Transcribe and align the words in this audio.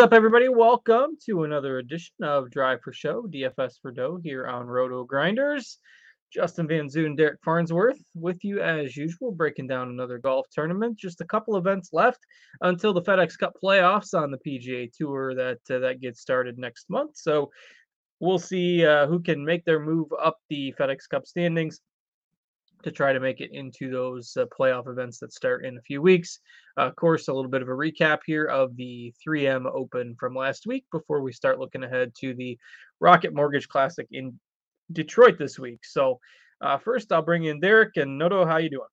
up, 0.00 0.14
everybody? 0.14 0.48
Welcome 0.48 1.18
to 1.26 1.44
another 1.44 1.76
edition 1.76 2.14
of 2.22 2.50
Drive 2.50 2.80
for 2.82 2.90
Show, 2.90 3.26
DFS 3.28 3.74
for 3.82 3.92
Dough 3.92 4.18
here 4.24 4.46
on 4.46 4.66
Roto 4.66 5.04
Grinders. 5.04 5.78
Justin 6.32 6.66
Van 6.66 6.88
Zuiden, 6.88 7.14
Derek 7.14 7.38
Farnsworth 7.44 7.98
with 8.14 8.42
you 8.42 8.62
as 8.62 8.96
usual, 8.96 9.30
breaking 9.30 9.66
down 9.66 9.90
another 9.90 10.16
golf 10.16 10.46
tournament. 10.50 10.96
Just 10.96 11.20
a 11.20 11.26
couple 11.26 11.54
events 11.58 11.90
left 11.92 12.20
until 12.62 12.94
the 12.94 13.02
FedEx 13.02 13.36
Cup 13.36 13.52
playoffs 13.62 14.14
on 14.14 14.30
the 14.30 14.38
PGA 14.38 14.90
Tour 14.90 15.34
that 15.34 15.58
uh, 15.68 15.80
that 15.80 16.00
gets 16.00 16.22
started 16.22 16.56
next 16.56 16.88
month. 16.88 17.10
So 17.16 17.50
we'll 18.20 18.38
see 18.38 18.86
uh, 18.86 19.06
who 19.06 19.20
can 19.20 19.44
make 19.44 19.66
their 19.66 19.80
move 19.80 20.08
up 20.18 20.38
the 20.48 20.72
FedEx 20.80 21.10
Cup 21.10 21.26
standings 21.26 21.78
to 22.82 22.90
try 22.90 23.12
to 23.12 23.20
make 23.20 23.40
it 23.40 23.50
into 23.52 23.90
those 23.90 24.36
uh, 24.36 24.46
playoff 24.46 24.88
events 24.88 25.18
that 25.18 25.32
start 25.32 25.64
in 25.64 25.76
a 25.76 25.82
few 25.82 26.00
weeks. 26.00 26.40
Uh, 26.78 26.82
of 26.82 26.96
course, 26.96 27.28
a 27.28 27.32
little 27.32 27.50
bit 27.50 27.62
of 27.62 27.68
a 27.68 27.72
recap 27.72 28.20
here 28.26 28.46
of 28.46 28.76
the 28.76 29.12
3M 29.26 29.66
Open 29.72 30.16
from 30.18 30.34
last 30.34 30.66
week 30.66 30.84
before 30.92 31.20
we 31.20 31.32
start 31.32 31.58
looking 31.58 31.84
ahead 31.84 32.12
to 32.20 32.34
the 32.34 32.58
Rocket 33.00 33.34
Mortgage 33.34 33.68
Classic 33.68 34.06
in 34.10 34.38
Detroit 34.92 35.38
this 35.38 35.58
week. 35.58 35.80
So, 35.84 36.20
uh, 36.60 36.78
first, 36.78 37.12
I'll 37.12 37.22
bring 37.22 37.44
in 37.44 37.60
Derek 37.60 37.96
and 37.96 38.18
Noto. 38.18 38.44
How 38.44 38.58
you 38.58 38.70
doing? 38.70 38.88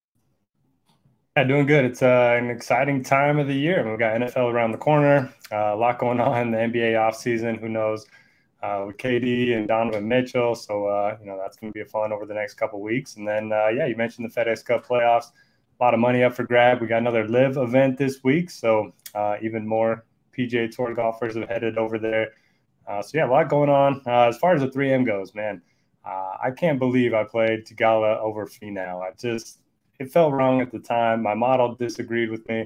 Yeah, 1.36 1.44
doing 1.44 1.68
good. 1.68 1.86
It's 1.86 2.02
uh, 2.02 2.36
an 2.40 2.50
exciting 2.50 3.04
time 3.04 3.38
of 3.38 3.48
the 3.48 3.54
year. 3.54 3.88
We've 3.88 4.00
got 4.00 4.20
NFL 4.20 4.52
around 4.52 4.72
the 4.72 4.78
corner, 4.80 5.32
uh, 5.52 5.74
a 5.74 5.76
lot 5.76 6.00
going 6.00 6.20
on. 6.20 6.48
In 6.48 6.52
the 6.52 6.58
NBA 6.58 6.94
offseason, 6.94 7.60
who 7.60 7.70
knows? 7.70 8.08
Uh, 8.64 8.86
with 8.88 8.98
KD 8.98 9.56
and 9.56 9.68
Donovan 9.68 10.08
Mitchell. 10.08 10.56
So, 10.56 10.88
uh, 10.88 11.16
you 11.20 11.28
know, 11.28 11.38
that's 11.38 11.58
going 11.58 11.72
to 11.72 11.74
be 11.76 11.82
a 11.82 11.86
fun 11.86 12.12
over 12.12 12.26
the 12.26 12.34
next 12.34 12.56
couple 12.56 12.82
weeks. 12.82 13.16
And 13.16 13.28
then, 13.28 13.52
uh, 13.54 13.68
yeah, 13.68 13.86
you 13.86 13.96
mentioned 13.96 14.28
the 14.28 14.34
FedEx 14.34 14.66
Cup 14.66 14.84
playoffs. 14.84 15.26
A 15.80 15.84
lot 15.84 15.94
of 15.94 16.00
money 16.00 16.24
up 16.24 16.34
for 16.34 16.44
grab. 16.44 16.82
We 16.82 16.88
got 16.88 16.98
another 16.98 17.28
LIV 17.28 17.58
event 17.58 18.00
this 18.00 18.24
week. 18.24 18.50
So, 18.50 18.94
uh, 19.14 19.36
even 19.44 19.68
more 19.68 20.06
PGA 20.36 20.76
Tour 20.76 20.96
golfers 20.96 21.36
have 21.36 21.48
headed 21.48 21.78
over 21.78 22.00
there. 22.00 22.32
Uh, 22.88 23.04
so, 23.04 23.20
yeah, 23.20 23.28
a 23.28 23.30
lot 23.30 23.48
going 23.48 23.70
on. 23.70 24.02
Uh, 24.08 24.30
as 24.30 24.40
far 24.40 24.56
as 24.56 24.62
the 24.62 24.70
3M 24.70 25.06
goes, 25.06 25.36
man, 25.36 25.62
I 26.04 26.50
can't 26.50 26.80
believe 26.80 27.14
I 27.14 27.26
played 27.26 27.68
Theegala 27.68 28.18
over 28.22 28.48
Finau. 28.48 29.04
I 29.04 29.12
just, 29.20 29.60
it 30.00 30.12
felt 30.12 30.34
wrong 30.34 30.62
at 30.62 30.72
the 30.72 30.80
time. 30.80 31.22
My 31.22 31.36
model 31.36 31.76
disagreed 31.76 32.32
with 32.32 32.48
me. 32.50 32.66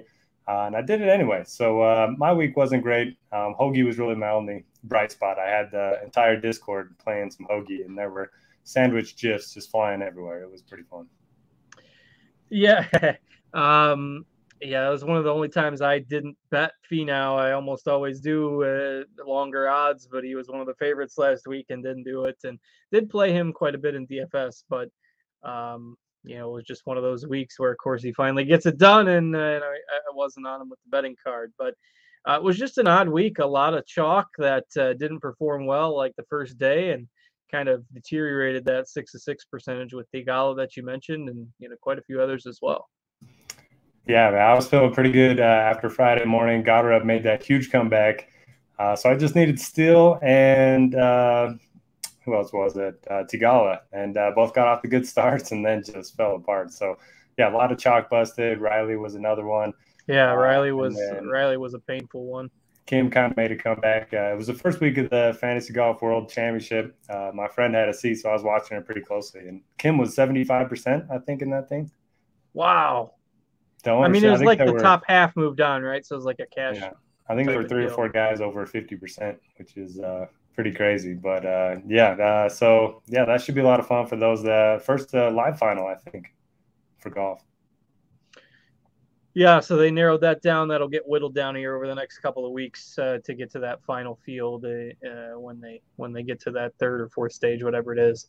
Uh, 0.51 0.65
and 0.65 0.75
I 0.75 0.81
did 0.81 1.01
it 1.01 1.07
anyway. 1.07 1.43
So 1.45 1.81
uh, 1.81 2.11
my 2.17 2.33
week 2.33 2.57
wasn't 2.57 2.83
great. 2.83 3.17
Um, 3.31 3.55
Hoagie 3.57 3.85
was 3.85 3.97
really 3.97 4.15
my 4.15 4.31
only 4.31 4.65
bright 4.83 5.13
spot. 5.13 5.39
I 5.39 5.49
had 5.49 5.71
the 5.71 6.03
entire 6.03 6.37
Discord 6.37 6.93
playing 6.97 7.31
some 7.31 7.47
Hoagie, 7.49 7.85
and 7.85 7.97
there 7.97 8.09
were 8.09 8.31
sandwich 8.65 9.15
gifs 9.15 9.53
just 9.53 9.71
flying 9.71 10.01
everywhere. 10.01 10.43
It 10.43 10.51
was 10.51 10.61
pretty 10.61 10.83
fun. 10.83 11.07
Yeah, 12.49 12.85
um, 13.53 14.25
yeah, 14.61 14.89
it 14.89 14.91
was 14.91 15.05
one 15.05 15.15
of 15.15 15.23
the 15.23 15.33
only 15.33 15.47
times 15.47 15.81
I 15.81 15.99
didn't 15.99 16.35
bet 16.49 16.73
Finau. 16.91 17.37
I 17.39 17.53
almost 17.53 17.87
always 17.87 18.19
do 18.19 18.63
uh, 18.63 19.03
longer 19.25 19.69
odds, 19.69 20.09
but 20.11 20.25
he 20.25 20.35
was 20.35 20.49
one 20.49 20.59
of 20.59 20.67
the 20.67 20.75
favorites 20.75 21.17
last 21.17 21.47
week 21.47 21.67
and 21.69 21.81
didn't 21.81 22.03
do 22.03 22.25
it, 22.25 22.39
and 22.43 22.59
did 22.91 23.09
play 23.09 23.31
him 23.31 23.53
quite 23.53 23.75
a 23.75 23.79
bit 23.79 23.95
in 23.95 24.05
DFS, 24.05 24.65
but. 24.69 24.89
Um, 25.43 25.97
you 26.23 26.37
know, 26.37 26.49
it 26.49 26.53
was 26.53 26.63
just 26.63 26.85
one 26.85 26.97
of 26.97 27.03
those 27.03 27.25
weeks 27.25 27.59
where, 27.59 27.71
of 27.71 27.77
course, 27.77 28.03
he 28.03 28.13
finally 28.13 28.45
gets 28.45 28.65
it 28.65 28.77
done, 28.77 29.07
and, 29.07 29.35
uh, 29.35 29.39
and 29.39 29.63
I, 29.63 29.67
I, 29.67 30.13
wasn't 30.13 30.45
on 30.45 30.61
him 30.61 30.69
with 30.69 30.79
the 30.83 30.89
betting 30.89 31.15
card. 31.23 31.51
But 31.57 31.73
uh, 32.27 32.33
it 32.33 32.43
was 32.43 32.57
just 32.57 32.77
an 32.77 32.87
odd 32.87 33.09
week. 33.09 33.39
A 33.39 33.45
lot 33.45 33.73
of 33.73 33.85
chalk 33.87 34.27
that 34.37 34.65
uh, 34.77 34.93
didn't 34.93 35.19
perform 35.19 35.65
well, 35.65 35.95
like 35.95 36.15
the 36.15 36.25
first 36.29 36.57
day, 36.59 36.91
and 36.91 37.07
kind 37.51 37.67
of 37.67 37.83
deteriorated 37.93 38.63
that 38.65 38.87
six 38.87 39.11
to 39.11 39.19
six 39.19 39.45
percentage 39.45 39.93
with 39.93 40.07
Theegala 40.11 40.55
that 40.57 40.77
you 40.77 40.83
mentioned, 40.83 41.29
and 41.29 41.47
you 41.59 41.69
know, 41.69 41.75
quite 41.81 41.97
a 41.97 42.03
few 42.03 42.21
others 42.21 42.45
as 42.45 42.59
well. 42.61 42.87
Yeah, 44.07 44.29
I 44.29 44.53
was 44.53 44.67
feeling 44.67 44.93
pretty 44.93 45.11
good 45.11 45.39
uh, 45.39 45.43
after 45.43 45.89
Friday 45.89 46.25
morning. 46.25 46.63
Goddard 46.63 47.05
made 47.05 47.23
that 47.23 47.43
huge 47.43 47.71
comeback. 47.71 48.29
Uh, 48.79 48.95
so 48.95 49.11
I 49.11 49.15
just 49.15 49.35
needed 49.35 49.59
Steele 49.59 50.17
and 50.23 50.95
uh, 50.95 51.53
who 52.23 52.35
else 52.35 52.53
was 52.53 52.77
it? 52.77 53.03
Uh, 53.09 53.23
Theegala, 53.23 53.79
and 53.91 54.17
uh, 54.17 54.31
both 54.35 54.53
got 54.53 54.67
off 54.67 54.81
the 54.81 54.87
good 54.87 55.07
starts 55.13 55.51
and 55.51 55.65
then 55.65 55.83
just 55.83 56.15
fell 56.15 56.35
apart. 56.35 56.71
So 56.71 56.97
yeah, 57.37 57.51
a 57.51 57.55
lot 57.55 57.71
of 57.71 57.77
chalk 57.77 58.09
busted. 58.09 58.59
Riley 58.59 58.95
was 58.95 59.15
another 59.15 59.45
one. 59.45 59.73
Yeah, 60.07 60.31
uh, 60.31 60.35
Riley 60.35 60.71
was 60.71 60.99
Riley 61.23 61.57
was 61.57 61.73
a 61.73 61.79
painful 61.79 62.25
one. 62.25 62.49
Kim 62.85 63.09
kind 63.09 63.31
of 63.31 63.37
made 63.37 63.51
a 63.51 63.55
comeback. 63.55 64.09
Uh, 64.13 64.33
it 64.33 64.37
was 64.37 64.47
the 64.47 64.53
first 64.53 64.81
week 64.81 64.97
of 64.97 65.09
the 65.09 65.37
Fantasy 65.39 65.71
Golf 65.71 66.01
World 66.01 66.29
Championship. 66.29 66.97
Uh, 67.09 67.31
my 67.33 67.47
friend 67.47 67.73
had 67.73 67.87
a 67.87 67.93
seat, 67.93 68.15
so 68.15 68.29
I 68.29 68.33
was 68.33 68.43
watching 68.43 68.77
it 68.77 68.85
pretty 68.85 69.01
closely. 69.01 69.47
And 69.47 69.61
Kim 69.77 69.97
was 69.97 70.15
seventy 70.15 70.43
five 70.43 70.67
percent, 70.67 71.05
I 71.11 71.19
think, 71.19 71.41
in 71.41 71.49
that 71.51 71.69
thing. 71.69 71.91
Wow. 72.53 73.13
Don't 73.83 74.03
I 74.03 74.09
mean, 74.09 74.23
it 74.23 74.29
was 74.29 74.41
like 74.41 74.59
the 74.59 74.73
were, 74.73 74.79
top 74.79 75.03
half 75.07 75.35
moved 75.35 75.61
on, 75.61 75.81
right? 75.81 76.05
So 76.05 76.15
it 76.15 76.17
was 76.17 76.25
like 76.25 76.39
a 76.39 76.45
cash. 76.45 76.75
Yeah, 76.75 76.91
I 77.27 77.35
think 77.35 77.47
there 77.47 77.57
were 77.57 77.67
three 77.67 77.85
or 77.85 77.89
four 77.89 78.09
guys 78.09 78.41
over 78.41 78.65
fifty 78.65 78.95
percent, 78.95 79.39
which 79.57 79.77
is 79.77 79.99
uh, 79.99 80.25
pretty 80.53 80.71
crazy. 80.71 81.13
But 81.13 81.45
uh, 81.45 81.75
yeah, 81.87 82.11
uh, 82.11 82.49
so 82.49 83.01
yeah, 83.07 83.25
that 83.25 83.41
should 83.41 83.55
be 83.55 83.61
a 83.61 83.65
lot 83.65 83.79
of 83.79 83.87
fun 83.87 84.07
for 84.07 84.15
those 84.15 84.43
that 84.43 84.83
first 84.85 85.13
uh, 85.13 85.31
live 85.31 85.57
final, 85.57 85.87
I 85.87 85.95
think, 85.95 86.33
for 86.99 87.09
golf. 87.09 87.43
Yeah, 89.33 89.61
so 89.61 89.77
they 89.77 89.91
narrowed 89.91 90.21
that 90.21 90.41
down. 90.41 90.67
That'll 90.67 90.89
get 90.89 91.07
whittled 91.07 91.33
down 91.33 91.55
here 91.55 91.75
over 91.75 91.87
the 91.87 91.95
next 91.95 92.19
couple 92.19 92.45
of 92.45 92.51
weeks 92.51 92.99
uh, 92.99 93.19
to 93.23 93.33
get 93.33 93.49
to 93.51 93.59
that 93.59 93.81
final 93.85 94.19
field 94.25 94.65
uh, 94.65 95.07
uh, 95.07 95.39
when 95.39 95.61
they 95.61 95.81
when 95.95 96.11
they 96.11 96.23
get 96.23 96.41
to 96.41 96.51
that 96.51 96.73
third 96.79 96.99
or 96.99 97.07
fourth 97.09 97.31
stage, 97.31 97.63
whatever 97.63 97.93
it 97.93 97.99
is. 97.99 98.27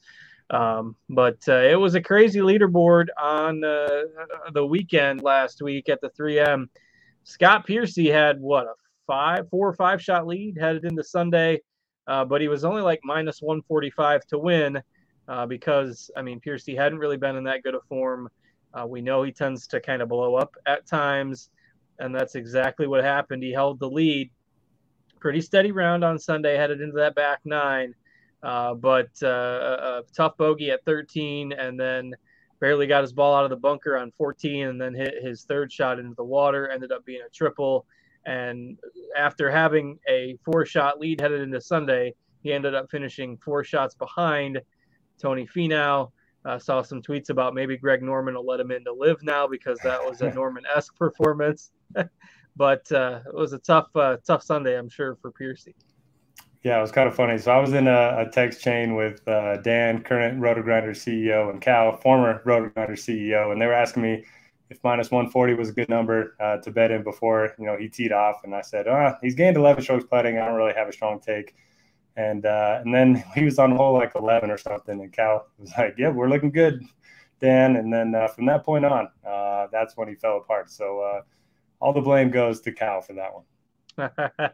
Um, 0.50 0.94
but 1.08 1.38
uh, 1.48 1.62
it 1.62 1.78
was 1.78 1.94
a 1.94 2.00
crazy 2.00 2.40
leaderboard 2.40 3.06
on 3.20 3.64
uh, 3.64 4.02
the 4.52 4.64
weekend 4.64 5.22
last 5.22 5.62
week 5.62 5.88
at 5.88 6.00
the 6.00 6.10
3M. 6.10 6.68
Scott 7.24 7.66
Piercy 7.66 8.08
had 8.08 8.40
what 8.40 8.66
a 8.66 8.74
five, 9.06 9.48
four 9.48 9.68
or 9.68 9.74
five 9.74 10.00
shot 10.00 10.26
lead 10.26 10.58
headed 10.58 10.84
into 10.84 11.02
Sunday 11.02 11.60
uh, 12.06 12.24
but 12.24 12.40
he 12.40 12.48
was 12.48 12.64
only 12.64 12.82
like 12.82 13.00
minus 13.04 13.40
145 13.40 14.26
to 14.26 14.38
win 14.38 14.82
uh, 15.28 15.46
because, 15.46 16.10
I 16.16 16.22
mean, 16.22 16.40
Piercy 16.40 16.74
hadn't 16.74 16.98
really 16.98 17.16
been 17.16 17.36
in 17.36 17.44
that 17.44 17.62
good 17.62 17.74
a 17.74 17.80
form. 17.88 18.28
Uh, 18.74 18.86
we 18.86 19.00
know 19.00 19.22
he 19.22 19.32
tends 19.32 19.66
to 19.68 19.80
kind 19.80 20.02
of 20.02 20.08
blow 20.08 20.34
up 20.34 20.54
at 20.66 20.86
times, 20.86 21.50
and 21.98 22.14
that's 22.14 22.34
exactly 22.34 22.86
what 22.86 23.04
happened. 23.04 23.42
He 23.42 23.52
held 23.52 23.78
the 23.78 23.88
lead. 23.88 24.30
Pretty 25.20 25.40
steady 25.40 25.70
round 25.70 26.02
on 26.02 26.18
Sunday, 26.18 26.56
headed 26.56 26.80
into 26.80 26.96
that 26.96 27.14
back 27.14 27.40
nine, 27.44 27.94
uh, 28.42 28.74
but 28.74 29.10
uh, 29.22 29.26
a 29.26 30.02
tough 30.16 30.36
bogey 30.36 30.70
at 30.70 30.84
13, 30.84 31.52
and 31.52 31.78
then 31.78 32.12
barely 32.58 32.86
got 32.86 33.02
his 33.02 33.12
ball 33.12 33.34
out 33.34 33.44
of 33.44 33.50
the 33.50 33.56
bunker 33.56 33.96
on 33.96 34.10
14, 34.12 34.66
and 34.66 34.80
then 34.80 34.94
hit 34.94 35.22
his 35.22 35.44
third 35.44 35.70
shot 35.70 36.00
into 36.00 36.14
the 36.16 36.24
water. 36.24 36.68
Ended 36.68 36.90
up 36.90 37.04
being 37.04 37.22
a 37.24 37.30
triple 37.30 37.86
and 38.26 38.78
after 39.16 39.50
having 39.50 39.98
a 40.08 40.38
four 40.44 40.64
shot 40.64 40.98
lead 41.00 41.20
headed 41.20 41.40
into 41.40 41.60
Sunday, 41.60 42.14
he 42.42 42.52
ended 42.52 42.74
up 42.74 42.90
finishing 42.90 43.36
four 43.38 43.64
shots 43.64 43.94
behind 43.94 44.60
Tony 45.20 45.46
Finau. 45.46 46.10
Uh, 46.44 46.58
saw 46.58 46.82
some 46.82 47.00
tweets 47.00 47.30
about 47.30 47.54
maybe 47.54 47.76
Greg 47.76 48.02
Norman 48.02 48.34
will 48.34 48.44
let 48.44 48.58
him 48.58 48.72
into 48.72 48.92
LIV 48.92 49.22
now 49.22 49.46
because 49.46 49.78
that 49.84 50.02
was 50.02 50.22
a 50.22 50.30
Norman 50.34 50.64
esque 50.74 50.96
performance. 50.96 51.70
but 52.56 52.90
uh, 52.90 53.20
it 53.26 53.34
was 53.34 53.52
a 53.52 53.58
tough, 53.58 53.94
uh, 53.94 54.16
tough 54.26 54.42
Sunday, 54.42 54.76
I'm 54.76 54.88
sure, 54.88 55.16
for 55.22 55.30
Piercy. 55.30 55.74
Yeah, 56.64 56.78
it 56.78 56.80
was 56.80 56.92
kind 56.92 57.08
of 57.08 57.14
funny. 57.14 57.38
So 57.38 57.50
I 57.50 57.58
was 57.58 57.72
in 57.72 57.88
a, 57.88 58.26
a 58.26 58.30
text 58.32 58.60
chain 58.60 58.94
with 58.94 59.26
uh, 59.26 59.56
Dan, 59.58 60.02
current 60.02 60.40
RotoGrinder 60.40 60.90
CEO, 60.90 61.50
and 61.50 61.60
Cal, 61.60 61.96
former 61.96 62.40
RotoGrinder 62.44 62.92
CEO, 62.92 63.52
and 63.52 63.60
they 63.60 63.66
were 63.66 63.72
asking 63.72 64.02
me 64.02 64.24
if 64.72 64.82
minus 64.82 65.10
140 65.10 65.54
was 65.54 65.68
a 65.68 65.72
good 65.72 65.90
number 65.90 66.34
uh, 66.40 66.56
to 66.56 66.70
bet 66.70 66.90
in 66.90 67.02
before 67.02 67.54
you 67.58 67.66
know 67.66 67.76
he 67.76 67.88
teed 67.88 68.10
off, 68.10 68.40
and 68.42 68.54
I 68.54 68.62
said, 68.62 68.88
oh, 68.88 69.14
he's 69.20 69.34
gained 69.34 69.56
11 69.56 69.82
strokes 69.82 70.04
putting. 70.10 70.38
I 70.38 70.46
don't 70.46 70.56
really 70.56 70.72
have 70.72 70.88
a 70.88 70.92
strong 70.92 71.20
take. 71.20 71.54
And 72.16 72.46
uh, 72.46 72.80
and 72.82 72.94
then 72.94 73.22
he 73.34 73.44
was 73.44 73.58
on 73.58 73.76
hole 73.76 73.92
like 73.92 74.12
11 74.14 74.50
or 74.50 74.58
something, 74.58 75.00
and 75.00 75.12
Cal 75.12 75.46
was 75.58 75.72
like, 75.76 75.94
"Yeah, 75.98 76.08
we're 76.08 76.28
looking 76.28 76.50
good, 76.50 76.82
Dan." 77.40 77.76
And 77.76 77.92
then 77.92 78.14
uh, 78.14 78.28
from 78.28 78.46
that 78.46 78.64
point 78.64 78.84
on, 78.84 79.08
uh, 79.26 79.66
that's 79.70 79.96
when 79.96 80.08
he 80.08 80.14
fell 80.14 80.38
apart. 80.38 80.70
So 80.70 81.00
uh, 81.00 81.20
all 81.80 81.92
the 81.92 82.00
blame 82.00 82.30
goes 82.30 82.60
to 82.62 82.72
Cal 82.72 83.00
for 83.02 83.14
that 83.14 83.30
one. 83.34 84.10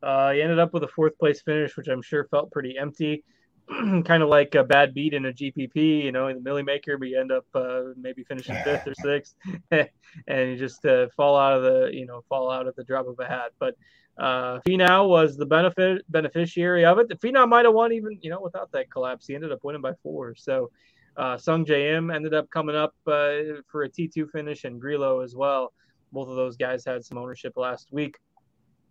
Uh, 0.00 0.30
he 0.30 0.40
ended 0.40 0.60
up 0.60 0.72
with 0.72 0.84
a 0.84 0.88
fourth 0.88 1.18
place 1.18 1.42
finish, 1.42 1.76
which 1.76 1.88
I'm 1.88 2.02
sure 2.02 2.22
felt 2.30 2.52
pretty 2.52 2.78
empty. 2.78 3.24
kind 4.04 4.22
of 4.22 4.28
like 4.28 4.54
a 4.54 4.64
bad 4.64 4.94
beat 4.94 5.14
in 5.14 5.26
a 5.26 5.32
GPP, 5.32 6.04
you 6.04 6.12
know, 6.12 6.28
in 6.28 6.36
the 6.36 6.42
Milly 6.42 6.62
Maker, 6.62 6.98
but 6.98 7.08
you 7.08 7.18
end 7.18 7.32
up 7.32 7.46
uh, 7.54 7.82
maybe 7.96 8.24
finishing 8.24 8.56
fifth 8.64 8.86
or 8.86 8.94
sixth, 8.94 9.34
and 9.70 10.50
you 10.50 10.56
just 10.56 10.84
uh, 10.84 11.08
fall 11.16 11.36
out 11.36 11.56
of 11.56 11.62
the, 11.62 11.90
you 11.92 12.06
know, 12.06 12.22
fall 12.28 12.50
out 12.50 12.66
at 12.66 12.76
the 12.76 12.84
drop 12.84 13.06
of 13.06 13.18
a 13.18 13.26
hat. 13.26 13.52
But 13.58 13.76
uh, 14.18 14.60
Finau 14.66 15.08
was 15.08 15.36
the 15.36 15.46
benefit 15.46 16.02
beneficiary 16.10 16.84
of 16.84 16.98
it. 16.98 17.08
The 17.08 17.16
Finau 17.16 17.48
might 17.48 17.64
have 17.64 17.74
won 17.74 17.92
even, 17.92 18.18
you 18.20 18.30
know, 18.30 18.40
without 18.40 18.70
that 18.72 18.90
collapse. 18.90 19.26
He 19.26 19.34
ended 19.34 19.52
up 19.52 19.60
winning 19.62 19.82
by 19.82 19.94
four. 20.02 20.34
So 20.34 20.70
uh, 21.16 21.36
Sungjae 21.36 21.96
Im 21.96 22.10
ended 22.10 22.34
up 22.34 22.50
coming 22.50 22.76
up 22.76 22.94
uh, 23.06 23.60
for 23.70 23.84
a 23.84 23.88
T2 23.88 24.30
finish, 24.30 24.64
and 24.64 24.80
Grillo 24.80 25.20
as 25.20 25.34
well. 25.34 25.72
Both 26.12 26.28
of 26.28 26.36
those 26.36 26.56
guys 26.56 26.84
had 26.84 27.04
some 27.04 27.18
ownership 27.18 27.54
last 27.56 27.88
week. 27.90 28.16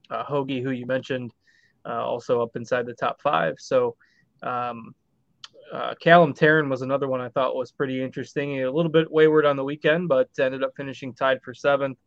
Uh, 0.09 0.23
Hoagie, 0.25 0.61
who 0.61 0.71
you 0.71 0.85
mentioned, 0.85 1.31
uh, 1.85 2.03
also 2.03 2.41
up 2.41 2.55
inside 2.55 2.85
the 2.85 2.93
top 2.93 3.21
five. 3.21 3.55
So 3.59 3.95
um, 4.43 4.95
uh, 5.71 5.95
Callum 6.01 6.33
Tarren 6.33 6.69
was 6.69 6.81
another 6.81 7.07
one 7.07 7.21
I 7.21 7.29
thought 7.29 7.55
was 7.55 7.71
pretty 7.71 8.03
interesting. 8.03 8.63
A 8.63 8.71
little 8.71 8.91
bit 8.91 9.09
wayward 9.09 9.45
on 9.45 9.55
the 9.55 9.63
weekend, 9.63 10.09
but 10.09 10.29
ended 10.39 10.63
up 10.63 10.71
finishing 10.75 11.13
tied 11.13 11.41
for 11.41 11.53
seventh. 11.53 11.97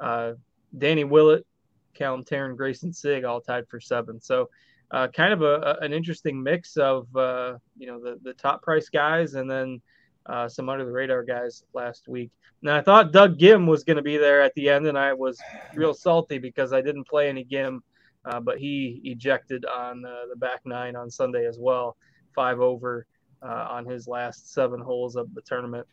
Uh, 0.00 0.32
Danny 0.76 1.04
Willett 1.04 1.46
Callum 1.94 2.24
Tarren, 2.24 2.56
Greyson 2.56 2.94
Sigg 2.94 3.24
all 3.24 3.40
tied 3.40 3.68
for 3.68 3.80
seven. 3.80 4.20
So 4.20 4.50
uh, 4.90 5.08
kind 5.08 5.32
of 5.32 5.42
a, 5.42 5.78
a, 5.80 5.84
an 5.84 5.92
interesting 5.92 6.42
mix 6.42 6.76
of 6.76 7.14
uh, 7.16 7.54
you 7.78 7.86
know 7.86 8.00
the 8.00 8.18
the 8.22 8.34
top 8.34 8.62
price 8.62 8.88
guys 8.88 9.34
and 9.34 9.50
then 9.50 9.80
uh, 10.26 10.48
some 10.48 10.68
under 10.68 10.84
the 10.84 10.92
radar 10.92 11.22
guys 11.22 11.64
last 11.72 12.08
week. 12.08 12.30
Now 12.62 12.76
I 12.76 12.80
thought 12.80 13.12
Doug 13.12 13.38
Ghim 13.38 13.66
was 13.66 13.84
going 13.84 13.96
to 13.96 14.02
be 14.02 14.16
there 14.16 14.42
at 14.42 14.54
the 14.54 14.68
end, 14.68 14.86
and 14.86 14.98
I 14.98 15.12
was 15.12 15.40
real 15.74 15.94
salty 15.94 16.38
because 16.38 16.72
I 16.72 16.80
didn't 16.80 17.08
play 17.08 17.28
any 17.28 17.44
Ghim, 17.44 17.80
uh, 18.24 18.40
but 18.40 18.58
he 18.58 19.00
ejected 19.04 19.64
on 19.64 20.04
uh, 20.04 20.26
the 20.30 20.36
back 20.36 20.60
nine 20.64 20.96
on 20.96 21.10
Sunday 21.10 21.46
as 21.46 21.58
well, 21.58 21.96
five 22.34 22.60
over 22.60 23.06
uh, 23.42 23.66
on 23.70 23.84
his 23.84 24.08
last 24.08 24.52
seven 24.52 24.80
holes 24.80 25.16
of 25.16 25.32
the 25.34 25.42
tournament. 25.42 25.86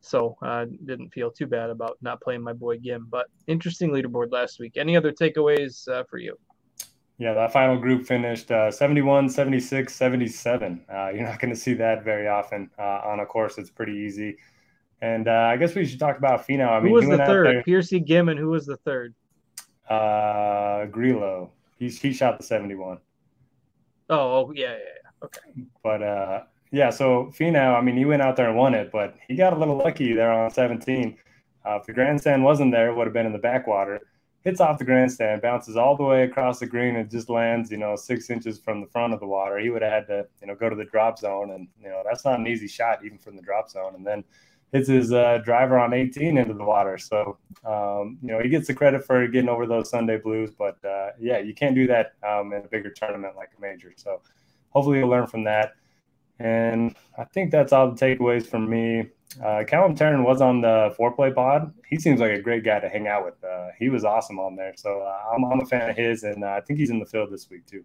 So 0.00 0.36
uh, 0.42 0.66
didn't 0.84 1.10
feel 1.10 1.30
too 1.30 1.46
bad 1.46 1.70
about 1.70 1.98
not 2.00 2.20
playing 2.20 2.42
my 2.42 2.52
boy 2.52 2.78
Ghim. 2.78 3.06
But 3.08 3.26
interesting 3.46 3.90
leaderboard 3.90 4.30
last 4.30 4.60
week. 4.60 4.76
Any 4.76 4.96
other 4.96 5.12
takeaways 5.12 5.88
uh, 5.88 6.04
for 6.04 6.18
you? 6.18 6.36
Yeah, 7.18 7.32
that 7.32 7.52
final 7.52 7.78
group 7.78 8.06
finished 8.06 8.50
uh, 8.50 8.70
71, 8.70 9.30
76, 9.30 9.94
77. 9.94 10.84
Uh, 10.88 11.08
you're 11.08 11.24
not 11.24 11.38
going 11.38 11.52
to 11.52 11.58
see 11.58 11.72
that 11.74 12.04
very 12.04 12.28
often 12.28 12.70
uh, 12.78 13.00
on 13.04 13.20
a 13.20 13.26
course 13.26 13.56
that's 13.56 13.70
pretty 13.70 13.94
easy. 13.94 14.36
And 15.00 15.26
uh, 15.26 15.48
I 15.50 15.56
guess 15.56 15.74
we 15.74 15.86
should 15.86 15.98
talk 15.98 16.18
about 16.18 16.46
Finau. 16.46 16.68
I 16.68 16.80
mean, 16.80 16.88
who 16.88 16.94
was 16.94 17.08
the 17.08 17.18
third? 17.18 17.46
There... 17.46 17.62
Piercy 17.62 18.00
Gimmon. 18.00 18.36
Who 18.36 18.50
was 18.50 18.66
the 18.66 18.76
third? 18.78 19.14
Uh, 19.88 20.86
Grillo. 20.86 21.52
He, 21.78 21.88
he 21.88 22.12
shot 22.12 22.38
the 22.38 22.44
71. 22.44 22.98
Oh, 24.08 24.16
oh 24.16 24.52
yeah, 24.54 24.70
yeah, 24.70 24.76
yeah. 24.78 25.24
Okay. 25.24 25.66
But 25.82 26.02
uh, 26.02 26.42
yeah, 26.70 26.90
so 26.90 27.32
Finau, 27.36 27.76
I 27.76 27.80
mean, 27.80 27.96
he 27.96 28.04
went 28.04 28.22
out 28.22 28.36
there 28.36 28.48
and 28.48 28.56
won 28.56 28.74
it, 28.74 28.90
but 28.92 29.16
he 29.28 29.36
got 29.36 29.52
a 29.52 29.56
little 29.56 29.76
lucky 29.76 30.12
there 30.12 30.30
on 30.30 30.50
17. 30.50 31.16
Uh, 31.64 31.76
if 31.76 31.86
the 31.86 31.92
grandstand 31.92 32.44
wasn't 32.44 32.72
there, 32.72 32.88
it 32.90 32.96
would 32.96 33.06
have 33.06 33.14
been 33.14 33.26
in 33.26 33.32
the 33.32 33.38
backwater 33.38 34.00
hits 34.46 34.60
off 34.60 34.78
the 34.78 34.84
grandstand, 34.84 35.42
bounces 35.42 35.76
all 35.76 35.96
the 35.96 36.04
way 36.04 36.22
across 36.22 36.60
the 36.60 36.66
green, 36.66 36.94
and 36.94 37.10
just 37.10 37.28
lands, 37.28 37.68
you 37.68 37.76
know, 37.76 37.96
six 37.96 38.30
inches 38.30 38.60
from 38.60 38.80
the 38.80 38.86
front 38.86 39.12
of 39.12 39.18
the 39.18 39.26
water. 39.26 39.58
He 39.58 39.70
would 39.70 39.82
have 39.82 39.90
had 39.90 40.06
to, 40.06 40.24
you 40.40 40.46
know, 40.46 40.54
go 40.54 40.70
to 40.70 40.76
the 40.76 40.84
drop 40.84 41.18
zone, 41.18 41.50
and 41.50 41.66
you 41.82 41.88
know 41.88 42.02
that's 42.04 42.24
not 42.24 42.38
an 42.38 42.46
easy 42.46 42.68
shot 42.68 43.04
even 43.04 43.18
from 43.18 43.34
the 43.34 43.42
drop 43.42 43.68
zone. 43.68 43.96
And 43.96 44.06
then 44.06 44.22
hits 44.72 44.88
his 44.88 45.12
uh, 45.12 45.38
driver 45.44 45.78
on 45.78 45.92
18 45.92 46.38
into 46.38 46.54
the 46.54 46.64
water. 46.64 46.98
So, 46.98 47.38
um, 47.64 48.18
you 48.22 48.28
know, 48.28 48.40
he 48.40 48.48
gets 48.48 48.66
the 48.66 48.74
credit 48.74 49.04
for 49.04 49.26
getting 49.28 49.48
over 49.48 49.66
those 49.66 49.90
Sunday 49.90 50.18
blues, 50.18 50.50
but 50.56 50.84
uh, 50.84 51.10
yeah, 51.20 51.38
you 51.38 51.54
can't 51.54 51.74
do 51.74 51.86
that 51.86 52.14
um, 52.26 52.52
in 52.52 52.64
a 52.64 52.68
bigger 52.68 52.90
tournament 52.90 53.36
like 53.36 53.50
a 53.56 53.60
major. 53.60 53.92
So, 53.96 54.20
hopefully, 54.70 54.98
you'll 54.98 55.08
learn 55.08 55.26
from 55.26 55.44
that. 55.44 55.72
And 56.38 56.94
I 57.16 57.24
think 57.24 57.50
that's 57.50 57.72
all 57.72 57.90
the 57.90 57.96
takeaways 57.96 58.46
from 58.46 58.68
me. 58.68 59.08
Uh, 59.42 59.64
Callum 59.66 59.96
Tarren 59.96 60.24
was 60.24 60.40
on 60.40 60.60
the 60.60 60.94
Fore 60.96 61.12
Play 61.12 61.32
pod. 61.32 61.72
He 61.88 61.98
seems 61.98 62.20
like 62.20 62.32
a 62.32 62.40
great 62.40 62.64
guy 62.64 62.80
to 62.80 62.88
hang 62.88 63.08
out 63.08 63.24
with. 63.24 63.42
Uh, 63.42 63.68
he 63.78 63.88
was 63.88 64.04
awesome 64.04 64.38
on 64.38 64.56
there. 64.56 64.74
So 64.76 65.00
uh, 65.00 65.34
I'm, 65.34 65.44
I'm, 65.44 65.60
a 65.60 65.66
fan 65.66 65.90
of 65.90 65.96
his, 65.96 66.22
and 66.22 66.44
uh, 66.44 66.48
I 66.48 66.60
think 66.60 66.78
he's 66.78 66.90
in 66.90 66.98
the 66.98 67.06
field 67.06 67.30
this 67.30 67.48
week 67.50 67.62
too. 67.66 67.84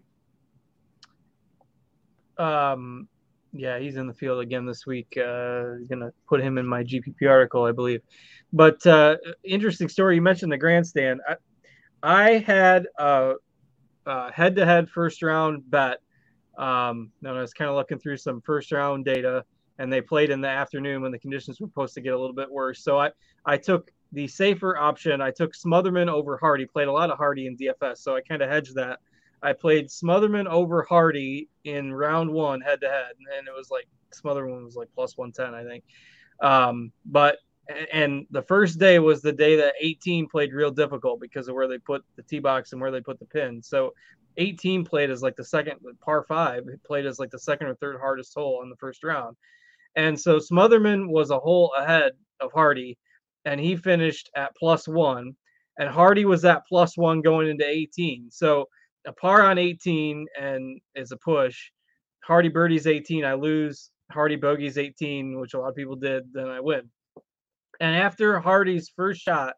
Um, 2.42 3.08
yeah, 3.52 3.78
he's 3.78 3.96
in 3.96 4.06
the 4.06 4.14
field 4.14 4.40
again 4.40 4.66
this 4.66 4.86
week. 4.86 5.16
Uh, 5.16 5.74
gonna 5.88 6.12
put 6.28 6.40
him 6.40 6.58
in 6.58 6.66
my 6.66 6.82
GPP 6.82 7.28
article, 7.28 7.64
I 7.64 7.72
believe. 7.72 8.00
But 8.52 8.84
uh, 8.86 9.16
interesting 9.44 9.88
story. 9.88 10.16
You 10.16 10.22
mentioned 10.22 10.52
the 10.52 10.58
grandstand. 10.58 11.20
I, 11.28 11.36
I 12.02 12.38
had 12.38 12.86
a 12.98 13.34
head-to-head 14.06 14.88
first 14.90 15.22
round 15.22 15.70
bet. 15.70 15.98
Um, 16.58 17.10
and 17.22 17.30
I 17.30 17.40
was 17.40 17.54
kind 17.54 17.70
of 17.70 17.76
looking 17.76 17.98
through 17.98 18.18
some 18.18 18.42
first 18.42 18.72
round 18.72 19.06
data 19.06 19.44
and 19.78 19.92
they 19.92 20.00
played 20.00 20.30
in 20.30 20.40
the 20.40 20.48
afternoon 20.48 21.02
when 21.02 21.12
the 21.12 21.18
conditions 21.18 21.60
were 21.60 21.66
supposed 21.66 21.94
to 21.94 22.00
get 22.00 22.12
a 22.12 22.18
little 22.18 22.34
bit 22.34 22.50
worse. 22.50 22.84
So 22.84 22.98
I, 22.98 23.10
I 23.44 23.56
took 23.56 23.90
the 24.12 24.28
safer 24.28 24.76
option. 24.76 25.20
I 25.20 25.30
took 25.30 25.54
Smotherman 25.54 26.08
over 26.08 26.36
Hardy. 26.36 26.66
Played 26.66 26.88
a 26.88 26.92
lot 26.92 27.10
of 27.10 27.18
Hardy 27.18 27.46
in 27.46 27.56
DFS, 27.56 27.98
so 27.98 28.14
I 28.14 28.20
kind 28.20 28.42
of 28.42 28.50
hedged 28.50 28.74
that. 28.76 29.00
I 29.42 29.52
played 29.52 29.88
Smotherman 29.88 30.46
over 30.46 30.82
Hardy 30.82 31.48
in 31.64 31.92
round 31.92 32.30
one 32.30 32.60
head 32.60 32.80
to 32.82 32.88
head, 32.88 33.14
and 33.36 33.48
it 33.48 33.54
was 33.56 33.70
like 33.70 33.88
Smotherman 34.14 34.64
was 34.64 34.76
like 34.76 34.88
plus 34.94 35.16
110, 35.16 35.54
I 35.54 35.68
think. 35.68 35.84
Um, 36.40 36.92
but 37.04 37.38
and 37.92 38.26
the 38.30 38.42
first 38.42 38.78
day 38.78 38.98
was 38.98 39.22
the 39.22 39.32
day 39.32 39.56
that 39.56 39.74
18 39.80 40.28
played 40.28 40.52
real 40.52 40.70
difficult 40.70 41.20
because 41.20 41.48
of 41.48 41.54
where 41.54 41.68
they 41.68 41.78
put 41.78 42.04
the 42.16 42.22
tee 42.22 42.40
box 42.40 42.72
and 42.72 42.80
where 42.80 42.90
they 42.90 43.00
put 43.00 43.18
the 43.18 43.26
pin. 43.26 43.62
So 43.62 43.94
18 44.36 44.84
played 44.84 45.10
as 45.10 45.22
like 45.22 45.36
the 45.36 45.44
second 45.44 45.78
par 46.00 46.24
five, 46.26 46.64
it 46.68 46.82
played 46.84 47.06
as 47.06 47.18
like 47.18 47.30
the 47.30 47.38
second 47.38 47.68
or 47.68 47.74
third 47.76 47.98
hardest 48.00 48.34
hole 48.34 48.62
in 48.62 48.70
the 48.70 48.76
first 48.76 49.04
round. 49.04 49.36
And 49.94 50.18
so 50.18 50.38
Smotherman 50.38 51.08
was 51.08 51.30
a 51.30 51.38
hole 51.38 51.72
ahead 51.76 52.12
of 52.40 52.50
Hardy, 52.52 52.98
and 53.44 53.60
he 53.60 53.76
finished 53.76 54.30
at 54.34 54.56
plus 54.56 54.88
one. 54.88 55.36
And 55.78 55.88
Hardy 55.88 56.24
was 56.24 56.44
at 56.44 56.66
plus 56.66 56.96
one 56.96 57.22
going 57.22 57.48
into 57.48 57.66
18. 57.66 58.30
So 58.30 58.68
a 59.06 59.12
par 59.12 59.42
on 59.42 59.58
18 59.58 60.26
and 60.40 60.80
it's 60.94 61.12
a 61.12 61.16
push. 61.16 61.70
Hardy 62.24 62.48
birdies 62.48 62.86
18, 62.86 63.24
I 63.24 63.34
lose. 63.34 63.90
Hardy 64.10 64.36
bogeys 64.36 64.78
18, 64.78 65.40
which 65.40 65.54
a 65.54 65.58
lot 65.58 65.70
of 65.70 65.76
people 65.76 65.96
did, 65.96 66.24
then 66.32 66.48
I 66.48 66.60
win. 66.60 66.90
And 67.80 67.96
after 67.96 68.38
Hardy's 68.38 68.92
first 68.94 69.22
shot, 69.22 69.54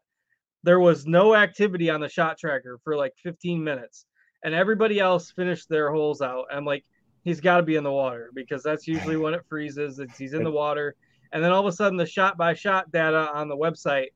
there 0.63 0.79
was 0.79 1.05
no 1.05 1.35
activity 1.35 1.89
on 1.89 1.99
the 1.99 2.09
shot 2.09 2.37
tracker 2.39 2.79
for 2.83 2.95
like 2.95 3.13
15 3.21 3.63
minutes. 3.63 4.05
And 4.43 4.55
everybody 4.55 4.99
else 4.99 5.31
finished 5.31 5.69
their 5.69 5.91
holes 5.91 6.21
out. 6.21 6.45
I'm 6.51 6.65
like, 6.65 6.85
he's 7.23 7.41
got 7.41 7.57
to 7.57 7.63
be 7.63 7.75
in 7.75 7.83
the 7.83 7.91
water 7.91 8.31
because 8.33 8.63
that's 8.63 8.87
usually 8.87 9.17
when 9.17 9.33
it 9.33 9.43
freezes. 9.49 9.99
It's, 9.99 10.17
he's 10.17 10.33
in 10.33 10.43
the 10.43 10.51
water, 10.51 10.95
and 11.33 11.43
then 11.43 11.51
all 11.51 11.59
of 11.59 11.71
a 11.71 11.75
sudden 11.75 11.97
the 11.97 12.05
shot 12.05 12.37
by 12.37 12.53
shot 12.53 12.91
data 12.91 13.29
on 13.33 13.49
the 13.49 13.57
website 13.57 14.09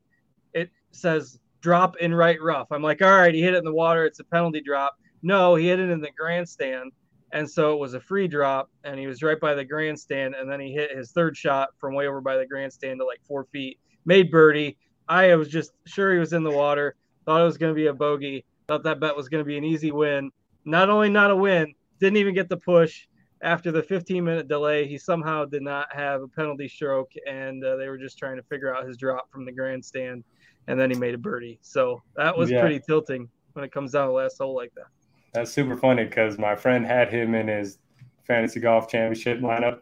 it 0.54 0.70
says 0.92 1.40
drop 1.62 1.98
in 1.98 2.14
right 2.14 2.42
rough. 2.42 2.68
I'm 2.72 2.82
like, 2.82 3.02
all 3.02 3.12
right, 3.12 3.34
he 3.34 3.42
hit 3.42 3.54
it 3.54 3.58
in 3.58 3.66
the 3.66 3.74
water. 3.74 4.06
It's 4.06 4.20
a 4.20 4.24
penalty 4.24 4.62
drop. 4.62 4.96
No, 5.22 5.56
he 5.56 5.68
hit 5.68 5.80
it 5.80 5.90
in 5.90 6.02
the 6.02 6.12
grandstand, 6.18 6.92
and 7.32 7.50
so 7.50 7.74
it 7.74 7.80
was 7.80 7.94
a 7.94 8.00
free 8.00 8.28
drop, 8.28 8.70
and 8.84 9.00
he 9.00 9.08
was 9.08 9.22
right 9.22 9.40
by 9.40 9.54
the 9.54 9.66
grandstand, 9.66 10.36
and 10.36 10.50
then 10.50 10.60
he 10.60 10.72
hit 10.72 10.96
his 10.96 11.12
third 11.12 11.36
shot 11.36 11.70
from 11.80 11.94
way 11.94 12.08
over 12.08 12.22
by 12.22 12.38
the 12.38 12.46
grandstand 12.46 13.00
to 13.00 13.06
like 13.06 13.22
four 13.28 13.46
feet, 13.46 13.80
made 14.06 14.32
birdie. 14.32 14.78
I 15.08 15.36
was 15.36 15.50
just 15.50 15.72
sure 15.86 16.14
he 16.14 16.20
was 16.20 16.34
in 16.34 16.44
the 16.44 16.52
water. 16.52 16.96
Thought 17.26 17.42
it 17.42 17.46
was 17.46 17.58
going 17.58 17.72
to 17.72 17.76
be 17.76 17.88
a 17.88 17.94
bogey. 17.94 18.46
Thought 18.68 18.84
that 18.84 19.00
bet 19.00 19.16
was 19.16 19.28
going 19.30 19.44
to 19.44 19.48
be 19.48 19.58
an 19.58 19.64
easy 19.64 19.92
win. 19.92 20.32
Not 20.66 20.90
only 20.90 21.10
not 21.10 21.32
a 21.32 21.36
win, 21.36 21.74
didn't 22.00 22.18
even 22.18 22.36
get 22.36 22.50
the 22.50 22.58
push 22.58 23.08
after 23.42 23.72
the 23.72 23.84
15 23.84 24.24
minute 24.24 24.48
delay. 24.48 24.88
He 24.88 24.98
somehow 24.98 25.46
did 25.46 25.62
not 25.62 25.88
have 25.94 26.22
a 26.22 26.28
penalty 26.28 26.68
stroke, 26.68 27.12
and 27.28 27.64
uh, 27.64 27.76
they 27.76 27.90
were 27.90 27.98
just 27.98 28.18
trying 28.18 28.38
to 28.38 28.44
figure 28.44 28.74
out 28.74 28.86
his 28.88 28.98
drop 28.98 29.32
from 29.32 29.46
the 29.46 29.52
grandstand, 29.52 30.24
and 30.68 30.80
then 30.80 30.90
he 30.92 30.98
made 30.98 31.14
a 31.14 31.18
birdie. 31.18 31.60
So 31.62 32.02
that 32.16 32.38
was 32.38 32.50
yeah. 32.50 32.62
pretty 32.62 32.80
tilting 32.80 33.30
when 33.54 33.66
it 33.66 33.72
comes 33.72 33.92
down 33.92 34.08
to 34.08 34.12
the 34.12 34.16
last 34.16 34.38
hole 34.38 34.56
like 34.56 34.74
that. 34.76 34.88
That's 35.34 35.52
super 35.52 35.78
funny 35.78 36.06
because 36.06 36.38
my 36.38 36.56
friend 36.56 36.86
had 36.86 37.12
him 37.12 37.36
in 37.36 37.48
his 37.48 37.78
fantasy 38.26 38.60
golf 38.60 38.90
championship 38.90 39.40
lineup. 39.40 39.80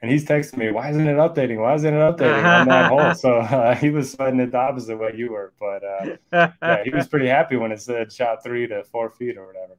And 0.00 0.10
he's 0.10 0.24
texting 0.24 0.58
me, 0.58 0.70
why 0.70 0.90
isn't 0.90 1.08
it 1.08 1.16
updating? 1.16 1.60
Why 1.60 1.74
isn't 1.74 1.92
it 1.92 1.98
updating 1.98 2.44
on 2.44 2.68
that 2.68 2.88
hole? 2.90 3.14
So 3.14 3.38
uh, 3.38 3.74
he 3.74 3.90
was 3.90 4.12
sweating 4.12 4.38
it 4.38 4.52
the 4.52 4.58
opposite 4.58 4.96
way 4.96 5.12
you 5.16 5.32
were. 5.32 5.52
But 5.58 5.82
uh, 5.84 6.52
yeah, 6.62 6.84
he 6.84 6.90
was 6.90 7.08
pretty 7.08 7.26
happy 7.26 7.56
when 7.56 7.72
it 7.72 7.80
said 7.80 8.12
shot 8.12 8.44
three 8.44 8.68
to 8.68 8.84
four 8.84 9.10
feet 9.10 9.36
or 9.36 9.46
whatever. 9.46 9.76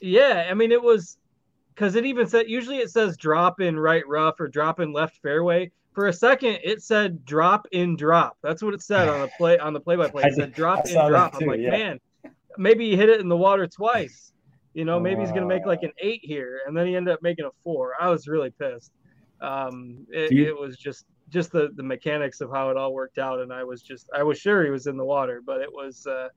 Yeah, 0.00 0.48
I 0.50 0.54
mean, 0.54 0.72
it 0.72 0.82
was 0.82 1.18
because 1.74 1.94
it 1.94 2.04
even 2.04 2.26
said 2.26 2.48
usually 2.48 2.78
it 2.78 2.90
says 2.90 3.16
drop 3.16 3.60
in 3.60 3.78
right 3.78 4.06
rough 4.08 4.40
or 4.40 4.48
drop 4.48 4.80
in 4.80 4.92
left 4.92 5.18
fairway. 5.22 5.70
For 5.92 6.08
a 6.08 6.12
second, 6.12 6.58
it 6.62 6.82
said 6.82 7.24
drop 7.24 7.66
in 7.72 7.96
drop. 7.96 8.36
That's 8.42 8.62
what 8.62 8.74
it 8.74 8.82
said 8.82 9.08
on 9.08 9.20
the 9.20 9.30
play 9.38 9.58
on 9.58 9.72
the 9.72 9.80
play 9.80 9.96
by 9.96 10.08
play. 10.08 10.24
It 10.24 10.34
said 10.36 10.52
drop 10.52 10.86
in 10.86 10.94
drop. 10.94 11.38
Too, 11.38 11.44
I'm 11.44 11.46
like, 11.48 11.60
yeah. 11.60 11.70
man, 11.70 12.00
maybe 12.58 12.90
he 12.90 12.96
hit 12.96 13.08
it 13.08 13.20
in 13.20 13.28
the 13.28 13.36
water 13.36 13.66
twice. 13.66 14.32
You 14.74 14.84
know, 14.84 15.00
maybe 15.00 15.20
he's 15.20 15.32
gonna 15.32 15.46
make 15.46 15.66
like 15.66 15.82
an 15.82 15.92
eight 16.00 16.20
here, 16.22 16.60
and 16.66 16.76
then 16.76 16.86
he 16.86 16.94
ended 16.94 17.12
up 17.12 17.22
making 17.22 17.44
a 17.44 17.50
four. 17.64 17.94
I 18.00 18.08
was 18.08 18.28
really 18.28 18.50
pissed. 18.50 18.92
Um, 19.40 20.06
it, 20.10 20.30
you, 20.30 20.46
it 20.46 20.58
was 20.58 20.76
just 20.76 21.06
just 21.28 21.50
the 21.50 21.70
the 21.74 21.82
mechanics 21.82 22.40
of 22.40 22.50
how 22.50 22.70
it 22.70 22.76
all 22.76 22.92
worked 22.92 23.18
out, 23.18 23.40
and 23.40 23.52
I 23.52 23.64
was 23.64 23.82
just 23.82 24.08
I 24.14 24.22
was 24.22 24.38
sure 24.38 24.64
he 24.64 24.70
was 24.70 24.86
in 24.86 24.96
the 24.96 25.04
water, 25.04 25.42
but 25.44 25.60
it 25.60 25.72
was. 25.72 26.06
Uh, 26.06 26.28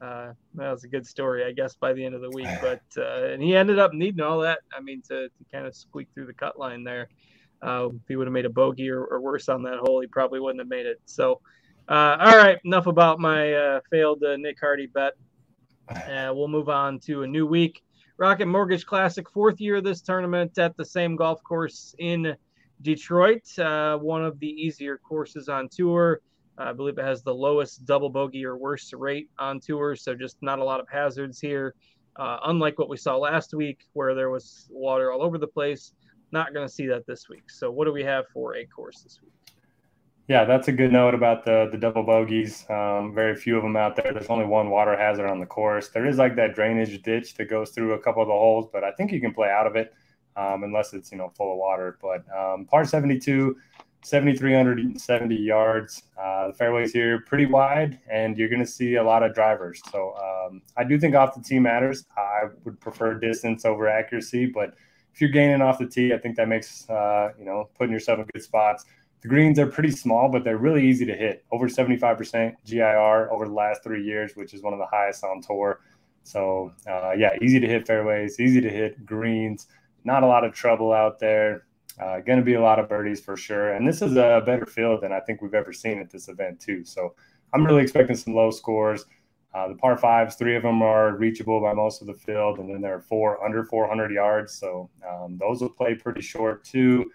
uh, 0.00 0.32
that 0.54 0.70
was 0.70 0.84
a 0.84 0.88
good 0.88 1.06
story, 1.06 1.44
I 1.44 1.52
guess, 1.52 1.76
by 1.76 1.92
the 1.92 2.04
end 2.04 2.14
of 2.14 2.20
the 2.20 2.30
week. 2.30 2.48
But 2.60 2.82
uh, 2.96 3.26
and 3.26 3.42
he 3.42 3.56
ended 3.56 3.78
up 3.78 3.92
needing 3.92 4.20
all 4.20 4.40
that. 4.40 4.60
I 4.76 4.80
mean, 4.80 5.02
to, 5.08 5.28
to 5.28 5.44
kind 5.52 5.66
of 5.66 5.74
squeak 5.74 6.08
through 6.14 6.26
the 6.26 6.34
cut 6.34 6.58
line 6.58 6.84
there. 6.84 7.08
Uh, 7.62 7.88
if 7.94 8.02
he 8.08 8.16
would 8.16 8.26
have 8.26 8.32
made 8.34 8.44
a 8.44 8.50
bogey 8.50 8.90
or, 8.90 9.04
or, 9.04 9.20
worse 9.20 9.48
on 9.48 9.62
that 9.62 9.78
hole, 9.78 10.00
he 10.00 10.06
probably 10.06 10.38
wouldn't 10.38 10.60
have 10.60 10.68
made 10.68 10.84
it. 10.84 11.00
So, 11.06 11.40
uh, 11.88 12.16
all 12.20 12.36
right, 12.36 12.58
enough 12.64 12.86
about 12.86 13.20
my 13.20 13.54
uh, 13.54 13.80
failed 13.90 14.22
uh, 14.22 14.36
Nick 14.36 14.58
Hardy 14.60 14.86
bet. 14.86 15.14
we'll 16.08 16.48
move 16.48 16.68
on 16.68 16.98
to 17.00 17.22
a 17.22 17.26
new 17.26 17.46
week. 17.46 17.82
Rocket 18.16 18.46
Mortgage 18.46 18.86
Classic, 18.86 19.28
fourth 19.28 19.60
year 19.60 19.76
of 19.76 19.84
this 19.84 20.00
tournament 20.00 20.56
at 20.58 20.76
the 20.76 20.84
same 20.84 21.16
golf 21.16 21.42
course 21.42 21.94
in 21.98 22.36
Detroit, 22.82 23.42
one 23.56 24.24
of 24.24 24.38
the 24.38 24.48
easier 24.48 24.98
courses 24.98 25.48
on 25.48 25.68
tour. 25.68 26.20
I 26.56 26.72
believe 26.72 26.98
it 26.98 27.04
has 27.04 27.22
the 27.22 27.34
lowest 27.34 27.84
double 27.84 28.08
bogey 28.08 28.44
or 28.44 28.56
worse 28.56 28.92
rate 28.92 29.28
on 29.38 29.58
tour, 29.58 29.96
so 29.96 30.14
just 30.14 30.36
not 30.40 30.60
a 30.60 30.64
lot 30.64 30.80
of 30.80 30.86
hazards 30.88 31.40
here. 31.40 31.74
Uh, 32.16 32.38
unlike 32.44 32.78
what 32.78 32.88
we 32.88 32.96
saw 32.96 33.16
last 33.16 33.54
week, 33.54 33.80
where 33.94 34.14
there 34.14 34.30
was 34.30 34.68
water 34.70 35.10
all 35.10 35.20
over 35.20 35.36
the 35.36 35.48
place, 35.48 35.92
not 36.30 36.54
going 36.54 36.66
to 36.66 36.72
see 36.72 36.86
that 36.86 37.04
this 37.06 37.28
week. 37.28 37.50
So, 37.50 37.72
what 37.72 37.86
do 37.86 37.92
we 37.92 38.04
have 38.04 38.26
for 38.32 38.54
a 38.54 38.64
course 38.66 39.00
this 39.02 39.18
week? 39.20 39.32
Yeah, 40.26 40.44
that's 40.44 40.68
a 40.68 40.72
good 40.72 40.90
note 40.90 41.14
about 41.14 41.44
the 41.44 41.68
the 41.70 41.76
double 41.76 42.02
bogeys. 42.02 42.64
Um, 42.70 43.12
very 43.14 43.36
few 43.36 43.58
of 43.58 43.62
them 43.62 43.76
out 43.76 43.94
there. 43.94 44.10
There's 44.12 44.28
only 44.30 44.46
one 44.46 44.70
water 44.70 44.96
hazard 44.96 45.28
on 45.28 45.38
the 45.38 45.46
course. 45.46 45.88
There 45.90 46.06
is 46.06 46.16
like 46.16 46.34
that 46.36 46.54
drainage 46.54 47.02
ditch 47.02 47.34
that 47.34 47.50
goes 47.50 47.70
through 47.70 47.92
a 47.92 47.98
couple 47.98 48.22
of 48.22 48.28
the 48.28 48.34
holes, 48.34 48.66
but 48.72 48.84
I 48.84 48.92
think 48.92 49.12
you 49.12 49.20
can 49.20 49.34
play 49.34 49.50
out 49.50 49.66
of 49.66 49.76
it 49.76 49.92
um, 50.36 50.64
unless 50.64 50.94
it's 50.94 51.12
you 51.12 51.18
know 51.18 51.30
full 51.36 51.52
of 51.52 51.58
water. 51.58 51.98
But 52.00 52.24
um, 52.34 52.64
par 52.64 52.86
72, 52.86 53.54
7,370 54.02 55.36
yards. 55.36 56.04
Uh, 56.18 56.48
the 56.48 56.54
fairways 56.54 56.92
here 56.92 57.20
pretty 57.26 57.44
wide, 57.44 57.98
and 58.10 58.38
you're 58.38 58.48
going 58.48 58.64
to 58.64 58.66
see 58.66 58.94
a 58.94 59.04
lot 59.04 59.22
of 59.22 59.34
drivers. 59.34 59.82
So 59.92 60.14
um, 60.16 60.62
I 60.78 60.84
do 60.84 60.98
think 60.98 61.14
off 61.14 61.34
the 61.34 61.42
tee 61.42 61.58
matters. 61.58 62.06
I 62.16 62.44
would 62.64 62.80
prefer 62.80 63.12
distance 63.12 63.66
over 63.66 63.88
accuracy, 63.88 64.46
but 64.46 64.74
if 65.12 65.20
you're 65.20 65.30
gaining 65.30 65.60
off 65.60 65.78
the 65.78 65.86
tee, 65.86 66.12
I 66.14 66.18
think 66.18 66.36
that 66.36 66.48
makes 66.48 66.88
uh, 66.88 67.32
you 67.38 67.44
know 67.44 67.68
putting 67.76 67.92
yourself 67.92 68.20
in 68.20 68.26
good 68.32 68.42
spots. 68.42 68.86
The 69.24 69.30
greens 69.30 69.58
are 69.58 69.66
pretty 69.66 69.90
small, 69.90 70.28
but 70.28 70.44
they're 70.44 70.58
really 70.58 70.86
easy 70.86 71.06
to 71.06 71.14
hit. 71.14 71.46
Over 71.50 71.66
75% 71.66 72.56
GIR 72.66 73.32
over 73.32 73.46
the 73.46 73.54
last 73.54 73.82
three 73.82 74.04
years, 74.04 74.32
which 74.36 74.52
is 74.52 74.62
one 74.62 74.74
of 74.74 74.78
the 74.78 74.86
highest 74.86 75.24
on 75.24 75.40
tour. 75.40 75.80
So 76.24 76.72
uh, 76.86 77.12
yeah, 77.16 77.30
easy 77.40 77.58
to 77.58 77.66
hit 77.66 77.86
fairways, 77.86 78.38
easy 78.38 78.60
to 78.60 78.68
hit 78.68 79.06
greens. 79.06 79.66
Not 80.04 80.24
a 80.24 80.26
lot 80.26 80.44
of 80.44 80.52
trouble 80.52 80.92
out 80.92 81.18
there. 81.18 81.64
Uh, 81.98 82.20
going 82.20 82.38
to 82.38 82.44
be 82.44 82.54
a 82.54 82.60
lot 82.60 82.78
of 82.78 82.86
birdies 82.86 83.22
for 83.22 83.34
sure. 83.34 83.72
And 83.72 83.88
this 83.88 84.02
is 84.02 84.14
a 84.16 84.42
better 84.44 84.66
field 84.66 85.00
than 85.00 85.12
I 85.12 85.20
think 85.20 85.40
we've 85.40 85.54
ever 85.54 85.72
seen 85.72 86.00
at 86.00 86.10
this 86.10 86.28
event, 86.28 86.60
too. 86.60 86.84
So 86.84 87.14
I'm 87.54 87.64
really 87.64 87.82
expecting 87.82 88.16
some 88.16 88.34
low 88.34 88.50
scores. 88.50 89.06
Uh, 89.54 89.68
the 89.68 89.76
par 89.76 89.96
fives, 89.96 90.34
three 90.34 90.56
of 90.56 90.64
them 90.64 90.82
are 90.82 91.16
reachable 91.16 91.62
by 91.62 91.72
most 91.72 92.02
of 92.02 92.08
the 92.08 92.14
field, 92.14 92.58
and 92.58 92.68
then 92.68 92.82
there 92.82 92.96
are 92.96 93.00
four 93.00 93.42
under 93.42 93.64
400 93.64 94.12
yards. 94.12 94.52
So 94.52 94.90
um, 95.08 95.38
those 95.38 95.62
will 95.62 95.70
play 95.70 95.94
pretty 95.94 96.20
short, 96.20 96.62
too. 96.64 97.10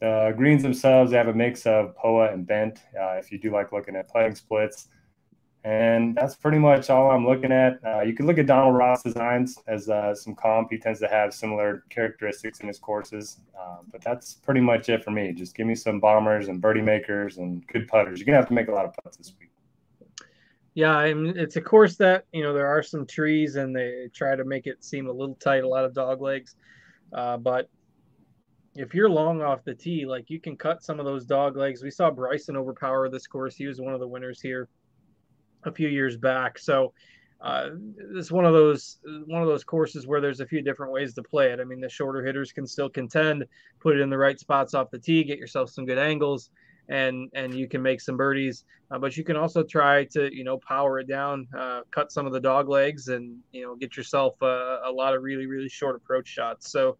The 0.00 0.34
greens 0.36 0.62
themselves 0.62 1.10
they 1.10 1.16
have 1.16 1.28
a 1.28 1.34
mix 1.34 1.66
of 1.66 1.96
POA 1.96 2.32
and 2.32 2.46
bent 2.46 2.80
uh, 3.00 3.12
if 3.12 3.32
you 3.32 3.38
do 3.38 3.50
like 3.50 3.72
looking 3.72 3.96
at 3.96 4.08
playing 4.08 4.34
splits. 4.34 4.88
And 5.64 6.14
that's 6.14 6.36
pretty 6.36 6.58
much 6.58 6.90
all 6.90 7.10
I'm 7.10 7.26
looking 7.26 7.50
at. 7.50 7.80
Uh, 7.84 8.02
you 8.02 8.14
can 8.14 8.24
look 8.26 8.38
at 8.38 8.46
Donald 8.46 8.76
Ross 8.76 9.02
designs 9.02 9.58
as 9.66 9.88
uh, 9.88 10.14
some 10.14 10.36
comp. 10.36 10.70
He 10.70 10.78
tends 10.78 11.00
to 11.00 11.08
have 11.08 11.34
similar 11.34 11.82
characteristics 11.90 12.60
in 12.60 12.68
his 12.68 12.78
courses. 12.78 13.40
Uh, 13.58 13.78
but 13.90 14.00
that's 14.00 14.34
pretty 14.34 14.60
much 14.60 14.88
it 14.88 15.02
for 15.02 15.10
me. 15.10 15.32
Just 15.32 15.56
give 15.56 15.66
me 15.66 15.74
some 15.74 15.98
bombers 15.98 16.46
and 16.46 16.60
birdie 16.60 16.82
makers 16.82 17.38
and 17.38 17.66
good 17.66 17.88
putters. 17.88 18.20
You're 18.20 18.26
to 18.26 18.32
have 18.34 18.46
to 18.46 18.54
make 18.54 18.68
a 18.68 18.72
lot 18.72 18.84
of 18.84 18.94
putts 19.02 19.16
this 19.16 19.32
week. 19.40 19.50
Yeah, 20.74 20.94
I 20.94 21.12
mean, 21.14 21.36
it's 21.36 21.56
a 21.56 21.60
course 21.60 21.96
that, 21.96 22.26
you 22.32 22.44
know, 22.44 22.52
there 22.52 22.68
are 22.68 22.82
some 22.82 23.04
trees 23.04 23.56
and 23.56 23.74
they 23.74 24.08
try 24.14 24.36
to 24.36 24.44
make 24.44 24.68
it 24.68 24.84
seem 24.84 25.08
a 25.08 25.12
little 25.12 25.34
tight, 25.36 25.64
a 25.64 25.68
lot 25.68 25.84
of 25.84 25.94
dog 25.94 26.20
legs. 26.20 26.54
Uh, 27.12 27.38
but 27.38 27.68
if 28.76 28.94
you're 28.94 29.10
long 29.10 29.42
off 29.42 29.64
the 29.64 29.74
tee, 29.74 30.06
like 30.06 30.30
you 30.30 30.40
can 30.40 30.56
cut 30.56 30.82
some 30.82 31.00
of 31.00 31.06
those 31.06 31.24
dog 31.24 31.56
legs. 31.56 31.82
We 31.82 31.90
saw 31.90 32.10
Bryson 32.10 32.56
overpower 32.56 33.08
this 33.08 33.26
course. 33.26 33.56
He 33.56 33.66
was 33.66 33.80
one 33.80 33.94
of 33.94 34.00
the 34.00 34.08
winners 34.08 34.40
here 34.40 34.68
a 35.64 35.72
few 35.72 35.88
years 35.88 36.16
back. 36.16 36.58
So 36.58 36.92
uh, 37.40 37.70
it's 38.14 38.30
one 38.30 38.44
of 38.44 38.52
those 38.52 38.98
one 39.26 39.42
of 39.42 39.48
those 39.48 39.64
courses 39.64 40.06
where 40.06 40.20
there's 40.20 40.40
a 40.40 40.46
few 40.46 40.62
different 40.62 40.92
ways 40.92 41.12
to 41.14 41.22
play 41.22 41.52
it. 41.52 41.60
I 41.60 41.64
mean, 41.64 41.80
the 41.80 41.88
shorter 41.88 42.24
hitters 42.24 42.52
can 42.52 42.66
still 42.66 42.88
contend, 42.88 43.44
put 43.80 43.96
it 43.96 44.00
in 44.00 44.10
the 44.10 44.18
right 44.18 44.38
spots 44.38 44.74
off 44.74 44.90
the 44.90 44.98
tee, 44.98 45.24
get 45.24 45.38
yourself 45.38 45.70
some 45.70 45.84
good 45.84 45.98
angles, 45.98 46.50
and 46.88 47.30
and 47.34 47.54
you 47.54 47.68
can 47.68 47.82
make 47.82 48.00
some 48.00 48.16
birdies. 48.16 48.64
Uh, 48.90 48.98
but 48.98 49.16
you 49.16 49.24
can 49.24 49.36
also 49.36 49.62
try 49.62 50.04
to 50.04 50.34
you 50.34 50.44
know 50.44 50.58
power 50.58 50.98
it 50.98 51.08
down, 51.08 51.46
uh, 51.56 51.80
cut 51.90 52.10
some 52.10 52.26
of 52.26 52.32
the 52.32 52.40
dog 52.40 52.68
legs, 52.68 53.08
and 53.08 53.36
you 53.52 53.64
know 53.64 53.74
get 53.74 53.96
yourself 53.96 54.40
a, 54.40 54.80
a 54.84 54.90
lot 54.90 55.14
of 55.14 55.22
really 55.22 55.46
really 55.46 55.68
short 55.68 55.96
approach 55.96 56.28
shots. 56.28 56.70
So. 56.70 56.96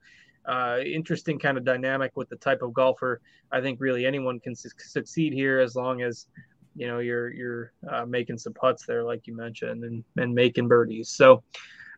Uh, 0.47 0.79
interesting 0.85 1.39
kind 1.39 1.59
of 1.59 1.65
dynamic 1.65 2.17
with 2.17 2.29
the 2.29 2.37
type 2.37 2.63
of 2.63 2.73
golfer. 2.73 3.21
I 3.51 3.61
think 3.61 3.81
really 3.81 4.07
anyone 4.07 4.39
can 4.39 4.55
su- 4.55 4.71
succeed 4.79 5.33
here 5.33 5.59
as 5.59 5.75
long 5.75 6.03
as 6.03 6.27
you 6.77 6.87
know 6.87 6.99
you're 6.99 7.33
you're 7.33 7.73
uh, 7.91 8.05
making 8.07 8.39
some 8.39 8.53
putts 8.53 8.87
there 8.87 9.03
like 9.03 9.27
you 9.27 9.35
mentioned 9.35 9.85
and 9.85 10.05
and 10.17 10.35
making 10.35 10.69
birdies. 10.69 11.09
So 11.09 11.43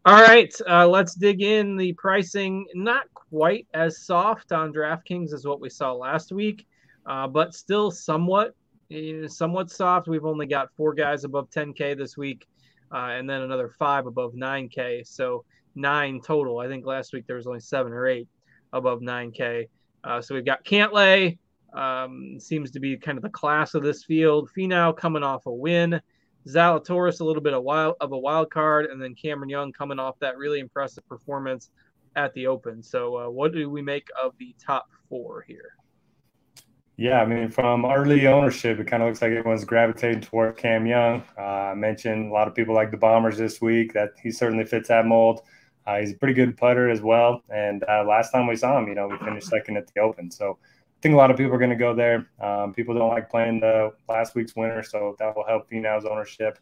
all 0.05 0.23
right 0.23 0.55
uh, 0.69 0.89
let's 0.89 1.15
dig 1.15 1.43
in. 1.43 1.77
The 1.77 1.93
pricing 1.95 2.67
not 2.75 3.13
quite 3.13 3.67
as 3.75 4.05
soft 4.05 4.53
on 4.53 4.73
draftkings 4.73 5.33
as 5.33 5.45
what 5.45 5.61
we 5.61 5.69
saw 5.69 5.93
last 5.93 6.33
week 6.33 6.67
uh, 7.09 7.27
but 7.27 7.55
still 7.55 7.91
somewhat 7.91 8.55
eh, 8.91 9.27
somewhat 9.27 9.71
soft. 9.71 10.09
We've 10.09 10.25
only 10.25 10.47
got 10.47 10.69
four 10.77 10.95
guys 10.95 11.25
above 11.25 11.51
10k 11.51 11.97
this 11.97 12.17
week 12.17 12.47
uh, 12.93 13.11
and 13.13 13.29
then 13.29 13.43
another 13.43 13.69
five 13.79 14.07
above 14.07 14.35
9k 14.35 15.07
so 15.07 15.45
nine 15.75 16.21
total. 16.21 16.59
I 16.59 16.69
think 16.69 16.87
last 16.87 17.13
week 17.13 17.27
there 17.27 17.37
was 17.37 17.47
only 17.47 17.61
seven 17.61 17.93
or 17.93 18.07
eight 18.07 18.29
above 18.73 19.01
9k 19.01 19.69
uh, 20.05 20.21
so 20.21 20.35
we've 20.35 20.45
got 20.45 20.65
cantlay 20.65 21.37
um, 21.73 22.39
seems 22.39 22.71
to 22.73 22.81
be 22.81 22.97
kind 22.97 23.19
of 23.19 23.23
the 23.23 23.31
class 23.31 23.75
of 23.75 23.83
this 23.83 24.05
field. 24.05 24.51
Finau 24.57 24.97
coming 24.97 25.23
off 25.23 25.47
a 25.47 25.53
win. 25.53 26.01
Zalatoris 26.47 27.21
a 27.21 27.25
little 27.25 27.43
bit 27.43 27.53
of 27.53 27.63
wild 27.63 27.97
of 28.01 28.13
a 28.13 28.19
wild 28.19 28.51
card, 28.51 28.87
and 28.87 29.03
then 29.03 29.15
Cameron 29.15 29.51
Young 29.51 29.73
coming 29.73 29.99
off 29.99 30.19
that 30.21 30.39
really 30.39 30.61
impressive 30.61 31.07
performance 31.07 31.71
at 32.17 32.33
the 32.33 32.47
Open. 32.47 32.83
So, 32.83 33.17
uh, 33.19 33.31
what 33.31 33.53
do 33.53 33.69
we 33.69 33.83
make 33.83 34.09
of 34.23 34.33
the 34.39 34.55
top 34.65 34.89
four 35.09 35.45
here? 35.47 35.75
Yeah, 36.97 37.21
I 37.21 37.27
mean, 37.27 37.51
from 37.51 37.85
early 37.85 38.27
ownership, 38.27 38.81
it 38.81 38.87
kind 38.87 39.03
of 39.03 39.09
looks 39.09 39.21
like 39.21 39.33
everyone's 39.33 39.65
gravitating 39.65 40.23
toward 40.23 40.57
Cam 40.57 40.87
Young. 40.87 41.23
Uh, 41.37 41.43
I 41.43 41.75
mentioned 41.75 42.31
a 42.31 42.33
lot 42.33 42.49
of 42.49 42.55
people 42.55 42.75
like 42.75 42.91
the 42.91 42.97
Bombers 42.97 43.37
this 43.37 43.61
week. 43.61 43.93
That 43.93 44.15
he 44.23 44.31
certainly 44.31 44.65
fits 44.65 44.89
that 44.89 45.05
mold. 45.05 45.43
Uh, 45.89 46.01
he's 46.01 46.13
a 46.13 46.17
pretty 46.17 46.35
good 46.35 46.55
putter 46.55 46.91
as 46.91 47.01
well. 47.01 47.41
And 47.49 47.83
uh, 47.89 48.05
last 48.07 48.31
time 48.31 48.47
we 48.47 48.57
saw 48.57 48.79
him, 48.79 48.89
you 48.89 48.95
know, 48.95 49.09
we 49.09 49.17
finished 49.17 49.49
second 49.49 49.79
at 49.79 49.87
the 49.87 50.01
Open. 50.01 50.31
So 50.31 50.59
I 50.61 51.01
think 51.01 51.15
a 51.15 51.17
lot 51.17 51.31
of 51.31 51.39
people 51.39 51.55
are 51.55 51.59
going 51.59 51.71
to 51.71 51.77
go 51.77 51.95
there. 51.95 52.29
Um, 52.41 52.75
people 52.75 52.95
don't 52.95 53.09
like 53.09 53.31
playing 53.31 53.61
the 53.61 53.93
last 54.07 54.35
week's 54.35 54.55
winner, 54.55 54.83
so 54.83 55.17
that 55.19 55.35
will 55.35 55.47
help 55.47 55.71
Finau's 55.71 56.05
ownership. 56.05 56.59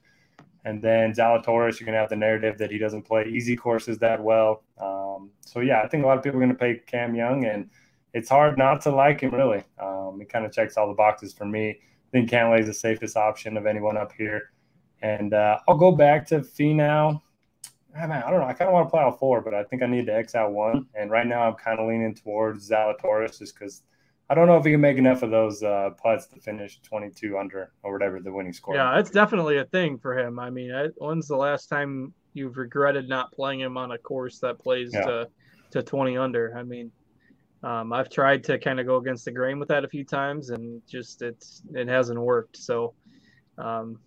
And 0.65 0.81
then 0.81 1.13
Zalatoris, 1.13 1.81
you're 1.81 1.87
going 1.87 1.95
to 1.95 2.01
have 2.01 2.09
the 2.09 2.17
narrative 2.17 2.57
that 2.59 2.71
he 2.71 2.79
doesn't 2.79 3.03
play 3.03 3.25
easy 3.25 3.57
courses 3.57 3.99
that 3.99 4.23
well. 4.23 4.63
Um, 4.81 5.31
so 5.41 5.59
yeah, 5.59 5.83
I 5.83 5.89
think 5.89 6.05
a 6.05 6.07
lot 6.07 6.19
of 6.19 6.23
people 6.23 6.39
are 6.39 6.45
going 6.45 6.57
to 6.57 6.59
pay 6.59 6.81
Cam 6.87 7.17
Young, 7.17 7.47
and 7.47 7.69
it's 8.15 8.29
hard 8.29 8.57
not 8.57 8.81
to 8.83 8.91
like 8.91 9.23
him. 9.23 9.35
Really, 9.35 9.65
um, 9.81 10.19
he 10.21 10.25
kind 10.25 10.47
of 10.47 10.53
checks 10.53 10.77
all 10.77 10.87
the 10.87 10.95
boxes 10.95 11.33
for 11.33 11.47
me. 11.47 11.71
I 11.71 12.11
think 12.13 12.31
Cantlay 12.31 12.61
is 12.61 12.67
the 12.67 12.75
safest 12.75 13.17
option 13.17 13.57
of 13.57 13.67
anyone 13.67 13.97
up 13.97 14.13
here, 14.13 14.53
and 15.03 15.35
uh, 15.35 15.59
I'll 15.67 15.77
go 15.77 15.91
back 15.91 16.27
to 16.29 16.41
Finau. 16.41 17.23
I 17.99 18.31
don't 18.31 18.41
know. 18.41 18.47
I 18.47 18.53
kind 18.53 18.69
of 18.69 18.75
want 18.75 18.89
to 18.89 18.91
play 18.91 19.03
all 19.03 19.13
four, 19.13 19.41
but 19.41 19.55
I 19.55 19.65
think 19.65 19.83
I 19.83 19.87
need 19.87 20.07
to 20.07 20.15
X 20.15 20.35
out 20.35 20.53
one. 20.53 20.87
And 20.95 21.11
right 21.11 21.27
now, 21.27 21.43
I'm 21.43 21.55
kind 21.55 21.79
of 21.79 21.89
leaning 21.89 22.15
towards 22.15 22.71
Zalatoris 22.71 23.39
just 23.39 23.59
because– 23.59 23.83
I 24.29 24.35
don't 24.35 24.49
know 24.49 24.57
if 24.57 24.65
he 24.65 24.73
can 24.73 24.81
make 24.81 24.99
enough 24.99 25.23
of 25.23 25.31
those 25.31 25.63
uh, 25.63 25.91
putts 26.03 26.27
to 26.29 26.41
finish 26.41 26.81
22 26.81 27.39
under 27.39 27.73
or 27.83 27.93
whatever 27.93 28.21
the 28.21 28.33
winning 28.33 28.53
score. 28.53 28.75
Yeah, 28.75 28.99
it's 28.99 29.11
definitely 29.11 29.59
a 29.59 29.65
thing 29.67 29.99
for 29.99 30.19
him. 30.19 30.41
I 30.41 30.51
mean, 30.51 30.73
when's 30.97 31.29
the 31.29 31.37
last 31.37 31.69
time 31.69 32.13
you've 32.35 32.57
regretted 32.57 33.09
not 33.09 33.31
playing 33.33 33.61
him 33.61 33.77
on 33.77 33.93
a 33.93 33.99
course 33.99 34.41
that 34.41 34.59
plays 34.59 34.91
yeah. 34.93 35.03
to, 35.03 35.29
to 35.71 35.83
20 35.83 36.19
under? 36.19 36.57
I 36.57 36.65
mean, 36.65 36.91
um, 37.63 37.93
I've 37.93 38.11
tried 38.11 38.43
to 38.45 38.59
kind 38.59 38.81
of 38.81 38.87
go 38.87 38.97
against 38.97 39.27
the 39.27 39.31
grain 39.31 39.61
with 39.61 39.69
that 39.69 39.85
a 39.85 39.89
few 39.89 40.05
times, 40.05 40.51
and 40.51 40.83
just 40.89 41.23
it's 41.23 41.63
it 41.75 41.89
hasn't 41.89 42.21
worked. 42.21 42.57
So, 42.57 42.95
um, 43.59 43.99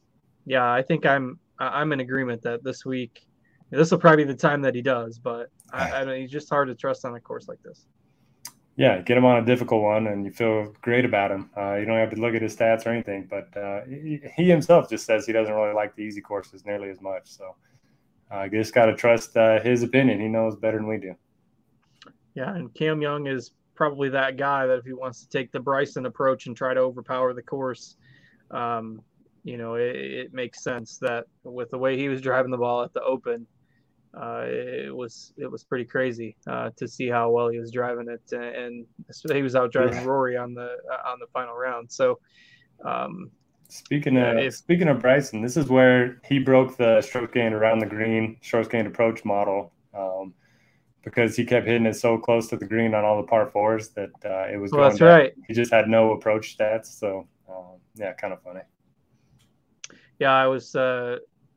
yeah, 0.46 0.70
I 0.70 0.82
think 0.82 1.06
I'm 1.06 1.40
I'm 1.60 1.94
in 1.94 2.02
agreement 2.02 2.42
that 2.44 2.64
this 2.64 2.86
week, 2.86 3.26
this 3.72 3.92
will 3.92 4.00
probably 4.00 4.26
be 4.26 4.32
the 4.32 4.38
time 4.38 4.62
that 4.64 4.76
he 4.76 4.82
does. 4.82 5.20
But 5.20 5.50
I, 5.72 5.92
I 5.92 6.06
mean, 6.06 6.22
he's 6.22 6.32
just 6.32 6.50
hard 6.50 6.68
to 6.70 6.76
trust 6.76 7.06
on 7.06 7.16
a 7.16 7.20
course 7.20 7.48
like 7.48 7.62
this. 7.64 7.86
Yeah, 8.76 9.02
get 9.02 9.18
him 9.18 9.26
on 9.26 9.44
a 9.44 9.46
difficult 9.46 9.84
one, 9.84 10.08
and 10.08 10.24
you 10.24 10.32
feel 10.32 10.74
great 10.82 11.04
about 11.04 11.32
him. 11.32 11.50
Uh, 11.56 11.76
you 11.76 11.86
don't 11.86 11.98
have 11.98 12.12
to 12.12 12.16
look 12.16 12.34
at 12.34 12.42
his 12.42 12.56
stats 12.56 12.86
or 12.86 12.90
anything, 12.90 13.28
but 13.30 13.56
uh, 13.58 13.82
he, 13.86 14.22
he, 14.38 14.50
himself 14.50 14.90
just 14.90 15.06
says 15.06 15.26
he 15.26 15.34
doesn't 15.34 15.54
really 15.54 15.74
like 15.74 15.96
the 15.96 16.02
easy 16.02 16.22
courses 16.22 16.66
nearly 16.66 16.90
as 16.90 17.02
much. 17.02 17.24
So 17.26 17.56
I 18.32 18.46
uh, 18.46 18.48
just 18.48 18.74
got 18.74 18.86
to 18.86 18.96
trust 18.96 19.36
uh, 19.36 19.60
his 19.60 19.84
opinion. 19.84 20.22
He 20.22 20.30
knows 20.30 20.56
better 20.56 20.78
than 20.78 20.88
we 20.88 20.98
do. 20.98 21.14
Yeah, 22.36 22.56
and 22.56 22.74
Cam 22.74 23.02
Young 23.02 23.28
is 23.28 23.52
probably 23.76 24.08
that 24.10 24.38
guy 24.38 24.66
that 24.66 24.78
if 24.78 24.86
he 24.86 24.94
wants 24.94 25.26
to 25.26 25.30
take 25.30 25.52
the 25.52 25.60
Bryson 25.60 26.06
approach 26.06 26.48
and 26.48 26.56
try 26.56 26.74
to 26.74 26.80
overpower 26.80 27.34
the 27.34 27.42
course, 27.42 27.98
um, 28.52 29.02
you 29.44 29.58
know, 29.58 29.76
it, 29.76 29.96
it 29.96 30.34
makes 30.34 30.64
sense 30.64 30.98
that 31.00 31.26
with 31.44 31.70
the 31.70 31.78
way 31.78 31.98
he 31.98 32.08
was 32.08 32.22
driving 32.22 32.52
the 32.52 32.58
ball 32.58 32.82
at 32.82 32.94
the 32.94 33.04
Open– 33.04 33.46
uh, 34.14 34.44
it 34.46 34.96
was 34.96 35.34
it 35.38 35.50
was 35.50 35.64
pretty 35.64 35.86
crazy 35.86 36.36
uh, 36.48 36.72
to 36.78 36.88
see 36.88 37.08
how 37.08 37.30
well 37.30 37.50
he 37.50 37.60
was 37.60 37.72
driving 37.72 38.08
it, 38.10 38.22
and 38.32 38.86
he 39.32 39.42
was 39.44 39.56
out 39.56 39.72
driving 39.72 39.96
yeah. 39.96 40.06
Rory 40.06 40.38
on 40.38 40.54
the 40.54 40.78
uh, 40.92 41.10
on 41.10 41.20
the 41.20 41.28
final 41.32 41.56
round. 41.56 41.92
So, 41.92 42.20
um, 42.84 43.32
speaking 43.68 44.18
of 44.18 44.38
if, 44.38 44.56
speaking 44.56 44.88
of 44.88 45.00
Bryson, 45.00 45.42
this 45.42 45.58
is 45.58 45.68
where 45.68 46.20
he 46.26 46.40
broke 46.40 46.76
the 46.78 47.02
stroke 47.02 47.34
gain 47.34 47.54
around 47.54 47.80
the 47.80 47.86
green 47.86 48.38
stroke 48.42 48.72
gain 48.72 48.88
approach 48.88 49.24
model. 49.24 49.74
Um, 49.94 50.34
because 51.04 51.36
he 51.36 51.46
kept 51.46 51.66
hitting 51.66 51.86
it 51.86 51.96
so 51.96 52.18
close 52.18 52.48
to 52.50 52.58
the 52.58 52.66
green 52.66 52.94
on 52.94 53.06
all 53.06 53.18
the 53.18 53.28
par 53.28 53.50
fours 53.52 53.90
that 53.90 54.12
uh, 54.26 54.52
it 54.52 54.58
was. 54.58 54.72
Well, 54.72 54.84
that's 54.84 55.00
down. 55.00 55.08
right. 55.08 55.34
He 55.48 55.54
just 55.54 55.72
had 55.72 55.88
no 55.88 56.12
approach 56.12 56.58
stats, 56.58 56.88
so 56.88 57.28
um, 57.50 57.80
yeah, 57.96 58.14
kind 58.14 58.34
of 58.34 58.42
funny. 58.44 58.62
Yeah, 60.20 60.32
I 60.32 60.48
was 60.48 60.76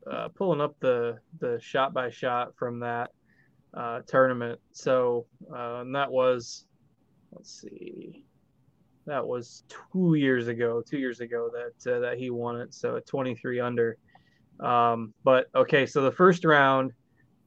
uh, 0.06 0.10
uh, 0.10 0.28
pulling 0.28 0.60
up 0.60 0.76
the 0.80 1.18
the 1.40 1.58
shot 1.60 1.92
by 1.92 2.10
shot 2.10 2.54
from 2.56 2.80
that 2.80 3.10
uh, 3.74 4.00
tournament. 4.06 4.60
So 4.72 5.26
uh, 5.52 5.80
and 5.80 5.94
that 5.94 6.10
was 6.10 6.66
let's 7.32 7.60
see, 7.60 8.24
that 9.06 9.26
was 9.26 9.64
two 9.92 10.14
years 10.14 10.48
ago. 10.48 10.82
Two 10.82 10.98
years 10.98 11.20
ago 11.20 11.50
that 11.52 11.94
uh, 11.94 12.00
that 12.00 12.18
he 12.18 12.30
won 12.30 12.60
it. 12.60 12.74
So 12.74 12.96
at 12.96 13.06
23 13.06 13.60
under. 13.60 13.96
Um, 14.60 15.12
but 15.24 15.46
okay, 15.54 15.86
so 15.86 16.02
the 16.02 16.12
first 16.12 16.44
round 16.44 16.92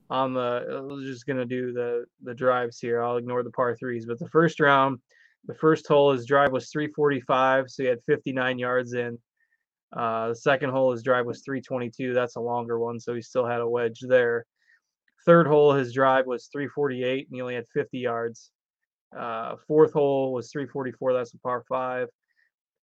on 0.09 0.33
the 0.33 0.85
we're 0.88 1.01
just 1.01 1.25
gonna 1.25 1.45
do 1.45 1.71
the 1.71 2.05
the 2.24 2.33
drives 2.33 2.79
here. 2.79 3.01
I'll 3.01 3.17
ignore 3.17 3.43
the 3.43 3.51
par 3.51 3.75
threes, 3.75 4.05
but 4.05 4.19
the 4.19 4.29
first 4.29 4.59
round, 4.59 5.00
the 5.45 5.55
first 5.55 5.88
hole 5.88 6.12
his 6.12 6.25
drive 6.25 6.51
was 6.51 6.69
345, 6.69 7.69
so 7.69 7.83
he 7.83 7.89
had 7.89 8.03
59 8.03 8.59
yards 8.59 8.93
in. 8.93 9.17
Uh, 9.94 10.30
the 10.30 10.36
second 10.36 10.72
hole 10.72 10.92
his 10.92 11.04
drive 11.04 11.25
was 11.25 11.42
322. 11.42 12.13
That's 12.13 12.36
a 12.36 12.42
longer 12.42 12.80
one, 12.80 13.00
so 13.00 13.13
he 13.13 13.22
still 13.22 13.46
had 13.46 13.62
a 13.62 13.68
wedge 13.70 14.00
there. 14.01 14.46
Third 15.25 15.48
hole 15.48 15.74
his 15.74 15.94
drive 15.94 16.27
was 16.27 16.48
348, 16.51 17.27
and 17.27 17.36
he 17.36 17.42
only 17.42 17.56
had 17.56 17.68
50 17.74 17.98
yards. 17.98 18.51
Uh, 19.18 19.56
fourth 19.68 19.94
hole 19.94 20.34
was 20.34 20.51
344. 20.51 21.13
That's 21.13 21.34
a 21.34 21.39
par 21.39 21.63
five. 21.68 22.08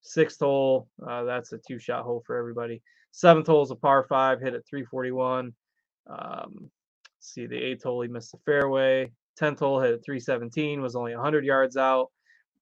Sixth 0.03 0.41
hole, 0.41 0.89
uh, 1.07 1.25
that's 1.25 1.53
a 1.53 1.59
two 1.59 1.79
shot 1.79 2.05
hole 2.05 2.23
for 2.27 2.37
everybody. 2.37 2.83
Seventh 3.13 3.47
hole 3.47 3.63
is 3.63 3.71
a 3.71 3.77
par 3.77 4.05
five, 4.09 4.41
hit 4.41 4.55
at 4.55 4.67
341. 4.67 5.53
Um, 6.09 6.71
see, 7.21 7.47
the 7.47 7.57
eighth 7.57 7.85
hole, 7.85 8.03
he 8.03 8.09
missed 8.09 8.33
the 8.33 8.39
fairway. 8.45 9.13
Tenth 9.37 9.61
hole 9.61 9.81
hit 9.81 9.95
at 9.95 10.05
317, 10.05 10.81
was 10.81 10.97
only 10.97 11.15
100 11.15 11.45
yards 11.45 11.77
out. 11.77 12.09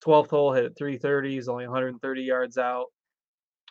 Twelfth 0.00 0.30
hole 0.30 0.52
hit 0.52 0.64
at 0.64 0.76
330, 0.76 1.38
is 1.38 1.48
only 1.48 1.64
130 1.66 2.22
yards 2.22 2.58
out. 2.58 2.86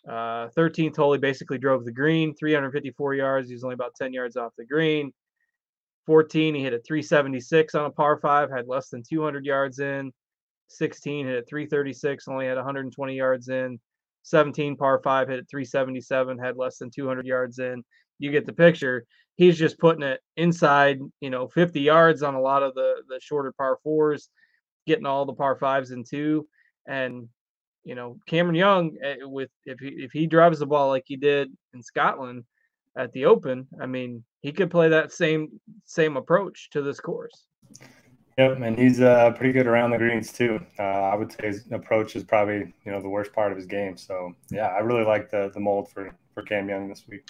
Uh, 0.08 0.48
13th 0.58 0.96
hole, 0.96 1.14
he 1.14 1.20
basically 1.20 1.58
drove 1.58 1.86
the 1.86 1.92
green, 1.92 2.34
354 2.36 3.16
yards. 3.16 3.50
He 3.50 3.56
was 3.56 3.64
only 3.64 3.74
about 3.74 3.96
10 3.96 4.14
yards 4.14 4.38
off 4.38 4.54
the 4.58 4.66
green. 4.66 5.12
14, 6.06 6.56
he 6.56 6.64
hit 6.64 6.74
a 6.74 6.80
376 6.80 7.76
on 7.76 7.86
a 7.86 7.92
par 7.92 8.18
five, 8.20 8.50
had 8.50 8.68
less 8.68 8.90
than 8.90 9.04
200 9.08 9.46
yards 9.46 9.80
in. 9.80 10.12
16 10.68 11.28
hit 11.28 11.38
a 11.38 11.46
336, 11.46 12.28
only 12.28 12.46
had 12.46 12.56
120 12.56 13.16
yards 13.16 13.50
in. 13.50 13.80
17 14.24 14.76
par 14.76 15.02
five 15.04 15.28
hit 15.28 15.40
at 15.40 15.50
377, 15.50 16.38
had 16.38 16.58
less 16.58 16.78
than 16.78 16.90
200 16.90 17.26
yards 17.26 17.60
in. 17.60 17.84
You 18.20 18.32
get 18.32 18.46
the 18.46 18.54
picture. 18.54 19.06
He's 19.36 19.58
just 19.58 19.80
putting 19.80 20.04
it 20.04 20.20
inside, 20.36 21.00
you 21.22 21.30
know, 21.30 21.48
50 21.48 21.80
yards 21.80 22.24
on 22.24 22.36
a 22.36 22.42
lot 22.42 22.64
of 22.64 22.76
the 22.76 22.96
the 23.08 23.20
shorter 23.22 23.54
par 23.54 23.80
fours, 23.84 24.30
getting 24.86 25.06
all 25.06 25.26
the 25.26 25.34
par 25.34 25.56
fives 25.56 25.92
in 25.92 26.04
two. 26.04 26.48
And 26.88 27.30
you 27.84 27.96
know, 27.96 28.18
Cameron 28.28 28.56
Young 28.56 28.98
eh, 29.04 29.18
with 29.22 29.50
if 29.66 29.80
he 29.80 29.88
if 29.88 30.12
he 30.12 30.28
drives 30.28 30.60
the 30.60 30.66
ball 30.66 30.90
like 30.90 31.04
he 31.06 31.16
did 31.16 31.52
in 31.74 31.82
Scotland 31.82 32.44
at 32.98 33.12
the 33.14 33.26
Open, 33.26 33.68
I 33.82 33.86
mean, 33.86 34.24
he 34.42 34.52
could 34.52 34.72
play 34.72 34.90
that 34.90 35.12
same 35.12 35.60
same 35.86 36.18
approach 36.18 36.70
to 36.72 36.82
this 36.82 37.00
course. 37.00 37.46
Yep, 38.38 38.62
and 38.62 38.80
he's 38.80 39.02
uh, 39.02 39.32
pretty 39.32 39.52
good 39.52 39.68
around 39.68 39.92
the 39.92 39.98
greens 39.98 40.32
too. 40.32 40.62
Uh, 40.78 40.84
I 40.84 41.16
would 41.16 41.32
say 41.32 41.48
his 41.48 41.66
approach 41.72 42.16
is 42.16 42.24
probably 42.24 42.74
you 42.86 42.92
know 42.92 43.02
the 43.02 43.10
worst 43.10 43.34
part 43.34 43.52
of 43.52 43.58
his 43.58 43.66
game. 43.66 43.98
So 43.98 44.34
yeah, 44.50 44.68
I 44.68 44.80
really 44.80 45.04
like 45.04 45.30
the 45.30 45.52
the 45.54 45.60
mold 45.60 45.92
for 45.92 46.16
for 46.34 46.44
Cam 46.44 46.70
Young 46.70 46.88
this 46.88 47.06
week. 47.08 47.30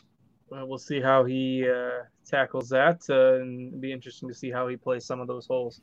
Well, 0.50 0.68
we'll 0.68 0.80
see 0.80 1.00
how 1.00 1.26
he 1.26 1.68
uh, 1.70 2.04
tackles 2.26 2.70
that, 2.70 3.02
uh, 3.10 3.42
and 3.42 3.68
it'll 3.68 3.80
be 3.80 3.92
interesting 3.92 4.30
to 4.30 4.36
see 4.36 4.52
how 4.52 4.68
he 4.68 4.78
plays 4.78 5.06
some 5.06 5.20
of 5.20 5.28
those 5.28 5.46
holes. 5.46 5.80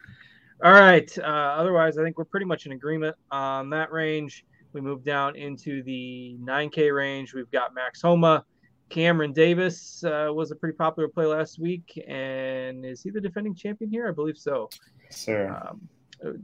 All 0.64 0.72
right. 0.72 1.10
Uh, 1.18 1.22
otherwise, 1.58 1.98
I 1.98 2.02
think 2.02 2.18
we're 2.18 2.24
pretty 2.24 2.46
much 2.46 2.66
in 2.66 2.72
agreement 2.72 3.14
on 3.30 3.70
that 3.70 3.92
range. 3.92 4.44
We 4.76 4.82
move 4.82 5.02
down 5.02 5.36
into 5.36 5.82
the 5.84 6.36
9K 6.38 6.94
range. 6.94 7.32
We've 7.32 7.50
got 7.50 7.72
Max 7.72 8.02
Homa. 8.02 8.44
Cameron 8.90 9.32
Davis 9.32 10.04
uh, 10.04 10.28
was 10.30 10.50
a 10.50 10.54
pretty 10.54 10.76
popular 10.76 11.08
play 11.08 11.24
last 11.24 11.58
week, 11.58 11.98
and 12.06 12.84
is 12.84 13.02
he 13.02 13.08
the 13.08 13.18
defending 13.18 13.54
champion 13.54 13.90
here? 13.90 14.06
I 14.06 14.10
believe 14.10 14.36
so. 14.36 14.68
Sir. 15.08 15.48
Um, 15.48 15.88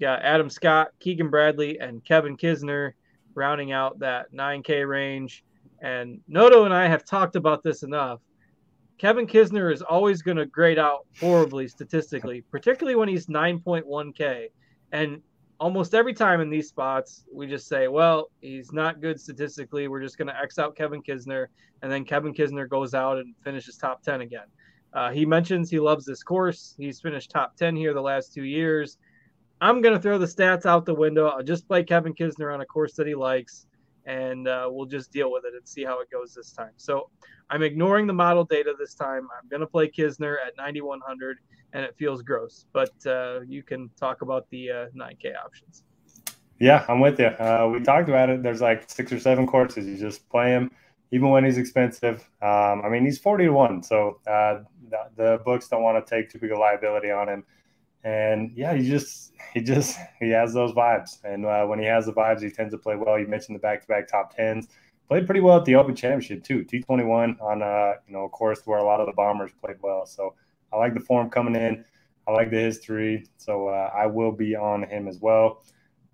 got 0.01 0.23
Adam 0.23 0.49
Scott, 0.49 0.93
Keegan 0.99 1.29
Bradley, 1.29 1.79
and 1.79 2.03
Kevin 2.07 2.39
Kisner 2.39 2.93
rounding 3.35 3.73
out 3.73 3.99
that 3.99 4.33
9K 4.33 4.89
range. 4.89 5.45
And 5.83 6.19
Noto 6.27 6.65
and 6.65 6.73
I 6.73 6.89
have 6.89 7.05
talked 7.05 7.37
about 7.37 7.63
this 7.63 7.83
enough. 7.83 8.21
Kevin 8.97 9.27
Kisner 9.27 9.71
is 9.71 9.83
always 9.83 10.23
going 10.23 10.39
to 10.39 10.47
grade 10.47 10.79
out 10.79 11.01
horribly 11.21 11.69
statistically, 11.69 12.41
particularly 12.51 12.97
when 12.97 13.11
he's 13.11 13.27
9.1K. 13.27 14.47
And 14.91 15.21
almost 15.63 15.95
every 15.95 16.13
time 16.13 16.41
in 16.41 16.51
these 16.51 16.67
spots, 16.67 17.25
we 17.33 17.47
just 17.47 17.69
say, 17.69 17.87
well, 17.87 18.33
he's 18.41 18.73
not 18.73 19.01
good 19.01 19.21
statistically. 19.21 19.87
We're 19.87 20.03
just 20.03 20.19
going 20.19 20.27
to 20.27 20.37
X 20.37 20.59
out 20.59 20.75
Kevin 20.75 21.01
Kisner. 21.01 21.47
And 21.83 21.93
then 21.93 22.05
Kevin 22.05 22.35
Kisner 22.35 22.69
goes 22.69 22.95
out 22.95 23.19
and 23.19 23.33
finishes 23.45 23.77
top 23.77 24.03
10 24.03 24.23
again. 24.23 24.47
Uh, 24.93 25.13
he 25.13 25.25
mentions 25.25 25.71
he 25.71 25.79
loves 25.79 26.05
this 26.05 26.25
course. 26.25 26.75
He's 26.77 27.01
finished 27.01 27.31
top 27.31 27.55
10 27.55 27.77
here 27.77 27.95
the 27.95 28.03
last 28.03 28.35
two 28.35 28.43
years. 28.43 28.99
I'm 29.61 29.81
going 29.81 29.95
to 29.95 30.03
throw 30.03 30.19
the 30.19 30.27
stats 30.27 30.67
out 30.67 30.85
the 30.85 30.95
window. 30.95 31.29
I'll 31.29 31.45
just 31.45 31.69
play 31.69 31.85
Kevin 31.85 32.13
Kisner 32.13 32.53
on 32.53 32.61
a 32.61 32.67
course 32.67 32.95
that 32.95 33.07
he 33.07 33.15
likes, 33.15 33.67
and 34.07 34.49
uh, 34.49 34.69
we'll 34.71 34.87
just 34.87 35.13
deal 35.13 35.31
with 35.31 35.45
it 35.45 35.55
and 35.55 35.67
see 35.67 35.85
how 35.85 36.01
it 36.01 36.11
goes 36.11 36.35
this 36.35 36.53
time. 36.53 36.73
So 36.77 37.11
I'm 37.51 37.63
ignoring 37.63 38.07
the 38.07 38.13
model 38.13 38.45
data 38.45 38.75
this 38.79 38.95
time. 38.95 39.29
I'm 39.41 39.49
going 39.49 39.61
to 39.61 39.67
play 39.67 39.89
Kisner 39.89 40.37
at 40.47 40.57
9,100, 40.57 41.39
and 41.73 41.85
it 41.85 41.95
feels 41.97 42.23
gross. 42.23 42.67
But 42.73 42.93
uh, 43.07 43.41
you 43.47 43.63
can 43.63 43.91
talk 43.99 44.23
about 44.23 44.49
the 44.51 44.67
9K 44.97 45.35
uh, 45.35 45.45
options. 45.45 45.85
Yeah, 46.59 46.85
I'm 46.89 47.01
with 47.01 47.19
you. 47.19 47.27
Uh, 47.27 47.71
we 47.73 47.81
talked 47.81 48.09
about 48.09 48.31
it. 48.31 48.43
There's 48.43 48.61
like 48.61 48.89
six 48.89 49.13
or 49.13 49.19
seven 49.19 49.47
courses. 49.47 49.87
You 49.87 49.97
just 49.97 50.29
play 50.29 50.51
him 50.51 50.71
even 51.13 51.29
when 51.29 51.45
he's 51.45 51.59
expensive. 51.59 52.29
Um, 52.41 52.83
I 52.85 52.89
mean, 52.89 53.05
he's 53.05 53.19
40 53.19 53.45
to 53.45 53.51
1, 53.53 53.83
so 53.83 54.21
uh, 54.27 54.61
the, 54.89 54.99
the, 55.17 55.41
books 55.45 55.69
don't 55.69 55.83
want 55.83 56.05
to 56.05 56.11
take 56.11 56.31
too 56.31 56.39
big 56.39 56.51
a 56.51 56.59
liability 56.59 57.11
on 57.11 57.29
him. 57.29 57.45
And 58.05 58.53
yeah, 58.55 58.75
he 58.75 58.89
just, 58.89 59.33
he 59.55 59.61
just, 59.61 59.97
he 60.21 60.31
has 60.31 60.53
those 60.53 60.73
vibes. 60.73 61.23
And 61.25 61.47
uh, 61.47 61.65
when 61.67 61.79
he 61.79 61.85
has 61.87 62.07
the 62.07 62.13
vibes, 62.13 62.43
he 62.43 62.51
tends 62.51 62.73
to 62.73 62.79
play 62.79 62.97
well. 62.97 63.19
You 63.19 63.27
mentioned 63.27 63.55
the 63.55 63.61
back 63.61 63.83
to 63.83 63.87
back 63.87 64.09
top 64.09 64.37
10s. 64.37 64.69
Played 65.09 65.27
pretty 65.27 65.41
well 65.41 65.59
at 65.59 65.65
the 65.65 65.75
Open 65.75 65.95
Championship, 65.95 66.43
too. 66.43 66.65
T21 66.65 67.41
on, 67.41 67.63
uh, 67.63 67.93
you 68.07 68.13
know, 68.13 68.25
a 68.25 68.29
course 68.29 68.63
where 68.65 68.79
a 68.79 68.85
lot 68.85 69.01
of 69.01 69.07
the 69.07 69.13
Bombers 69.13 69.51
played 69.61 69.77
well. 69.83 70.07
So 70.07 70.35
I 70.73 70.77
like 70.77 70.95
the 70.95 71.01
form 71.01 71.29
coming 71.29 71.55
in. 71.55 71.85
I 72.27 72.33
like 72.33 72.51
the 72.51 72.59
history. 72.59 73.27
So 73.37 73.69
uh, 73.69 73.91
I 73.95 74.07
will 74.07 74.33
be 74.33 74.57
on 74.57 74.85
him 74.85 75.09
as 75.09 75.19
well. 75.21 75.65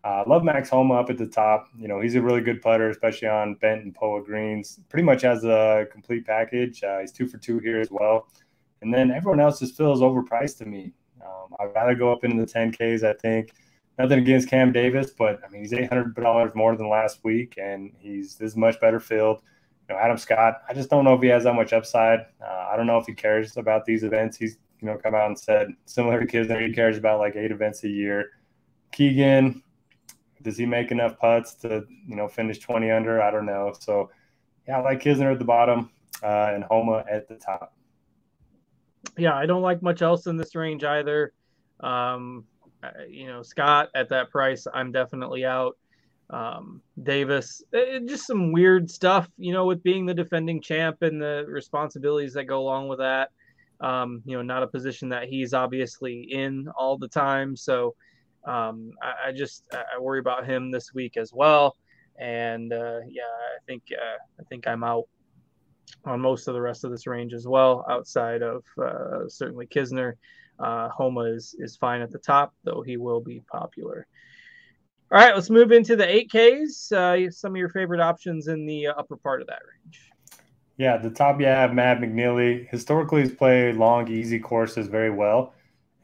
Uh, 0.04 0.24
love 0.26 0.44
Max 0.44 0.70
Homa 0.70 0.94
up 0.94 1.10
at 1.10 1.18
the 1.18 1.26
top. 1.26 1.68
You 1.76 1.88
know, 1.88 2.00
he's 2.00 2.14
a 2.14 2.22
really 2.22 2.40
good 2.40 2.62
putter, 2.62 2.88
especially 2.88 3.28
on 3.28 3.54
bent 3.56 3.82
and 3.82 3.94
Poa 3.94 4.22
greens. 4.22 4.80
Pretty 4.88 5.04
much 5.04 5.22
has 5.22 5.44
a 5.44 5.86
complete 5.90 6.24
package. 6.26 6.82
Uh, 6.82 7.00
he's 7.00 7.12
two 7.12 7.26
for 7.26 7.38
two 7.38 7.58
here 7.58 7.80
as 7.80 7.90
well. 7.90 8.28
And 8.80 8.94
then 8.94 9.10
everyone 9.10 9.40
else 9.40 9.58
just 9.58 9.76
feels 9.76 10.00
overpriced 10.00 10.58
to 10.58 10.66
me. 10.66 10.92
Um, 11.28 11.54
I'd 11.60 11.74
rather 11.74 11.94
go 11.94 12.12
up 12.12 12.24
into 12.24 12.44
the 12.44 12.50
10Ks, 12.50 13.04
I 13.04 13.12
think. 13.14 13.52
Nothing 13.98 14.20
against 14.20 14.48
Cam 14.48 14.72
Davis, 14.72 15.10
but 15.10 15.40
I 15.44 15.48
mean, 15.48 15.62
he's 15.62 15.72
$800 15.72 16.54
more 16.54 16.76
than 16.76 16.88
last 16.88 17.24
week, 17.24 17.58
and 17.60 17.92
he's 17.98 18.36
this 18.36 18.56
much 18.56 18.80
better 18.80 19.00
field. 19.00 19.42
You 19.88 19.94
know, 19.94 20.00
Adam 20.00 20.16
Scott, 20.16 20.62
I 20.68 20.74
just 20.74 20.88
don't 20.88 21.04
know 21.04 21.14
if 21.14 21.22
he 21.22 21.28
has 21.28 21.44
that 21.44 21.54
much 21.54 21.72
upside. 21.72 22.20
Uh, 22.40 22.68
I 22.70 22.76
don't 22.76 22.86
know 22.86 22.98
if 22.98 23.06
he 23.06 23.14
cares 23.14 23.56
about 23.56 23.84
these 23.84 24.04
events. 24.04 24.36
He's, 24.36 24.58
you 24.80 24.86
know, 24.86 24.96
come 24.96 25.14
out 25.14 25.26
and 25.26 25.38
said, 25.38 25.68
similar 25.86 26.24
to 26.24 26.26
Kisner, 26.26 26.64
he 26.64 26.72
cares 26.72 26.96
about 26.96 27.18
like 27.18 27.34
eight 27.34 27.50
events 27.50 27.82
a 27.84 27.88
year. 27.88 28.30
Keegan, 28.92 29.62
does 30.42 30.56
he 30.56 30.66
make 30.66 30.90
enough 30.90 31.18
putts 31.18 31.54
to 31.54 31.84
you 32.06 32.16
know 32.16 32.28
finish 32.28 32.58
20 32.58 32.90
under? 32.90 33.20
I 33.20 33.30
don't 33.30 33.46
know. 33.46 33.72
So 33.78 34.10
yeah, 34.66 34.78
I 34.78 34.82
like 34.82 35.00
Kisner 35.00 35.32
at 35.32 35.38
the 35.38 35.44
bottom 35.44 35.90
uh, 36.22 36.52
and 36.54 36.64
Homa 36.64 37.04
at 37.10 37.28
the 37.28 37.36
top. 37.36 37.74
Yeah, 39.16 39.34
I 39.34 39.46
don't 39.46 39.62
like 39.62 39.82
much 39.82 40.02
else 40.02 40.26
in 40.26 40.36
this 40.36 40.54
range 40.54 40.84
either. 40.84 41.32
Um, 41.80 42.44
you 43.08 43.26
know, 43.26 43.42
Scott 43.42 43.88
at 43.94 44.08
that 44.10 44.30
price, 44.30 44.66
I'm 44.72 44.92
definitely 44.92 45.44
out. 45.44 45.76
Um, 46.30 46.82
Davis, 47.02 47.62
it, 47.72 48.06
just 48.06 48.26
some 48.26 48.52
weird 48.52 48.90
stuff, 48.90 49.28
you 49.38 49.52
know, 49.52 49.66
with 49.66 49.82
being 49.82 50.06
the 50.06 50.14
defending 50.14 50.60
champ 50.60 51.02
and 51.02 51.20
the 51.20 51.44
responsibilities 51.48 52.34
that 52.34 52.44
go 52.44 52.60
along 52.60 52.88
with 52.88 52.98
that. 52.98 53.30
Um, 53.80 54.22
you 54.24 54.36
know, 54.36 54.42
not 54.42 54.62
a 54.62 54.66
position 54.66 55.08
that 55.10 55.28
he's 55.28 55.54
obviously 55.54 56.32
in 56.32 56.68
all 56.76 56.98
the 56.98 57.08
time. 57.08 57.56
So, 57.56 57.94
um, 58.44 58.92
I, 59.00 59.28
I, 59.28 59.32
just 59.32 59.64
I 59.72 60.00
worry 60.00 60.18
about 60.18 60.46
him 60.46 60.70
this 60.70 60.92
week 60.92 61.16
as 61.16 61.32
well. 61.32 61.76
And 62.18 62.72
uh, 62.72 63.00
yeah, 63.08 63.22
I 63.22 63.58
think 63.66 63.84
uh, 63.92 64.18
I 64.40 64.42
think 64.48 64.66
I'm 64.66 64.82
out 64.82 65.06
on 66.04 66.20
most 66.20 66.48
of 66.48 66.54
the 66.54 66.60
rest 66.60 66.84
of 66.84 66.90
this 66.90 67.06
range 67.06 67.32
as 67.34 67.46
well, 67.46 67.84
outside 67.90 68.42
of 68.42 68.64
uh, 68.82 69.28
certainly 69.28 69.66
Kisner. 69.66 70.14
Uh, 70.58 70.88
Homa 70.88 71.20
is 71.20 71.54
is 71.58 71.76
fine 71.76 72.00
at 72.00 72.10
the 72.10 72.18
top, 72.18 72.52
though 72.64 72.82
he 72.82 72.96
will 72.96 73.20
be 73.20 73.40
popular. 73.50 74.06
All 75.10 75.18
right, 75.18 75.34
let's 75.34 75.48
move 75.48 75.72
into 75.72 75.96
the 75.96 76.04
8Ks. 76.04 76.92
Uh, 76.92 77.30
some 77.30 77.52
of 77.52 77.56
your 77.56 77.70
favorite 77.70 78.00
options 78.00 78.48
in 78.48 78.66
the 78.66 78.88
upper 78.88 79.16
part 79.16 79.40
of 79.40 79.46
that 79.46 79.60
range. 79.72 80.10
Yeah, 80.76 80.94
at 80.94 81.02
the 81.02 81.10
top 81.10 81.40
you 81.40 81.46
have 81.46 81.72
Mav 81.72 81.98
McNealy. 81.98 82.68
Historically, 82.68 83.22
he's 83.22 83.32
played 83.32 83.76
long, 83.76 84.08
easy 84.08 84.38
courses 84.38 84.86
very 84.86 85.10
well. 85.10 85.54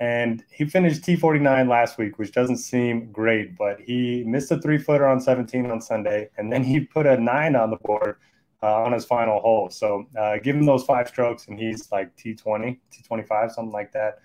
And 0.01 0.43
he 0.51 0.65
finished 0.65 1.03
T49 1.03 1.69
last 1.69 1.99
week, 1.99 2.19
which 2.19 2.33
doesn't 2.33 2.57
seem 2.57 3.13
great, 3.13 3.57
but 3.57 3.79
he 3.81 4.25
missed 4.25 4.51
a 4.51 4.61
three 4.61 4.79
footer 4.79 5.07
on 5.07 5.21
17 5.21 5.71
on 5.71 5.81
Sunday, 5.81 6.31
and 6.37 6.53
then 6.53 6.65
he 6.65 6.81
put 6.81 7.07
a 7.07 7.17
nine 7.17 7.55
on 7.55 7.71
the 7.71 7.77
board 7.77 8.17
uh, 8.65 8.83
on 8.83 8.93
his 8.93 9.05
final 9.05 9.41
hole. 9.41 9.69
So 9.69 10.07
uh, 10.19 10.39
give 10.39 10.57
him 10.57 10.65
those 10.65 10.85
five 10.85 11.07
strokes, 11.09 11.49
and 11.49 11.59
he's 11.59 11.93
like 11.93 12.17
T20, 12.17 12.79
T25, 12.91 13.51
something 13.51 13.73
like 13.73 13.93
that. 13.93 14.21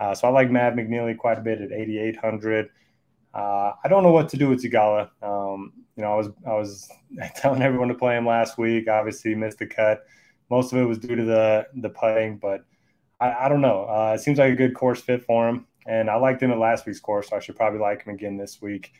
Uh, 0.00 0.14
so 0.14 0.26
I 0.26 0.30
like 0.30 0.50
Mav 0.50 0.72
McNealy 0.72 1.16
quite 1.16 1.38
a 1.38 1.42
bit 1.42 1.60
at 1.60 1.72
8,800. 1.72 2.70
Uh, 3.34 3.72
I 3.84 3.88
don't 3.88 4.02
know 4.02 4.12
what 4.12 4.30
to 4.30 4.38
do 4.38 4.48
with 4.48 4.62
Theegala. 4.62 5.10
Um, 5.22 5.74
you 5.96 6.02
know, 6.02 6.12
I 6.12 6.16
was 6.16 6.28
I 6.46 6.54
was 6.54 6.88
telling 7.36 7.60
everyone 7.60 7.88
to 7.88 7.94
play 7.94 8.16
him 8.16 8.26
last 8.26 8.56
week. 8.56 8.88
Obviously, 8.88 9.32
he 9.32 9.34
missed 9.34 9.58
the 9.58 9.66
cut. 9.66 10.04
Most 10.50 10.72
of 10.72 10.78
it 10.78 10.84
was 10.84 10.98
due 10.98 11.14
to 11.14 11.24
the 11.24 11.66
the 11.74 11.90
putting, 11.90 12.38
but 12.38 12.64
I, 13.20 13.44
I 13.44 13.48
don't 13.50 13.60
know. 13.60 13.84
Uh, 13.84 14.12
it 14.14 14.22
seems 14.22 14.38
like 14.38 14.52
a 14.52 14.56
good 14.56 14.74
course 14.74 15.02
fit 15.02 15.22
for 15.24 15.48
him, 15.48 15.66
and 15.86 16.08
I 16.08 16.16
liked 16.16 16.42
him 16.42 16.50
at 16.50 16.58
last 16.58 16.86
week's 16.86 17.00
course, 17.00 17.28
so 17.28 17.36
I 17.36 17.40
should 17.40 17.56
probably 17.56 17.80
like 17.80 18.04
him 18.04 18.14
again 18.14 18.38
this 18.38 18.60
week. 18.62 18.92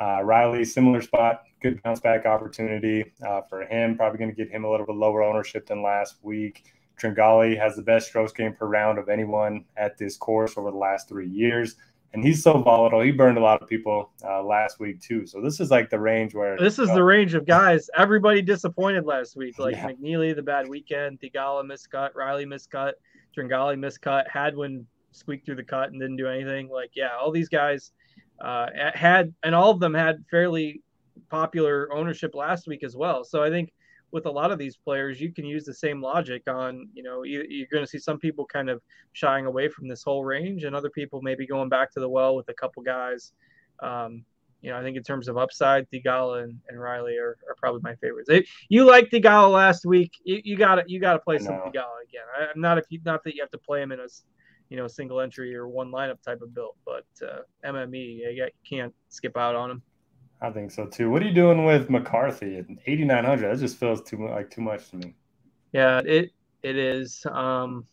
Uh, 0.00 0.22
Riley, 0.22 0.64
similar 0.64 1.02
spot, 1.02 1.42
good 1.60 1.82
bounce 1.82 2.00
back 2.00 2.24
opportunity 2.24 3.12
uh, 3.26 3.40
for 3.42 3.62
him. 3.62 3.96
Probably 3.96 4.18
going 4.18 4.30
to 4.30 4.36
get 4.36 4.50
him 4.50 4.64
a 4.64 4.70
little 4.70 4.86
bit 4.86 4.94
lower 4.94 5.22
ownership 5.22 5.66
than 5.66 5.82
last 5.82 6.16
week. 6.22 6.64
Tringali 7.00 7.58
has 7.58 7.76
the 7.76 7.82
best 7.82 8.08
strokes 8.08 8.32
gained 8.32 8.58
per 8.58 8.66
round 8.66 8.98
of 8.98 9.08
anyone 9.08 9.64
at 9.76 9.98
this 9.98 10.16
course 10.16 10.56
over 10.56 10.70
the 10.70 10.76
last 10.76 11.08
three 11.08 11.28
years. 11.28 11.76
And 12.14 12.24
he's 12.24 12.42
so 12.42 12.58
volatile. 12.62 13.00
He 13.02 13.10
burned 13.10 13.36
a 13.36 13.42
lot 13.42 13.60
of 13.60 13.68
people 13.68 14.10
uh, 14.24 14.42
last 14.42 14.80
week, 14.80 15.00
too. 15.00 15.26
So 15.26 15.42
this 15.42 15.60
is 15.60 15.70
like 15.70 15.90
the 15.90 16.00
range 16.00 16.34
where. 16.34 16.56
This 16.56 16.78
is 16.78 16.88
the 16.88 17.04
range 17.04 17.34
of 17.34 17.44
guys. 17.44 17.90
Everybody 17.96 18.40
disappointed 18.40 19.04
last 19.04 19.36
week. 19.36 19.54
Like 19.58 19.74
yeah. 19.74 19.90
McNealy, 19.90 20.34
the 20.34 20.42
bad 20.42 20.68
weekend. 20.68 21.20
Theegala 21.20 21.64
miscut. 21.64 22.14
Riley 22.14 22.46
miscut. 22.46 22.92
Tringali 23.36 23.76
miscut. 23.76 24.24
Hadwin 24.30 24.86
squeaked 25.12 25.44
through 25.44 25.56
the 25.56 25.64
cut 25.64 25.90
and 25.90 26.00
didn't 26.00 26.16
do 26.16 26.28
anything. 26.28 26.68
Like, 26.68 26.92
yeah, 26.94 27.10
all 27.20 27.30
these 27.30 27.48
guys 27.48 27.92
uh, 28.40 28.66
had, 28.94 29.34
and 29.42 29.54
all 29.54 29.70
of 29.70 29.80
them 29.80 29.94
had 29.94 30.24
fairly 30.30 30.82
popular 31.30 31.92
ownership 31.92 32.34
last 32.34 32.66
week 32.66 32.82
as 32.82 32.96
well. 32.96 33.24
So 33.24 33.42
I 33.42 33.50
think 33.50 33.72
with 34.10 34.26
a 34.26 34.30
lot 34.30 34.50
of 34.50 34.58
these 34.58 34.76
players, 34.76 35.20
you 35.20 35.32
can 35.32 35.44
use 35.44 35.64
the 35.64 35.74
same 35.74 36.00
logic 36.00 36.42
on, 36.48 36.88
you 36.94 37.02
know, 37.02 37.24
you, 37.24 37.40
are 37.40 37.68
going 37.70 37.84
to 37.84 37.90
see 37.90 37.98
some 37.98 38.18
people 38.18 38.46
kind 38.46 38.70
of 38.70 38.80
shying 39.12 39.46
away 39.46 39.68
from 39.68 39.88
this 39.88 40.02
whole 40.02 40.24
range 40.24 40.64
and 40.64 40.74
other 40.74 40.90
people 40.90 41.20
maybe 41.22 41.46
going 41.46 41.68
back 41.68 41.92
to 41.92 42.00
the 42.00 42.08
well 42.08 42.34
with 42.34 42.48
a 42.48 42.54
couple 42.54 42.82
guys. 42.82 43.32
Um, 43.80 44.24
you 44.60 44.70
know, 44.70 44.78
I 44.78 44.82
think 44.82 44.96
in 44.96 45.02
terms 45.02 45.28
of 45.28 45.36
upside, 45.36 45.88
Theegala 45.90 46.42
and, 46.42 46.58
and 46.68 46.80
Riley 46.80 47.16
are, 47.16 47.38
are 47.48 47.54
probably 47.58 47.80
my 47.82 47.94
favorites. 47.96 48.28
If 48.28 48.48
you 48.68 48.84
liked 48.84 49.12
Theegala 49.12 49.52
last 49.52 49.86
week, 49.86 50.12
you, 50.24 50.56
got 50.56 50.76
to 50.76 50.84
you 50.86 50.98
got 51.00 51.12
to 51.12 51.20
play 51.20 51.38
some 51.38 51.54
Theegala 51.54 52.02
again. 52.02 52.24
I, 52.36 52.44
am 52.44 52.60
not 52.60 52.76
if 52.76 52.86
you, 52.88 53.00
not 53.04 53.22
that 53.24 53.36
you 53.36 53.42
have 53.42 53.50
to 53.52 53.58
play 53.58 53.80
him 53.80 53.92
in 53.92 54.00
a 54.00 54.08
you 54.68 54.76
know 54.76 54.88
single 54.88 55.20
entry 55.20 55.54
or 55.54 55.68
one 55.68 55.92
lineup 55.92 56.20
type 56.22 56.42
of 56.42 56.54
build, 56.54 56.74
but 56.84 56.97
uh, 57.22 57.40
MME 57.64 58.34
you 58.34 58.48
can't 58.68 58.94
skip 59.08 59.36
out 59.36 59.54
on 59.54 59.70
him. 59.70 59.82
I 60.40 60.50
think 60.50 60.70
so 60.70 60.86
too. 60.86 61.10
What 61.10 61.22
are 61.22 61.26
you 61.26 61.34
doing 61.34 61.64
with 61.64 61.90
McCarthy 61.90 62.58
at 62.58 62.66
8,900? 62.86 63.50
That 63.50 63.60
just 63.60 63.76
feels 63.76 64.02
too 64.02 64.28
like 64.28 64.50
too 64.50 64.60
much 64.60 64.90
to 64.90 64.96
me. 64.96 65.14
Yeah, 65.72 66.00
it 66.04 66.30
it 66.62 66.76
is. 66.76 67.26
Um, 67.30 67.86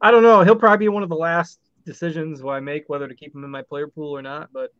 I 0.00 0.10
don't 0.10 0.22
know. 0.22 0.42
He'll 0.42 0.56
probably 0.56 0.84
be 0.84 0.88
one 0.88 1.02
of 1.02 1.08
the 1.08 1.16
last 1.16 1.60
decisions 1.84 2.42
I 2.44 2.60
make 2.60 2.88
whether 2.88 3.08
to 3.08 3.14
keep 3.14 3.34
him 3.34 3.44
in 3.44 3.50
my 3.50 3.62
player 3.62 3.88
pool 3.88 4.16
or 4.16 4.22
not. 4.22 4.50
But 4.52 4.70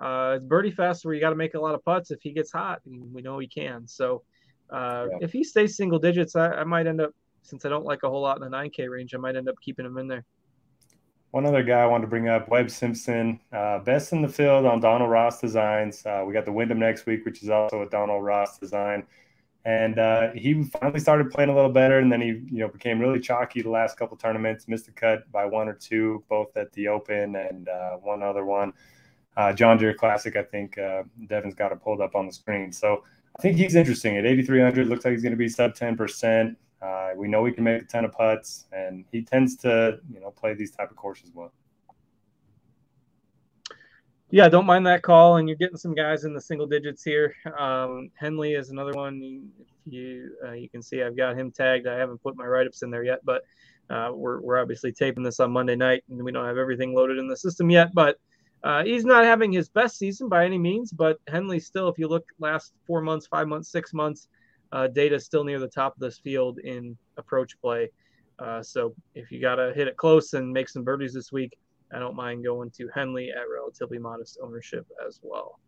uh, 0.00 0.34
it's 0.36 0.44
birdie 0.44 0.70
fest 0.70 1.04
where 1.04 1.14
you 1.14 1.20
got 1.20 1.30
to 1.30 1.36
make 1.36 1.54
a 1.54 1.60
lot 1.60 1.74
of 1.74 1.84
putts 1.84 2.10
if 2.10 2.20
he 2.22 2.32
gets 2.32 2.52
hot, 2.52 2.80
and 2.86 3.12
we 3.12 3.22
know 3.22 3.38
he 3.38 3.48
can. 3.48 3.86
So 3.86 4.22
uh, 4.70 5.06
yeah. 5.10 5.18
if 5.20 5.32
he 5.32 5.44
stays 5.44 5.76
single 5.76 5.98
digits, 5.98 6.36
I, 6.36 6.48
I 6.48 6.64
might 6.64 6.86
end 6.86 7.00
up 7.00 7.14
since 7.46 7.64
I 7.64 7.68
don't 7.68 7.84
like 7.84 8.02
a 8.02 8.10
whole 8.10 8.22
lot 8.22 8.42
in 8.42 8.50
the 8.50 8.56
9K 8.56 8.90
range, 8.90 9.14
I 9.14 9.18
might 9.18 9.36
end 9.36 9.48
up 9.48 9.54
keeping 9.60 9.86
him 9.86 9.98
in 9.98 10.08
there. 10.08 10.24
One 11.36 11.44
other 11.44 11.62
guy 11.62 11.82
I 11.82 11.86
wanted 11.86 12.04
to 12.04 12.08
bring 12.08 12.28
up, 12.28 12.48
Webb 12.48 12.70
Simpson, 12.70 13.38
uh, 13.52 13.80
best 13.80 14.14
in 14.14 14.22
the 14.22 14.28
field 14.28 14.64
on 14.64 14.80
Donald 14.80 15.10
Ross 15.10 15.38
designs. 15.38 16.06
Uh, 16.06 16.24
we 16.26 16.32
got 16.32 16.46
the 16.46 16.50
Wyndham 16.50 16.78
next 16.78 17.04
week, 17.04 17.26
which 17.26 17.42
is 17.42 17.50
also 17.50 17.82
a 17.82 17.90
Donald 17.90 18.24
Ross 18.24 18.58
design. 18.58 19.04
And 19.66 19.98
uh, 19.98 20.30
he 20.32 20.62
finally 20.62 20.98
started 20.98 21.30
playing 21.30 21.50
a 21.50 21.54
little 21.54 21.70
better, 21.70 21.98
and 21.98 22.10
then 22.10 22.22
he, 22.22 22.28
you 22.28 22.60
know, 22.60 22.68
became 22.68 22.98
really 22.98 23.20
chalky 23.20 23.60
the 23.60 23.68
last 23.68 23.98
couple 23.98 24.16
tournaments. 24.16 24.66
Missed 24.66 24.86
the 24.86 24.92
cut 24.92 25.30
by 25.30 25.44
one 25.44 25.68
or 25.68 25.74
two, 25.74 26.24
both 26.30 26.56
at 26.56 26.72
the 26.72 26.88
Open 26.88 27.36
and 27.36 27.68
uh, 27.68 27.96
one 27.96 28.22
other 28.22 28.46
one. 28.46 28.72
Uh, 29.36 29.52
John 29.52 29.76
Deere 29.76 29.92
Classic, 29.92 30.36
I 30.36 30.42
think 30.42 30.78
uh, 30.78 31.02
Devin's 31.26 31.54
got 31.54 31.70
it 31.70 31.82
pulled 31.82 32.00
up 32.00 32.14
on 32.14 32.24
the 32.24 32.32
screen. 32.32 32.72
So 32.72 33.04
I 33.38 33.42
think 33.42 33.58
he's 33.58 33.74
interesting 33.74 34.16
at 34.16 34.24
8,300. 34.24 34.86
Looks 34.86 35.04
like 35.04 35.12
he's 35.12 35.22
going 35.22 35.32
to 35.32 35.36
be 35.36 35.50
sub 35.50 35.74
10 35.74 35.98
percent. 35.98 36.56
Uh, 36.82 37.10
we 37.16 37.28
know 37.28 37.44
he 37.44 37.52
can 37.52 37.64
make 37.64 37.82
a 37.82 37.84
ton 37.86 38.04
of 38.04 38.12
putts, 38.12 38.66
and 38.72 39.04
he 39.10 39.22
tends 39.22 39.56
to, 39.56 39.98
you 40.12 40.20
know, 40.20 40.30
play 40.30 40.54
these 40.54 40.70
type 40.70 40.90
of 40.90 40.96
courses 40.96 41.30
well. 41.34 41.52
Yeah, 44.30 44.48
don't 44.48 44.66
mind 44.66 44.86
that 44.86 45.02
call, 45.02 45.36
and 45.36 45.48
you're 45.48 45.56
getting 45.56 45.76
some 45.76 45.94
guys 45.94 46.24
in 46.24 46.34
the 46.34 46.40
single 46.40 46.66
digits 46.66 47.04
here. 47.04 47.34
Um, 47.58 48.10
Henley 48.14 48.54
is 48.54 48.70
another 48.70 48.92
one. 48.92 49.48
You 49.84 50.32
uh, 50.44 50.52
you 50.52 50.68
can 50.68 50.82
see 50.82 51.02
I've 51.02 51.16
got 51.16 51.38
him 51.38 51.52
tagged. 51.52 51.86
I 51.86 51.96
haven't 51.96 52.22
put 52.22 52.36
my 52.36 52.44
write 52.44 52.66
ups 52.66 52.82
in 52.82 52.90
there 52.90 53.04
yet, 53.04 53.20
but 53.24 53.44
uh, 53.88 54.10
we're 54.12 54.40
we're 54.40 54.60
obviously 54.60 54.90
taping 54.92 55.22
this 55.22 55.38
on 55.38 55.52
Monday 55.52 55.76
night, 55.76 56.02
and 56.10 56.22
we 56.22 56.32
don't 56.32 56.44
have 56.44 56.58
everything 56.58 56.92
loaded 56.92 57.18
in 57.18 57.28
the 57.28 57.36
system 57.36 57.70
yet. 57.70 57.94
But 57.94 58.18
uh, 58.64 58.82
he's 58.82 59.04
not 59.04 59.24
having 59.24 59.52
his 59.52 59.68
best 59.68 59.96
season 59.96 60.28
by 60.28 60.44
any 60.44 60.58
means, 60.58 60.90
but 60.90 61.20
Henley 61.28 61.60
still, 61.60 61.88
if 61.88 61.96
you 61.96 62.08
look 62.08 62.26
last 62.40 62.72
four 62.84 63.00
months, 63.00 63.28
five 63.28 63.46
months, 63.46 63.70
six 63.70 63.94
months, 63.94 64.26
uh, 64.72 64.86
data 64.88 65.18
still 65.18 65.44
near 65.44 65.58
the 65.58 65.68
top 65.68 65.94
of 65.94 66.00
this 66.00 66.18
field 66.18 66.58
in 66.58 66.96
approach 67.16 67.58
play. 67.60 67.90
Uh, 68.38 68.62
so 68.62 68.94
if 69.14 69.30
you 69.30 69.40
got 69.40 69.56
to 69.56 69.72
hit 69.74 69.88
it 69.88 69.96
close 69.96 70.34
and 70.34 70.52
make 70.52 70.68
some 70.68 70.84
birdies 70.84 71.14
this 71.14 71.32
week, 71.32 71.56
I 71.92 71.98
don't 71.98 72.16
mind 72.16 72.44
going 72.44 72.70
to 72.72 72.88
Henley 72.94 73.30
at 73.30 73.44
relatively 73.52 73.98
modest 73.98 74.38
ownership 74.42 74.86
as 75.06 75.20
well. 75.22 75.60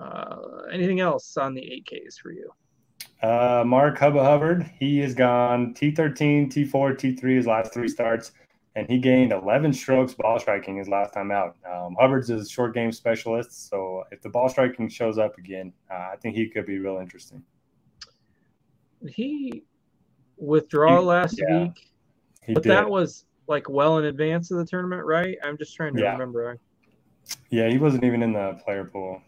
Uh, 0.00 0.62
anything 0.72 1.00
else 1.00 1.36
on 1.36 1.54
the 1.54 1.60
8Ks 1.60 2.18
for 2.20 2.32
you? 2.32 2.50
Uh, 3.22 3.62
Mark 3.64 3.98
Hubba 3.98 4.22
Hubbard, 4.22 4.70
he 4.78 4.98
has 4.98 5.14
gone 5.14 5.74
T13, 5.74 6.50
T4, 6.52 6.70
T3 6.70 7.36
his 7.36 7.46
last 7.46 7.72
three 7.72 7.88
starts, 7.88 8.32
and 8.74 8.88
he 8.88 8.98
gained 8.98 9.32
11 9.32 9.72
strokes 9.72 10.14
ball 10.14 10.38
striking 10.40 10.76
his 10.76 10.88
last 10.88 11.14
time 11.14 11.30
out. 11.30 11.56
Um, 11.70 11.96
Hubbard's 11.98 12.30
a 12.30 12.44
short 12.46 12.74
game 12.74 12.90
specialist, 12.90 13.68
so 13.68 14.04
if 14.10 14.20
the 14.20 14.28
ball 14.28 14.48
striking 14.48 14.88
shows 14.88 15.18
up 15.18 15.38
again, 15.38 15.72
uh, 15.90 16.08
I 16.12 16.16
think 16.20 16.34
he 16.34 16.48
could 16.48 16.66
be 16.66 16.78
real 16.78 16.98
interesting 16.98 17.42
he 19.08 19.64
withdraw 20.36 21.00
he, 21.00 21.06
last 21.06 21.40
yeah, 21.40 21.64
week? 21.64 21.90
but 22.48 22.62
did. 22.62 22.70
that 22.70 22.88
was 22.88 23.24
like 23.46 23.68
well 23.68 23.98
in 23.98 24.06
advance 24.06 24.50
of 24.50 24.58
the 24.58 24.64
tournament, 24.64 25.04
right? 25.04 25.36
I'm 25.42 25.58
just 25.58 25.74
trying 25.74 25.94
to 25.94 26.02
yeah. 26.02 26.12
remember. 26.12 26.58
Yeah, 27.50 27.68
he 27.68 27.78
wasn't 27.78 28.04
even 28.04 28.22
in 28.22 28.32
the 28.32 28.60
player 28.64 28.84
pool. 28.84 29.22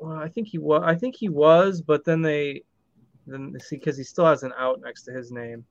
Well, 0.00 0.16
I 0.16 0.28
think 0.28 0.48
he 0.48 0.58
was. 0.58 0.82
I 0.84 0.94
think 0.94 1.14
he 1.16 1.28
was, 1.28 1.80
but 1.80 2.04
then 2.04 2.22
they, 2.22 2.64
then 3.26 3.56
see, 3.60 3.76
because 3.76 3.96
he 3.96 4.04
still 4.04 4.26
has 4.26 4.42
an 4.42 4.52
out 4.58 4.80
next 4.82 5.04
to 5.04 5.12
his 5.12 5.30
name. 5.30 5.64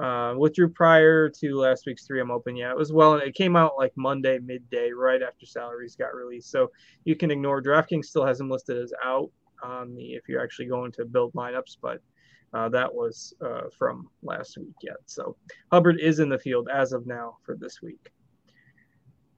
Uh, 0.00 0.34
withdrew 0.36 0.68
prior 0.68 1.28
to 1.28 1.56
last 1.56 1.84
week's 1.84 2.06
3M 2.06 2.30
Open. 2.30 2.54
Yeah, 2.54 2.70
it 2.70 2.76
was 2.76 2.92
well. 2.92 3.14
It 3.14 3.34
came 3.34 3.56
out 3.56 3.72
like 3.76 3.92
Monday 3.96 4.38
midday, 4.38 4.92
right 4.92 5.20
after 5.20 5.46
salaries 5.46 5.96
got 5.96 6.14
released. 6.14 6.50
So 6.50 6.70
you 7.04 7.16
can 7.16 7.30
ignore. 7.30 7.60
DraftKings 7.60 8.04
still 8.06 8.24
has 8.24 8.40
him 8.40 8.48
listed 8.48 8.78
as 8.78 8.92
out, 9.04 9.30
on 9.62 9.94
the 9.94 10.14
if 10.14 10.28
you're 10.28 10.42
actually 10.42 10.66
going 10.66 10.92
to 10.92 11.04
build 11.04 11.32
lineups, 11.34 11.76
but 11.80 12.00
uh, 12.52 12.68
that 12.68 12.92
was 12.92 13.34
uh, 13.44 13.62
from 13.78 14.08
last 14.22 14.58
week 14.58 14.74
yet. 14.82 14.96
So 15.06 15.36
Hubbard 15.70 16.00
is 16.00 16.18
in 16.18 16.28
the 16.28 16.38
field 16.38 16.68
as 16.72 16.92
of 16.92 17.06
now 17.06 17.36
for 17.44 17.56
this 17.56 17.80
week. 17.82 18.10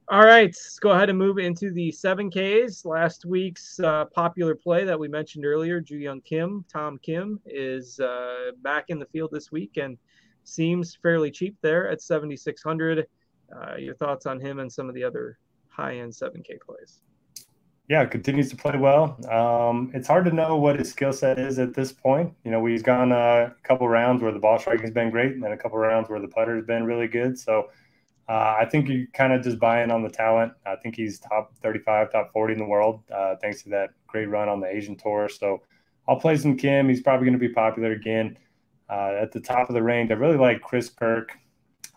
All 0.09 0.25
right, 0.25 0.47
let's 0.47 0.79
go 0.79 0.91
ahead 0.91 1.09
and 1.09 1.17
move 1.17 1.37
into 1.37 1.71
the 1.71 1.89
7Ks. 1.89 2.85
Last 2.85 3.25
week's 3.25 3.79
uh, 3.79 4.05
popular 4.13 4.53
play 4.53 4.83
that 4.83 4.99
we 4.99 5.07
mentioned 5.07 5.45
earlier, 5.45 5.81
Joohyung 5.81 6.23
Kim, 6.25 6.65
Tom 6.71 6.99
Kim, 7.01 7.39
is 7.45 8.01
uh, 8.01 8.51
back 8.63 8.85
in 8.89 8.99
the 8.99 9.05
field 9.05 9.29
this 9.31 9.49
week 9.49 9.77
and 9.77 9.97
seems 10.43 10.97
fairly 11.01 11.31
cheap 11.31 11.55
there 11.61 11.89
at 11.89 12.01
7,600. 12.01 13.07
Uh, 13.55 13.75
your 13.77 13.95
thoughts 13.95 14.25
on 14.25 14.41
him 14.41 14.59
and 14.59 14.71
some 14.71 14.89
of 14.89 14.95
the 14.95 15.03
other 15.03 15.37
high 15.69 15.95
end 15.95 16.11
7K 16.11 16.59
plays? 16.65 16.99
Yeah, 17.89 18.05
continues 18.05 18.49
to 18.49 18.55
play 18.55 18.77
well. 18.77 19.17
Um, 19.29 19.91
it's 19.93 20.07
hard 20.07 20.25
to 20.25 20.31
know 20.31 20.55
what 20.55 20.79
his 20.79 20.89
skill 20.89 21.11
set 21.11 21.37
is 21.37 21.59
at 21.59 21.73
this 21.73 21.91
point. 21.91 22.33
You 22.45 22.51
know, 22.51 22.65
he's 22.65 22.81
gone 22.81 23.11
a 23.11 23.53
couple 23.63 23.87
rounds 23.89 24.21
where 24.21 24.31
the 24.31 24.39
ball 24.39 24.57
striking 24.57 24.83
has 24.83 24.91
been 24.91 25.09
great, 25.09 25.33
and 25.33 25.43
then 25.43 25.51
a 25.51 25.57
couple 25.57 25.77
rounds 25.77 26.09
where 26.09 26.19
the 26.19 26.27
putter 26.27 26.55
has 26.55 26.65
been 26.65 26.85
really 26.85 27.07
good. 27.07 27.37
So 27.37 27.69
uh, 28.29 28.55
I 28.57 28.65
think 28.65 28.87
you 28.87 29.07
kind 29.13 29.33
of 29.33 29.43
just 29.43 29.59
buy 29.59 29.83
in 29.83 29.91
on 29.91 30.01
the 30.01 30.09
talent. 30.09 30.53
I 30.65 30.77
think 30.77 30.95
he's 30.95 31.19
top 31.19 31.53
35, 31.61 32.11
top 32.11 32.31
40 32.31 32.53
in 32.53 32.59
the 32.59 32.65
world, 32.65 33.01
uh, 33.13 33.35
thanks 33.41 33.63
to 33.63 33.69
that 33.69 33.89
great 34.07 34.27
run 34.27 34.47
on 34.47 34.61
the 34.61 34.67
Asian 34.67 34.95
Tour. 34.95 35.27
So 35.27 35.61
I'll 36.07 36.19
play 36.19 36.37
some 36.37 36.55
Kim. 36.55 36.87
He's 36.87 37.01
probably 37.01 37.25
going 37.25 37.37
to 37.37 37.47
be 37.47 37.53
popular 37.53 37.91
again. 37.91 38.37
Uh, 38.89 39.17
at 39.21 39.31
the 39.31 39.41
top 39.41 39.69
of 39.69 39.73
the 39.73 39.83
range, 39.83 40.11
I 40.11 40.13
really 40.13 40.37
like 40.37 40.61
Chris 40.61 40.89
Kirk. 40.89 41.33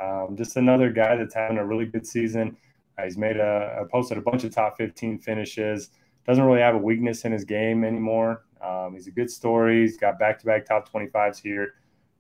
Um, 0.01 0.35
just 0.37 0.57
another 0.57 0.91
guy 0.91 1.17
that's 1.17 1.35
having 1.35 1.59
a 1.59 1.67
really 1.67 1.87
good 1.87 2.07
season. 2.07 2.57
Uh, 2.99 3.05
he's 3.05 3.19
made 3.19 3.37
a, 3.37 3.87
posted 3.91 4.19
a 4.19 4.21
bunch 4.21 4.45
of 4.45 4.55
top 4.55 4.77
15 4.77 5.19
finishes. 5.19 5.91
Doesn't 6.27 6.45
really 6.45 6.61
have 6.61 6.75
a 6.75 6.79
weakness 6.79 7.25
in 7.25 7.33
his 7.33 7.45
game 7.45 7.85
anymore. 7.85 8.45
Um, 8.61 8.95
he's 8.95 9.07
a 9.07 9.11
good 9.11 9.31
story. 9.31 9.83
He's 9.83 9.97
got 9.97 10.19
back-to-back 10.19 10.65
top 10.65 10.91
25s 10.91 11.41
here, 11.41 11.75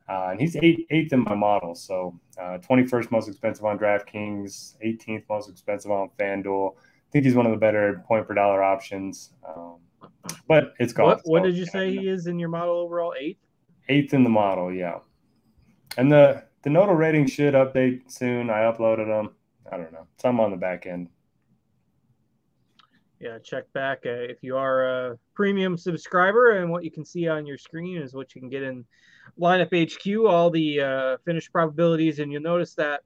uh, 0.08 0.28
and 0.30 0.40
he's 0.40 0.54
eight, 0.56 0.86
eighth 0.90 1.12
in 1.12 1.20
my 1.20 1.34
model. 1.34 1.74
So 1.74 2.18
uh, 2.38 2.58
21st 2.58 3.10
most 3.10 3.28
expensive 3.28 3.64
on 3.64 3.78
DraftKings, 3.78 4.76
18th 4.84 5.24
most 5.28 5.48
expensive 5.48 5.90
on 5.90 6.10
FanDuel. 6.18 6.74
I 6.74 7.10
think 7.10 7.24
he's 7.24 7.34
one 7.34 7.46
of 7.46 7.52
the 7.52 7.58
better 7.58 8.04
point 8.06 8.28
per 8.28 8.34
dollar 8.34 8.62
options. 8.62 9.30
Um, 9.48 9.78
but 10.48 10.74
it's 10.78 10.92
golf. 10.92 11.20
What, 11.24 11.42
what 11.42 11.42
did 11.42 11.56
you 11.56 11.66
say 11.66 11.90
he 11.90 12.08
is 12.08 12.26
in 12.26 12.38
your 12.38 12.48
model 12.48 12.74
overall? 12.74 13.14
Eighth. 13.18 13.38
Eighth 13.88 14.14
in 14.14 14.24
the 14.24 14.30
model, 14.30 14.72
yeah. 14.72 14.98
And 15.96 16.10
the 16.10 16.44
the 16.62 16.70
Noto 16.70 16.92
rating 16.92 17.28
should 17.28 17.54
update 17.54 18.10
soon. 18.10 18.50
I 18.50 18.62
uploaded 18.62 19.06
them. 19.06 19.36
I 19.72 19.76
don't 19.76 19.92
know. 19.92 20.07
Some 20.18 20.40
on 20.40 20.50
the 20.50 20.57
back 20.57 20.87
end. 20.87 21.09
yeah, 23.20 23.38
check 23.38 23.72
back 23.72 24.00
uh, 24.07 24.11
if 24.11 24.42
you 24.42 24.57
are 24.57 24.87
a 24.87 25.18
premium 25.35 25.76
subscriber, 25.76 26.59
and 26.59 26.70
what 26.70 26.85
you 26.85 26.90
can 26.90 27.05
see 27.05 27.29
on 27.29 27.46
your 27.46 27.59
screen 27.59 27.96
is 27.96 28.14
what 28.14 28.35
you 28.35 28.40
can 28.40 28.50
get 28.50 28.62
in 28.62 28.85
lineup 29.40 29.72
HQ, 29.72 30.31
all 30.31 30.50
the 30.50 30.81
uh, 30.81 31.16
finish 31.24 31.50
probabilities, 31.50 32.18
and 32.18 32.31
you'll 32.31 32.42
notice 32.42 32.74
that 32.74 33.00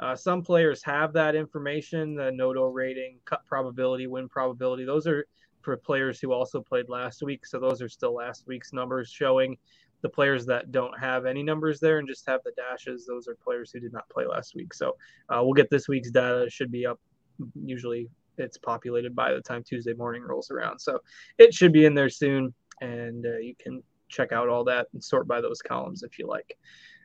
uh, 0.00 0.14
some 0.14 0.42
players 0.42 0.82
have 0.82 1.12
that 1.12 1.34
information, 1.34 2.14
the 2.14 2.30
Noto 2.32 2.66
rating, 2.66 3.18
cut 3.24 3.44
probability, 3.46 4.06
win 4.06 4.28
probability. 4.28 4.84
Those 4.84 5.06
are 5.06 5.26
for 5.62 5.76
players 5.76 6.20
who 6.20 6.32
also 6.32 6.60
played 6.60 6.88
last 6.88 7.22
week, 7.22 7.46
so 7.46 7.58
those 7.58 7.80
are 7.80 7.88
still 7.88 8.14
last 8.14 8.46
week's 8.46 8.72
numbers 8.72 9.08
showing. 9.08 9.56
The 10.04 10.10
players 10.10 10.44
that 10.46 10.70
don't 10.70 10.96
have 11.00 11.24
any 11.24 11.42
numbers 11.42 11.80
there 11.80 11.98
and 11.98 12.06
just 12.06 12.28
have 12.28 12.40
the 12.44 12.52
dashes, 12.56 13.06
those 13.06 13.26
are 13.26 13.36
players 13.42 13.70
who 13.72 13.80
did 13.80 13.94
not 13.94 14.06
play 14.10 14.26
last 14.26 14.54
week. 14.54 14.74
So 14.74 14.90
uh, 15.30 15.40
we'll 15.42 15.54
get 15.54 15.70
this 15.70 15.88
week's 15.88 16.10
data. 16.10 16.46
Should 16.50 16.70
be 16.70 16.84
up 16.84 17.00
usually 17.64 18.08
it's 18.36 18.58
populated 18.58 19.16
by 19.16 19.32
the 19.32 19.40
time 19.40 19.62
Tuesday 19.64 19.94
morning 19.94 20.22
rolls 20.22 20.50
around. 20.50 20.78
So 20.78 20.98
it 21.38 21.54
should 21.54 21.72
be 21.72 21.86
in 21.86 21.94
there 21.94 22.10
soon, 22.10 22.52
and 22.82 23.24
uh, 23.24 23.38
you 23.38 23.54
can 23.58 23.82
check 24.08 24.30
out 24.30 24.50
all 24.50 24.64
that 24.64 24.88
and 24.92 25.02
sort 25.02 25.26
by 25.26 25.40
those 25.40 25.62
columns 25.62 26.02
if 26.02 26.18
you 26.18 26.26
like. 26.26 26.58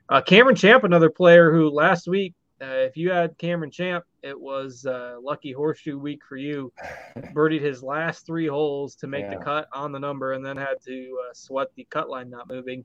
Uh, 0.10 0.22
Cameron 0.22 0.56
Champ, 0.56 0.84
another 0.84 1.10
player 1.10 1.54
who 1.54 1.70
last 1.70 2.08
week, 2.08 2.34
uh, 2.62 2.84
if 2.86 2.98
you 2.98 3.10
had 3.12 3.38
Cameron 3.38 3.72
Champ, 3.72 4.04
it 4.22 4.40
was 4.40 4.86
uh, 4.86 5.16
lucky 5.22 5.52
horseshoe 5.52 5.98
week 5.98 6.22
for 6.28 6.36
you. 6.36 6.72
Birdied 7.34 7.62
his 7.62 7.82
last 7.82 8.26
three 8.26 8.48
holes 8.48 8.96
to 8.96 9.08
make 9.08 9.26
yeah. 9.26 9.38
the 9.38 9.44
cut 9.44 9.68
on 9.74 9.92
the 9.92 10.00
number, 10.00 10.34
and 10.34 10.46
then 10.46 10.58
had 10.58 10.82
to 10.86 11.18
uh, 11.26 11.34
sweat 11.34 11.70
the 11.76 11.88
cut 11.90 12.10
line 12.10 12.30
not 12.30 12.50
moving 12.50 12.84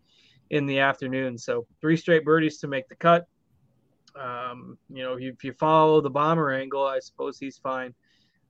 in 0.51 0.67
the 0.67 0.79
afternoon. 0.79 1.37
So 1.37 1.67
three 1.81 1.97
straight 1.97 2.25
birdies 2.25 2.59
to 2.59 2.69
make 2.69 2.89
the 2.89 2.97
cut. 2.97 3.27
Um, 4.15 4.79
you 4.89 5.03
know, 5.03 5.17
if 5.19 5.43
you 5.43 5.53
follow 5.53 6.01
the 6.01 6.11
bomber 6.11 6.53
angle, 6.53 6.87
I 6.87 7.01
suppose 7.01 7.39
he's 7.39 7.59
fine. 7.59 7.95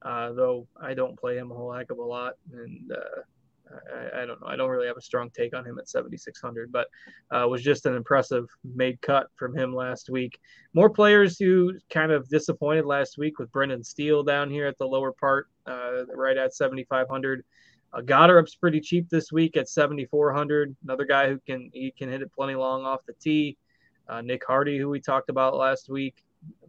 Uh, 0.03 0.33
though 0.33 0.67
I 0.79 0.93
don't 0.93 1.19
play 1.19 1.39
him 1.39 1.51
a 1.51 1.55
whole 1.55 1.73
heck 1.73 1.91
of 1.91 1.97
a 1.97 2.03
lot, 2.03 2.35
and 2.53 2.93
uh, 2.93 3.23
I, 3.71 4.23
I, 4.23 4.27
don't 4.27 4.41
know. 4.41 4.47
I 4.47 4.57
don't 4.57 4.71
really 4.71 4.87
have 4.87 4.97
a 4.97 5.03
strong 5.03 5.31
take 5.31 5.55
on 5.57 5.65
him 5.65 5.79
at 5.79 5.89
7,600, 5.89 6.71
but 6.71 6.89
uh, 7.31 7.47
was 7.49 7.63
just 7.63 7.87
an 7.87 7.95
impressive 7.95 8.47
made 8.63 9.01
cut 9.01 9.29
from 9.37 9.57
him 9.57 9.75
last 9.75 10.11
week. 10.11 10.39
More 10.75 10.91
players 10.91 11.39
who 11.39 11.73
kind 11.91 12.13
of 12.13 12.29
disappointed 12.29 12.85
last 12.85 13.19
week 13.19 13.39
with 13.39 13.53
Brendan 13.53 13.83
Steele 13.83 14.23
down 14.23 14.51
here 14.51 14.67
at 14.67 14.79
the 14.79 14.87
lower 14.87 15.13
part, 15.13 15.49
uh, 15.67 16.05
right 16.15 16.37
at 16.37 16.55
7,500. 16.55 17.45
Uh, 17.93 18.01
Goddard's 18.01 18.57
pretty 18.57 18.81
cheap 18.81 19.09
this 19.09 19.31
week 19.31 19.57
at 19.57 19.69
7,400. 19.69 20.75
Another 20.83 21.05
guy 21.05 21.29
who 21.29 21.39
can 21.47 21.71
he 21.73 21.93
can 21.97 22.11
hit 22.11 22.23
it 22.23 22.33
plenty 22.33 22.55
long 22.55 22.85
off 22.85 23.07
the 23.07 23.15
tee. 23.15 23.57
Uh, 24.09 24.21
Nick 24.21 24.45
Hardy, 24.45 24.79
who 24.79 24.89
we 24.89 25.01
talked 25.01 25.31
about 25.31 25.57
last 25.57 25.89
week. 25.89 26.25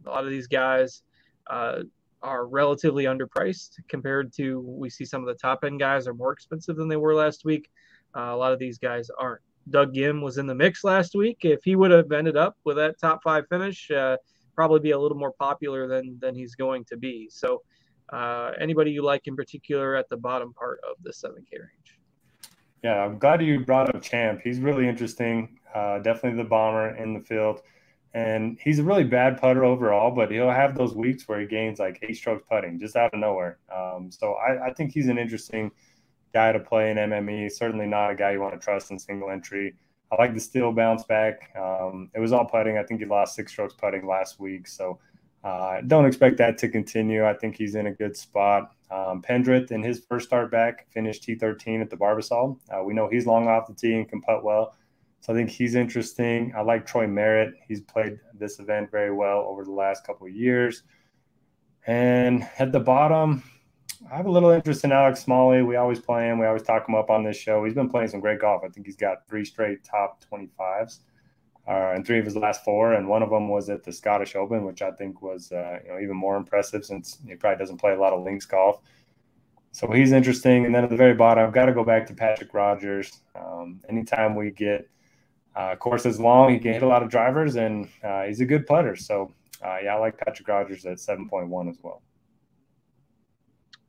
A 0.05 0.10
lot 0.10 0.23
of 0.23 0.29
these 0.29 0.47
guys. 0.47 1.01
Uh, 1.47 1.84
are 2.26 2.48
relatively 2.48 3.04
underpriced 3.04 3.78
compared 3.88 4.34
to 4.34 4.60
we 4.62 4.90
see 4.90 5.06
some 5.06 5.22
of 5.22 5.28
the 5.28 5.36
top 5.36 5.64
end 5.64 5.80
guys 5.80 6.08
are 6.08 6.14
more 6.14 6.34
expensive 6.34 6.76
than 6.76 6.88
they 6.88 6.98
were 6.98 7.14
last 7.14 7.46
week. 7.46 7.70
Uh, 8.18 8.32
a 8.32 8.36
lot 8.36 8.52
of 8.52 8.60
these 8.60 8.80
guys 8.80 9.10
aren't. 9.20 9.42
Doug 9.70 9.94
Ghim 9.94 10.22
was 10.22 10.38
in 10.38 10.48
the 10.48 10.56
mix 10.56 10.84
last 10.84 11.16
week. 11.16 11.40
If 11.42 11.64
he 11.64 11.76
would 11.76 11.92
have 11.92 12.12
ended 12.12 12.36
up 12.36 12.58
with 12.66 12.78
that 12.78 13.00
top 13.00 13.22
five 13.24 13.46
finish, 13.48 13.90
uh, 13.92 14.18
probably 14.56 14.80
be 14.80 14.92
a 14.92 15.00
little 15.00 15.18
more 15.18 15.34
popular 15.34 15.88
than 15.88 16.18
than 16.20 16.36
he's 16.36 16.56
going 16.56 16.84
to 16.86 16.98
be. 16.98 17.30
So, 17.30 17.62
uh, 18.12 18.52
anybody 18.60 18.92
you 18.92 19.04
like 19.04 19.28
in 19.28 19.36
particular 19.36 19.96
at 19.96 20.10
the 20.10 20.18
bottom 20.18 20.54
part 20.54 20.80
of 20.90 20.98
the 21.04 21.12
7K 21.12 21.52
range? 21.54 22.00
Yeah, 22.84 23.04
I'm 23.04 23.18
glad 23.18 23.42
you 23.44 23.60
brought 23.60 23.94
up 23.94 24.02
Champ. 24.02 24.42
He's 24.44 24.60
really 24.60 24.88
interesting. 24.88 25.60
Uh, 25.74 26.00
definitely 26.00 26.42
the 26.42 26.50
bomber 26.50 26.96
in 26.96 27.14
the 27.14 27.20
field. 27.20 27.62
And 28.15 28.58
he's 28.62 28.80
a 28.80 28.84
really 28.84 29.04
bad 29.04 29.41
putter 29.41 29.65
overall, 29.65 30.10
but 30.10 30.32
he'll 30.32 30.49
have 30.49 30.73
those 30.73 30.95
weeks 30.95 31.28
where 31.28 31.41
he 31.41 31.45
gains 31.45 31.80
like 31.80 31.99
eight 32.01 32.15
strokes 32.15 32.45
putting 32.49 32.80
just 32.80 32.95
out 32.95 33.13
of 33.13 33.19
nowhere. 33.19 33.60
Um, 33.69 34.10
so 34.10 34.36
I, 34.36 34.67
I, 34.67 34.73
think 34.73 34.93
he's 34.93 35.10
an 35.10 35.17
interesting 35.17 35.69
guy 36.34 36.54
to 36.54 36.60
play 36.62 36.91
in 36.91 36.95
MME. 36.95 37.51
Certainly 37.51 37.88
not 37.88 38.12
a 38.12 38.15
guy 38.15 38.32
you 38.32 38.39
want 38.39 38.54
to 38.54 38.63
trust 38.63 38.89
in 38.89 38.97
single 38.97 39.30
entry. 39.30 39.75
I 40.13 40.15
like 40.15 40.34
the 40.34 40.39
Steele 40.39 40.71
bounce 40.71 41.04
back. 41.04 41.54
Um, 41.58 42.10
it 42.15 42.21
was 42.21 42.32
all 42.32 42.45
putting. 42.45 42.78
I 42.78 42.84
think 42.84 43.01
he 43.01 43.06
lost 43.06 43.36
six 43.36 43.51
strokes 43.51 43.73
putting 43.73 44.08
last 44.08 44.39
week. 44.39 44.65
So 44.69 44.97
uh, 45.43 45.82
don't 45.86 46.06
expect 46.06 46.38
that 46.38 46.58
to 46.60 46.69
continue. 46.69 47.25
I 47.25 47.34
think 47.34 47.58
he's 47.58 47.75
in 47.75 47.88
a 47.88 47.91
good 47.91 48.15
spot. 48.15 48.71
Um, 48.91 49.21
Pendrith, 49.21 49.71
in 49.71 49.84
his 49.84 50.06
first 50.08 50.28
start 50.28 50.51
back, 50.51 50.89
finished 50.89 51.28
T13 51.28 51.82
at 51.82 51.89
the 51.89 51.97
Barbasol. 51.97 52.60
Uh, 52.69 52.82
we 52.82 52.93
know 52.93 53.10
he's 53.10 53.28
long 53.28 53.49
off 53.49 53.67
the 53.67 53.73
tee 53.73 53.93
and 53.93 54.08
can 54.08 54.21
putt 54.21 54.41
well. 54.41 54.73
So 55.26 55.34
I 55.34 55.38
think 55.38 55.50
he's 55.50 55.74
interesting. 55.74 56.54
I 56.56 56.62
like 56.62 56.86
Troy 56.86 57.08
Merritt. 57.08 57.56
He's 57.68 57.82
played 57.82 58.20
this 58.36 58.60
event 58.60 58.92
very 58.92 59.12
well 59.12 59.40
over 59.40 59.64
the 59.64 59.72
last 59.72 60.06
couple 60.06 60.28
of 60.28 60.36
years. 60.36 60.84
And 61.88 62.48
at 62.60 62.72
the 62.72 62.80
bottom, 62.80 63.42
I 64.12 64.18
have 64.18 64.28
a 64.28 64.32
little 64.32 64.52
interest 64.52 64.84
in 64.84 64.92
Alex 64.92 65.22
Smalley. 65.24 65.64
We 65.64 65.78
always 65.78 66.00
play 66.00 66.30
him. 66.30 66.38
We 66.38 66.46
always 66.46 66.62
talk 66.62 66.88
him 66.88 66.94
up 66.94 67.10
on 67.10 67.24
this 67.24 67.38
show. 67.38 67.64
He's 67.64 67.74
been 67.74 67.90
playing 67.90 68.10
some 68.10 68.20
great 68.20 68.40
golf. 68.40 68.62
I 68.64 68.68
think 68.70 68.86
he's 68.86 68.98
got 68.98 69.28
three 69.28 69.44
straight 69.44 69.84
top 69.84 70.24
25s 70.32 71.00
uh, 71.68 71.72
and 71.96 72.06
three 72.06 72.20
of 72.20 72.26
his 72.26 72.36
last 72.36 72.64
four. 72.64 72.94
And 72.94 73.08
one 73.08 73.24
of 73.24 73.32
them 73.32 73.50
was 73.50 73.68
at 73.68 73.84
the 73.84 73.92
Scottish 73.92 74.36
Open, 74.36 74.64
which 74.64 74.84
I 74.84 74.92
think 74.92 75.24
was 75.24 75.52
uh, 75.52 75.80
you 75.84 75.92
know 75.92 76.00
even 76.02 76.16
more 76.16 76.38
impressive 76.38 76.86
since 76.86 77.18
he 77.28 77.34
probably 77.34 77.58
doesn't 77.58 77.78
play 77.78 77.94
a 77.94 78.00
lot 78.00 78.14
of 78.14 78.24
links 78.24 78.46
golf. 78.46 78.80
So 79.72 79.92
he's 79.92 80.12
interesting. 80.12 80.68
And 80.68 80.76
then 80.76 80.84
at 80.84 80.92
the 80.92 80.96
very 80.96 81.16
bottom, 81.16 81.44
I've 81.44 81.52
got 81.52 81.66
to 81.66 81.74
go 81.74 81.84
back 81.84 82.06
to 82.06 82.14
Patrick 82.14 82.54
Rodgers. 82.54 83.24
Um, 83.36 83.82
anytime 83.90 84.36
we 84.36 84.52
get– 84.52 84.88
uh, 85.56 85.76
course 85.76 86.06
is 86.06 86.20
long. 86.20 86.54
He 86.54 86.60
can 86.60 86.74
hit 86.74 86.84
a 86.84 86.88
lot 86.88 87.02
of 87.02 87.10
drivers, 87.10 87.56
and 87.56 87.88
uh, 88.04 88.24
he's 88.24 88.41
a 88.41 88.46
good 88.46 88.65
putter. 88.65 88.96
So, 88.96 89.34
uh, 89.63 89.78
yeah, 89.84 89.96
I 89.96 90.00
like 90.00 90.18
Patrick 90.18 90.48
Rodgers 90.48 90.86
at 90.86 90.98
7.1 90.98 91.70
as 91.70 91.78
well. 91.82 92.02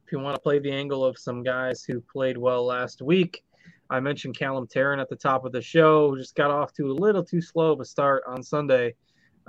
If 0.07 0.13
you 0.13 0.21
want 0.21 0.37
to 0.37 0.41
play 0.41 0.61
the 0.61 0.71
angle 0.71 1.05
of 1.05 1.19
some 1.19 1.43
guys 1.43 1.83
who 1.83 2.01
played 2.01 2.39
well 2.39 2.65
last 2.65 3.03
week, 3.03 3.43
I 3.91 3.99
mentioned 3.99 4.39
Callum 4.39 4.69
Tarren 4.69 5.01
at 5.01 5.09
the 5.09 5.17
top 5.17 5.45
of 5.45 5.51
the 5.51 5.63
show. 5.63 6.17
Just 6.17 6.37
got 6.37 6.53
off 6.53 6.73
to 6.75 6.91
a 6.91 6.95
little 6.95 7.25
too 7.25 7.41
slow 7.41 7.73
of 7.73 7.81
a 7.81 7.85
start 7.85 8.23
on 8.29 8.43
Sunday 8.43 8.95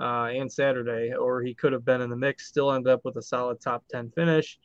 uh, 0.00 0.30
and 0.32 0.50
Saturday, 0.50 1.12
or 1.14 1.42
he 1.42 1.54
could 1.54 1.72
have 1.72 1.84
been 1.84 2.00
in 2.00 2.10
the 2.10 2.16
mix. 2.16 2.48
Still 2.48 2.72
ended 2.72 2.92
up 2.92 3.04
with 3.04 3.16
a 3.16 3.22
solid 3.22 3.60
top 3.60 3.84
10 3.90 4.10
finish. 4.10 4.58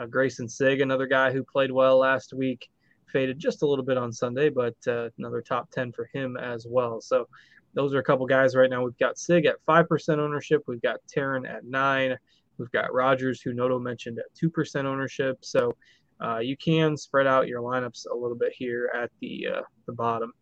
Uh, 0.00 0.06
Greyson 0.06 0.50
Sigg, 0.50 0.80
another 0.80 1.06
guy 1.06 1.30
who 1.30 1.44
played 1.44 1.70
well 1.70 1.98
last 1.98 2.32
week 2.32 2.68
faded 3.14 3.38
just 3.38 3.62
a 3.62 3.66
little 3.66 3.84
bit 3.84 3.96
on 3.96 4.12
Sunday, 4.12 4.50
but 4.50 4.76
uh, 4.86 5.08
another 5.18 5.40
top 5.40 5.70
10 5.70 5.92
for 5.92 6.10
him 6.12 6.36
as 6.36 6.66
well. 6.68 7.00
So 7.00 7.28
those 7.72 7.94
are 7.94 8.00
a 8.00 8.04
couple 8.04 8.26
guys 8.26 8.54
right 8.54 8.68
now. 8.68 8.84
We've 8.84 8.98
got 8.98 9.18
Sigg 9.18 9.46
at 9.46 9.64
5% 9.66 10.18
ownership. 10.18 10.64
We've 10.66 10.82
got 10.82 11.00
Tarren 11.14 11.48
at 11.48 11.64
9 11.64 12.16
We've 12.58 12.70
got 12.70 12.92
Rodgers, 12.92 13.40
who 13.40 13.52
Noto 13.52 13.78
mentioned, 13.78 14.18
at 14.18 14.26
2% 14.40 14.84
ownership. 14.84 15.38
So 15.40 15.76
uh, 16.22 16.38
you 16.38 16.56
can 16.56 16.96
spread 16.96 17.26
out 17.26 17.48
your 17.48 17.62
lineups 17.62 18.06
a 18.10 18.14
little 18.14 18.36
bit 18.36 18.52
here 18.56 18.90
at 18.94 19.10
the, 19.20 19.48
uh, 19.56 19.62
the 19.86 19.92
bottom. 19.92 20.32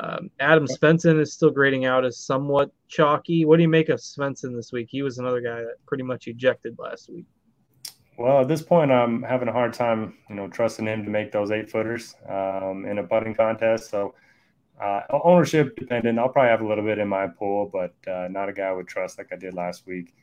Um, 0.00 0.30
Adam 0.40 0.66
Svensson 0.66 1.20
is 1.20 1.32
still 1.32 1.50
grading 1.50 1.84
out 1.84 2.04
as 2.04 2.18
somewhat 2.18 2.70
chalky. 2.88 3.44
What 3.44 3.56
do 3.56 3.62
you 3.62 3.68
make 3.68 3.88
of 3.88 4.00
Svensson 4.00 4.54
this 4.54 4.72
week? 4.72 4.88
He 4.90 5.02
was 5.02 5.18
another 5.18 5.40
guy 5.40 5.60
that 5.60 5.76
pretty 5.86 6.02
much 6.02 6.26
ejected 6.26 6.76
last 6.78 7.08
week. 7.10 7.26
Well, 8.16 8.40
at 8.40 8.48
this 8.48 8.62
point, 8.62 8.92
I'm 8.92 9.22
having 9.22 9.48
a 9.48 9.52
hard 9.52 9.72
time, 9.72 10.14
you 10.28 10.36
know, 10.36 10.46
trusting 10.46 10.86
him 10.86 11.04
to 11.04 11.10
make 11.10 11.32
those 11.32 11.50
eight 11.50 11.68
footers 11.68 12.14
um, 12.28 12.84
in 12.86 12.98
a 12.98 13.02
putting 13.02 13.34
contest. 13.34 13.90
So, 13.90 14.14
uh, 14.80 15.00
ownership 15.10 15.76
dependent. 15.76 16.18
I'll 16.18 16.28
probably 16.28 16.50
have 16.50 16.60
a 16.60 16.66
little 16.66 16.84
bit 16.84 16.98
in 16.98 17.08
my 17.08 17.26
pool, 17.26 17.70
but 17.72 17.94
uh, 18.10 18.28
not 18.28 18.48
a 18.48 18.52
guy 18.52 18.68
I 18.68 18.72
would 18.72 18.88
trust 18.88 19.18
like 19.18 19.32
I 19.32 19.36
did 19.36 19.54
last 19.54 19.86
week. 19.86 20.14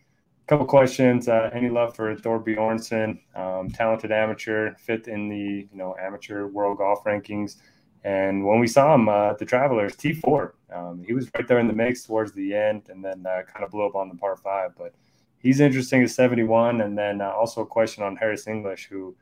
A 0.45 0.47
couple 0.47 0.65
questions. 0.65 1.27
Uh, 1.27 1.49
any 1.54 1.69
love 1.69 1.95
for 1.95 2.15
Thor 2.15 2.41
Bjornsson? 2.41 3.19
Um, 3.36 3.69
talented 3.69 4.12
amateur, 4.12 4.73
fifth 4.75 5.08
in 5.08 5.30
the 5.30 5.67
you 5.71 5.77
know 5.77 5.95
amateur 6.01 6.47
world 6.47 6.77
golf 6.77 7.04
rankings. 7.04 7.58
And 8.04 8.45
when 8.45 8.60
we 8.60 8.67
saw 8.67 8.95
him 8.95 9.08
uh, 9.08 9.32
at 9.32 9.38
the 9.38 9.45
Travelers 9.45 9.95
T4, 9.95 10.51
um, 10.73 11.04
he 11.06 11.13
was 11.13 11.30
right 11.36 11.47
there 11.47 11.60
in 11.60 11.67
the 11.67 11.73
mix 11.73 12.04
towards 12.04 12.32
the 12.34 12.56
end, 12.56 12.84
and 12.89 13.04
then 13.04 13.25
uh, 13.25 13.43
kind 13.43 13.63
of 13.63 13.71
blew 13.71 13.86
up 13.86 13.95
on 13.95 14.10
the 14.10 14.15
par 14.15 14.36
five, 14.38 14.71
but 14.77 14.93
he's 15.41 15.60
interesting 15.60 16.04
at 16.04 16.10
71. 16.10 16.82
And 16.82 16.97
then 16.97 17.21
uh, 17.21 17.32
also 17.32 17.62
a 17.62 17.65
question 17.65 18.04
on 18.04 18.15
Harris 18.15 18.47
English, 18.47 18.88
who, 18.89 19.15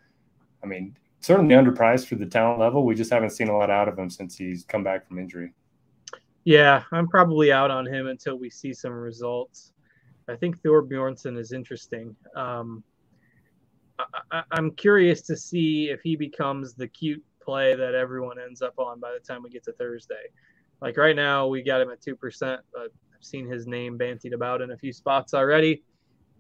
I 0.64 0.68
mean, 0.68 0.96
certainly 1.20 1.56
underpriced 1.56 2.08
for 2.08 2.16
the 2.16 2.26
talent 2.26 2.60
level. 2.60 2.86
We 2.86 2.96
just 2.96 3.12
haven't 3.12 3.32
seen 3.32 3.50
a 3.50 3.58
lot 3.58 3.70
out 3.70 3.88
of 3.88 3.98
him 3.98 4.10
since 4.10 4.38
he's 4.38 4.64
come 4.64 4.84
back 4.84 5.08
from 5.08 5.20
injury. 5.20 5.54
Yeah, 6.46 6.84
I'm 6.92 7.08
probably 7.08 7.52
out 7.52 7.72
on 7.72 7.86
him 7.86 8.08
until 8.08 8.38
we 8.38 8.50
see 8.50 8.74
some 8.74 8.94
results. 8.94 9.74
I 10.30 10.36
think 10.36 10.62
Thor 10.62 10.84
Bjornsson 10.84 11.38
is 11.38 11.52
interesting. 11.52 12.16
Um, 12.36 12.84
I, 14.32 14.44
am 14.54 14.72
curious 14.72 15.22
to 15.24 15.36
see 15.36 15.90
if 15.90 16.02
he 16.02 16.16
becomes 16.16 16.74
the 16.74 16.88
cute 16.88 17.24
play 17.42 17.76
that 17.76 17.96
everyone 17.96 18.40
ends 18.40 18.62
up 18.62 18.76
on 18.78 19.00
by 19.00 19.12
the 19.12 19.20
time 19.20 19.44
we 19.44 19.50
get 19.50 19.64
to 19.66 19.74
Thursday. 19.74 20.30
Like 20.82 20.98
right 20.98 21.16
now, 21.16 21.48
we 21.48 21.62
got 21.62 21.82
him 21.82 21.90
at 21.90 22.02
2%, 22.02 22.18
but 22.72 22.82
I've 22.82 22.92
seen 23.20 23.48
his 23.48 23.68
name 23.68 23.98
bantied 23.98 24.34
about 24.34 24.62
in 24.62 24.72
a 24.72 24.78
few 24.78 24.94
spots 24.94 25.34
already. 25.34 25.84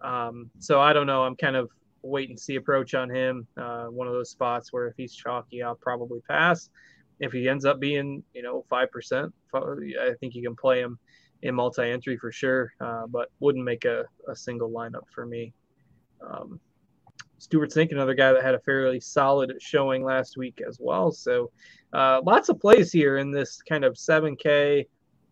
Um, 0.01 0.49
so 0.59 0.79
I 0.79 0.93
don't 0.93 1.07
know. 1.07 1.23
I'm 1.23 1.35
kind 1.35 1.55
of 1.55 1.69
wait 2.01 2.29
and 2.29 2.39
see 2.39 2.55
approach 2.55 2.93
on 2.93 3.09
him. 3.09 3.47
Uh, 3.57 3.85
one 3.85 4.07
of 4.07 4.13
those 4.13 4.29
spots 4.29 4.71
where 4.71 4.87
if 4.87 4.95
he's 4.97 5.13
chalky, 5.13 5.61
I'll 5.61 5.75
probably 5.75 6.21
pass. 6.27 6.69
If 7.19 7.33
he 7.33 7.49
ends 7.49 7.65
up 7.65 7.79
being, 7.79 8.23
you 8.33 8.41
know, 8.41 8.65
five 8.69 8.91
percent, 8.91 9.33
I 9.53 10.13
think 10.19 10.35
you 10.35 10.43
can 10.43 10.55
play 10.55 10.79
him 10.79 10.97
in 11.41 11.55
multi-entry 11.55 12.17
for 12.17 12.31
sure, 12.31 12.73
uh, 12.81 13.07
but 13.07 13.29
wouldn't 13.39 13.63
make 13.63 13.85
a, 13.85 14.05
a 14.27 14.35
single 14.35 14.69
lineup 14.69 15.07
for 15.13 15.25
me. 15.25 15.53
Um, 16.21 16.59
Stewart 17.37 17.71
Cink, 17.71 17.91
another 17.91 18.13
guy 18.13 18.33
that 18.33 18.43
had 18.43 18.55
a 18.55 18.59
fairly 18.59 18.99
solid 18.99 19.53
showing 19.61 20.03
last 20.03 20.35
week 20.35 20.61
as 20.67 20.77
well. 20.79 21.11
So 21.11 21.51
uh, 21.93 22.21
lots 22.25 22.49
of 22.49 22.59
plays 22.59 22.91
here 22.91 23.17
in 23.17 23.31
this 23.31 23.61
kind 23.61 23.85
of 23.85 23.93
7K 23.93 24.85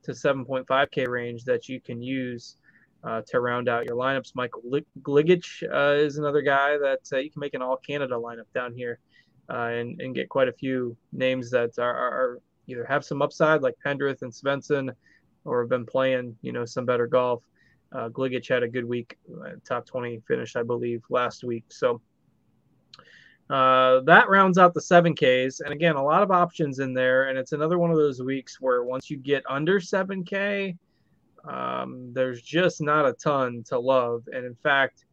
to 0.03 0.11
7.5K 0.11 1.07
range 1.07 1.43
that 1.43 1.67
you 1.67 1.81
can 1.81 2.01
use 2.01 2.55
uh, 3.03 3.21
to 3.27 3.39
round 3.39 3.69
out 3.69 3.85
your 3.85 3.95
lineups. 3.95 4.35
Michael 4.35 4.61
Gligic 5.01 5.63
uh, 5.71 5.95
is 5.95 6.17
another 6.17 6.41
guy 6.41 6.77
that 6.77 6.99
uh, 7.13 7.17
you 7.17 7.29
can 7.29 7.39
make 7.39 7.53
an 7.53 7.61
all 7.61 7.77
Canada 7.77 8.15
lineup 8.15 8.51
down 8.53 8.73
here 8.73 8.99
uh, 9.49 9.67
and, 9.67 10.01
and 10.01 10.15
get 10.15 10.29
quite 10.29 10.47
a 10.47 10.53
few 10.53 10.95
names 11.11 11.49
that 11.51 11.77
are, 11.79 11.95
are, 11.95 12.41
either 12.69 12.83
have 12.83 13.05
some 13.05 13.21
upside 13.21 13.61
like 13.61 13.75
Pendrith 13.85 14.23
and 14.23 14.31
Svensson 14.31 14.93
or 15.45 15.61
have 15.61 15.69
been 15.69 15.85
playing, 15.85 16.35
you 16.41 16.51
know, 16.51 16.65
some 16.65 16.85
better 16.85 17.07
golf. 17.07 17.41
Uh, 17.93 18.09
Gligic 18.09 18.45
had 18.49 18.63
a 18.63 18.67
good 18.67 18.83
week, 18.83 19.17
uh, 19.41 19.51
top 19.65 19.85
20 19.85 20.21
finish, 20.27 20.57
I 20.57 20.63
believe, 20.63 21.01
last 21.09 21.45
week. 21.45 21.63
So 21.69 22.01
uh, 23.49 24.01
that 24.01 24.27
rounds 24.27 24.57
out 24.57 24.73
the 24.73 24.81
7Ks. 24.81 25.61
And 25.61 25.71
again, 25.71 25.95
a 25.95 26.03
lot 26.03 26.23
of 26.23 26.31
options 26.31 26.79
in 26.79 26.93
there. 26.93 27.29
And 27.29 27.37
it's 27.37 27.53
another 27.53 27.77
one 27.77 27.91
of 27.91 27.97
those 27.97 28.21
weeks 28.21 28.59
where 28.59 28.83
once 28.83 29.09
you 29.09 29.15
get 29.15 29.43
under 29.49 29.79
7K, 29.79 30.77
um, 31.47 32.11
there's 32.13 32.41
just 32.41 32.81
not 32.81 33.05
a 33.05 33.13
ton 33.13 33.63
to 33.67 33.79
love. 33.79 34.23
And 34.31 34.45
in 34.45 34.55
fact, 34.55 35.05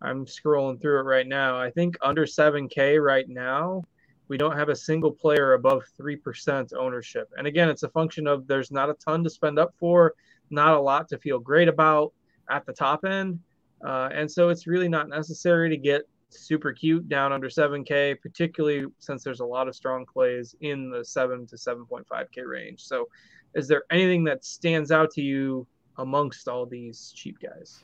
I'm 0.00 0.26
scrolling 0.26 0.80
through 0.80 1.00
it 1.00 1.04
right 1.04 1.26
now. 1.26 1.60
I 1.60 1.70
think 1.70 1.96
under 2.02 2.26
7K 2.26 3.02
right 3.02 3.28
now, 3.28 3.84
we 4.28 4.36
don't 4.36 4.56
have 4.56 4.68
a 4.68 4.76
single 4.76 5.12
player 5.12 5.52
above 5.52 5.84
3% 6.00 6.72
ownership. 6.74 7.28
And 7.36 7.46
again, 7.46 7.68
it's 7.68 7.82
a 7.82 7.88
function 7.90 8.26
of 8.26 8.46
there's 8.46 8.70
not 8.70 8.90
a 8.90 8.94
ton 8.94 9.22
to 9.24 9.30
spend 9.30 9.58
up 9.58 9.74
for, 9.78 10.14
not 10.50 10.74
a 10.74 10.80
lot 10.80 11.08
to 11.10 11.18
feel 11.18 11.38
great 11.38 11.68
about 11.68 12.12
at 12.50 12.64
the 12.66 12.72
top 12.72 13.04
end. 13.04 13.38
Uh, 13.84 14.08
and 14.12 14.30
so 14.30 14.48
it's 14.48 14.66
really 14.66 14.88
not 14.88 15.08
necessary 15.08 15.68
to 15.68 15.76
get 15.76 16.02
super 16.30 16.72
cute 16.72 17.08
down 17.08 17.32
under 17.32 17.48
7K, 17.48 18.20
particularly 18.20 18.86
since 18.98 19.22
there's 19.22 19.40
a 19.40 19.44
lot 19.44 19.68
of 19.68 19.74
strong 19.74 20.06
plays 20.06 20.54
in 20.60 20.90
the 20.90 21.04
7 21.04 21.46
to 21.48 21.56
7.5K 21.56 22.46
range. 22.46 22.82
So, 22.82 23.08
is 23.54 23.68
there 23.68 23.82
anything 23.90 24.24
that 24.24 24.46
stands 24.46 24.90
out 24.90 25.10
to 25.10 25.20
you 25.20 25.66
amongst 25.98 26.48
all 26.48 26.66
these 26.66 27.12
cheap 27.14 27.38
guys? 27.40 27.80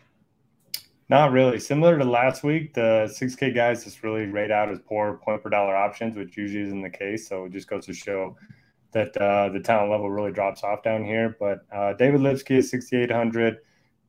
Not 1.11 1.33
really. 1.33 1.59
Similar 1.59 1.99
to 1.99 2.05
last 2.05 2.44
week, 2.44 2.75
the 2.75 3.11
6K 3.11 3.55
guys 3.55 3.85
just 3.85 4.03
really 4.03 4.27
rate 4.27 4.51
out 4.51 4.71
as 4.71 4.79
poor 4.87 5.14
point 5.25 5.42
per 5.42 5.49
dollar 5.49 5.75
options, 5.75 6.16
which 6.16 6.37
usually 6.37 6.64
isn't 6.64 6.83
the 6.83 6.90
case. 6.90 7.27
So 7.29 7.47
it 7.47 7.53
just 7.53 7.68
goes 7.68 7.87
to 7.87 7.94
show 7.94 8.37
that 8.92 9.16
uh, 9.16 9.49
the 9.49 9.61
talent 9.61 9.90
level 9.90 10.11
really 10.11 10.33
drops 10.33 10.62
off 10.62 10.83
down 10.83 11.05
here. 11.05 11.37
But 11.40 11.61
uh, 11.73 11.94
David 11.94 12.21
Lipsky 12.21 12.57
is 12.57 12.71
6,800. 12.71 13.59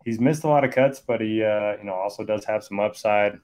He's 0.03 0.19
missed 0.19 0.43
a 0.43 0.47
lot 0.47 0.65
of 0.65 0.71
cuts, 0.71 0.99
but 0.99 1.21
he 1.21 1.43
uh, 1.43 1.77
you 1.77 1.85
know 1.85 1.93
also 1.93 2.23
does 2.25 2.43
have 2.45 2.63
some 2.63 2.79
upside. 2.79 3.39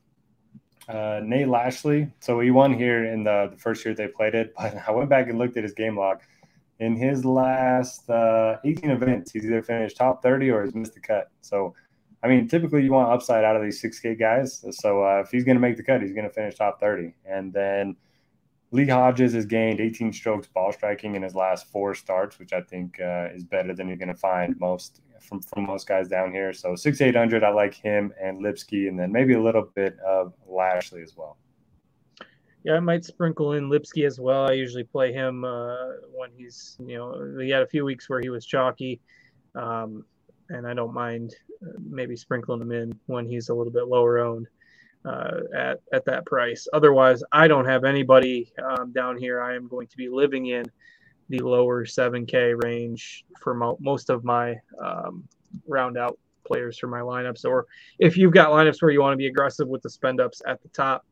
Uh, 0.88 1.20
Nate 1.24 1.48
Lashley, 1.48 2.12
so 2.20 2.40
he 2.40 2.52
won 2.52 2.72
here 2.72 3.06
in 3.06 3.24
the, 3.24 3.50
the 3.52 3.58
first 3.58 3.84
year 3.84 3.96
they 3.96 4.08
played 4.08 4.36
it. 4.36 4.54
But 4.58 4.76
I 4.88 4.92
went 4.92 5.10
back 5.10 5.30
and 5.30 5.38
looked 5.38 5.58
at 5.58 5.64
his 5.64 5.74
game 5.74 5.98
log 5.98 6.20
in 6.80 6.96
his 6.96 7.24
last 7.24 8.10
uh, 8.10 8.58
18 8.64 8.92
events, 8.92 9.32
he's 9.32 9.46
either 9.46 9.62
finished 9.62 9.98
top 9.98 10.22
30 10.22 10.50
or 10.50 10.64
he's 10.66 10.76
missed 10.76 10.94
the 10.94 11.00
cut. 11.00 11.30
So, 11.42 11.74
I 12.24 12.28
mean, 12.28 12.48
typically 12.48 12.84
you 12.84 12.92
want 12.92 13.12
upside 13.12 13.44
out 13.44 13.56
of 13.56 13.64
these 13.64 13.82
6K 13.82 14.20
guys. 14.20 14.66
So, 14.72 15.04
uh, 15.04 15.22
if 15.26 15.32
he's 15.32 15.44
going 15.44 15.56
to 15.56 15.62
make 15.62 15.78
the 15.78 15.84
cut, 15.84 16.02
he's 16.02 16.14
going 16.14 16.28
to 16.28 16.34
finish 16.34 16.56
top 16.56 16.80
30. 16.80 17.14
And 17.26 17.54
then 17.54 17.96
Lee 18.72 18.88
Hodges 18.88 19.34
has 19.34 19.46
gained 19.46 19.80
18 19.80 20.12
strokes 20.12 20.48
ball 20.48 20.74
striking 20.74 21.16
in 21.16 21.22
his 21.22 21.34
last 21.34 21.68
four 21.68 21.96
starts, 21.96 22.40
which 22.40 22.52
I 22.52 22.62
think 22.62 23.00
uh, 23.00 23.30
is 23.34 23.44
better 23.44 23.74
than 23.74 23.88
you're 23.88 23.98
going 23.98 24.10
to 24.10 24.16
find 24.16 24.60
most 24.60 25.02
from, 25.22 25.42
from 25.42 25.66
most 25.66 25.88
guys 25.88 26.10
down 26.10 26.32
here. 26.32 26.52
So, 26.52 26.76
6 26.76 27.00
800, 27.00 27.44
I 27.44 27.50
like 27.52 27.74
him 27.74 28.14
and 28.22 28.40
Lipsky, 28.40 28.90
and 28.90 29.00
then 29.00 29.14
maybe 29.14 29.34
a 29.34 29.42
little 29.42 29.70
bit 29.76 29.98
of 30.00 30.34
Lashley 30.46 31.02
as 31.02 31.16
well. 31.16 31.38
Yeah, 32.66 32.74
I 32.74 32.80
might 32.80 33.06
sprinkle 33.06 33.54
in 33.54 33.70
Lipsky 33.70 34.06
as 34.06 34.20
well. 34.20 34.50
I 34.50 34.54
usually 34.54 34.84
play 34.84 35.14
him 35.14 35.46
uh, 35.46 35.76
when 36.12 36.32
he's, 36.36 36.76
you 36.84 36.98
know, 36.98 37.38
he 37.40 37.52
had 37.52 37.62
a 37.62 37.68
few 37.68 37.86
weeks 37.86 38.10
where 38.10 38.20
he 38.20 38.30
was 38.32 38.44
chalky, 38.44 39.00
um, 39.54 40.04
and 40.50 40.66
I 40.66 40.74
don't 40.74 40.92
mind 40.92 41.36
uh, 41.62 41.74
maybe 41.88 42.16
sprinkling 42.16 42.60
him 42.62 42.72
in 42.72 43.00
when 43.06 43.28
he's 43.28 43.50
a 43.50 43.54
little 43.54 43.72
bit 43.72 43.88
lower 43.88 44.18
owned 44.18 44.48
uh, 45.06 45.42
at 45.56 45.80
at 45.94 46.06
that 46.06 46.26
price. 46.26 46.68
Otherwise, 46.74 47.22
I 47.32 47.48
don't 47.48 47.66
have 47.66 47.84
anybody 47.84 48.52
um, 48.68 48.92
down 48.92 49.16
here. 49.16 49.44
I 49.44 49.56
am 49.56 49.68
going 49.68 49.86
to 49.86 49.98
be 49.98 50.10
living 50.10 50.48
in 50.48 50.66
the 51.30 51.42
lower 51.42 51.86
7K 51.86 52.64
range 52.64 53.26
for 53.44 53.54
mo- 53.54 53.78
most 53.80 54.10
of 54.10 54.24
my 54.24 54.56
um, 54.84 55.24
round 55.68 56.00
out 56.00 56.18
players 56.48 56.80
for 56.80 56.88
my 56.88 57.02
lineups. 57.02 57.46
Or 57.46 57.68
if 58.00 58.18
you've 58.18 58.34
got 58.34 58.50
lineups 58.50 58.82
where 58.82 58.90
you 58.90 59.02
want 59.02 59.14
to 59.14 59.18
be 59.18 59.28
aggressive 59.28 59.68
with 59.68 59.84
the 59.84 59.90
spend 59.92 60.20
ups 60.20 60.42
at 60.48 60.64
the 60.64 60.70
top 60.70 61.06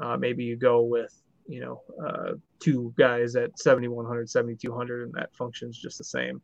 uh, 0.00 0.16
maybe 0.16 0.44
you 0.44 0.56
go 0.56 0.82
with 0.82 1.14
you 1.46 1.60
know 1.60 1.82
uh, 2.04 2.32
two 2.60 2.94
guys 2.96 3.36
at 3.36 3.58
7100 3.58 4.28
7200 4.28 5.04
and 5.04 5.14
that 5.14 5.34
functions 5.34 5.78
just 5.78 5.98
the 5.98 6.04
same 6.04 6.40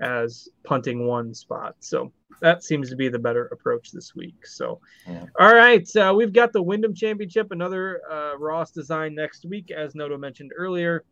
as 0.00 0.48
punting 0.64 1.06
one 1.06 1.32
spot. 1.32 1.76
So 1.78 2.12
that 2.40 2.64
seems 2.64 2.90
to 2.90 2.96
be 2.96 3.08
the 3.08 3.18
better 3.18 3.46
approach 3.46 3.92
this 3.92 4.14
week. 4.14 4.44
So 4.44 4.80
yeah. 5.08 5.26
all 5.38 5.54
right 5.54 5.88
uh, 5.96 6.12
we've 6.14 6.32
got 6.32 6.52
the 6.52 6.62
wyndham 6.62 6.94
championship 6.94 7.52
another 7.52 8.02
uh, 8.10 8.36
ross 8.38 8.70
design 8.70 9.14
next 9.14 9.44
week 9.44 9.70
as 9.70 9.94
noto 9.94 10.18
mentioned 10.18 10.52
earlier. 10.56 11.04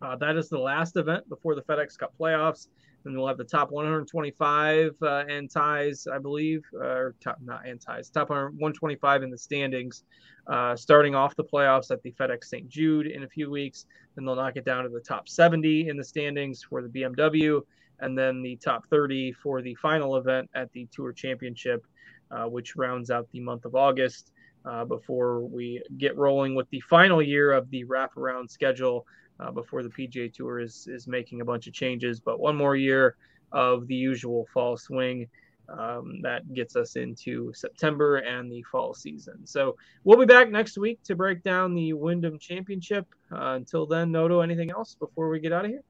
Uh, 0.00 0.16
that 0.16 0.36
is 0.36 0.48
the 0.48 0.58
last 0.58 0.96
event 0.96 1.28
before 1.28 1.54
the 1.54 1.62
fedex 1.62 1.98
cup 1.98 2.14
playoffs 2.18 2.68
then 3.04 3.16
we'll 3.16 3.28
have 3.28 3.38
the 3.38 3.44
top 3.44 3.70
125 3.70 4.94
uh, 5.02 5.24
and 5.28 5.50
ties, 5.50 6.06
I 6.12 6.18
believe, 6.18 6.64
uh, 6.74 6.84
or 6.84 7.14
top 7.22 7.38
not 7.42 7.62
ties, 7.80 8.10
top 8.10 8.30
125 8.30 9.22
in 9.22 9.30
the 9.30 9.38
standings, 9.38 10.04
uh, 10.46 10.74
starting 10.74 11.14
off 11.14 11.36
the 11.36 11.44
playoffs 11.44 11.90
at 11.90 12.02
the 12.02 12.12
FedEx 12.12 12.44
St. 12.44 12.68
Jude 12.68 13.06
in 13.06 13.22
a 13.22 13.28
few 13.28 13.50
weeks. 13.50 13.86
Then 14.14 14.24
they'll 14.24 14.36
knock 14.36 14.56
it 14.56 14.64
down 14.64 14.84
to 14.84 14.90
the 14.90 15.00
top 15.00 15.28
70 15.28 15.88
in 15.88 15.96
the 15.96 16.04
standings 16.04 16.62
for 16.62 16.82
the 16.82 16.88
BMW, 16.88 17.62
and 18.00 18.18
then 18.18 18.42
the 18.42 18.56
top 18.56 18.86
30 18.88 19.32
for 19.32 19.62
the 19.62 19.74
final 19.76 20.16
event 20.16 20.50
at 20.54 20.72
the 20.72 20.88
Tour 20.92 21.12
Championship, 21.12 21.86
uh, 22.30 22.44
which 22.44 22.76
rounds 22.76 23.10
out 23.10 23.28
the 23.32 23.40
month 23.40 23.64
of 23.64 23.74
August. 23.74 24.32
Uh, 24.64 24.84
before 24.84 25.40
we 25.40 25.80
get 25.96 26.14
rolling 26.16 26.54
with 26.54 26.68
the 26.70 26.80
final 26.80 27.22
year 27.22 27.52
of 27.52 27.70
the 27.70 27.84
wraparound 27.84 28.50
schedule 28.50 29.06
uh, 29.40 29.50
before 29.50 29.82
the 29.82 29.88
PGA 29.88 30.32
Tour 30.32 30.60
is 30.60 30.86
is 30.90 31.06
making 31.06 31.40
a 31.40 31.44
bunch 31.44 31.66
of 31.66 31.72
changes. 31.72 32.20
But 32.20 32.40
one 32.40 32.56
more 32.56 32.76
year 32.76 33.16
of 33.52 33.86
the 33.86 33.94
usual 33.94 34.46
fall 34.52 34.76
swing. 34.76 35.28
Um, 35.68 36.22
that 36.22 36.50
gets 36.54 36.76
us 36.76 36.96
into 36.96 37.52
September 37.52 38.16
and 38.16 38.50
the 38.50 38.62
fall 38.62 38.94
season. 38.94 39.46
So 39.46 39.76
we'll 40.02 40.18
be 40.18 40.24
back 40.24 40.50
next 40.50 40.78
week 40.78 41.02
to 41.04 41.14
break 41.14 41.42
down 41.42 41.74
the 41.74 41.92
Wyndham 41.92 42.38
Championship. 42.38 43.06
Uh, 43.30 43.56
until 43.56 43.84
then, 43.86 44.10
Noto, 44.10 44.40
anything 44.40 44.70
else 44.70 44.96
before 44.98 45.28
we 45.28 45.40
get 45.40 45.52
out 45.52 45.66
of 45.66 45.70
here? 45.70 45.82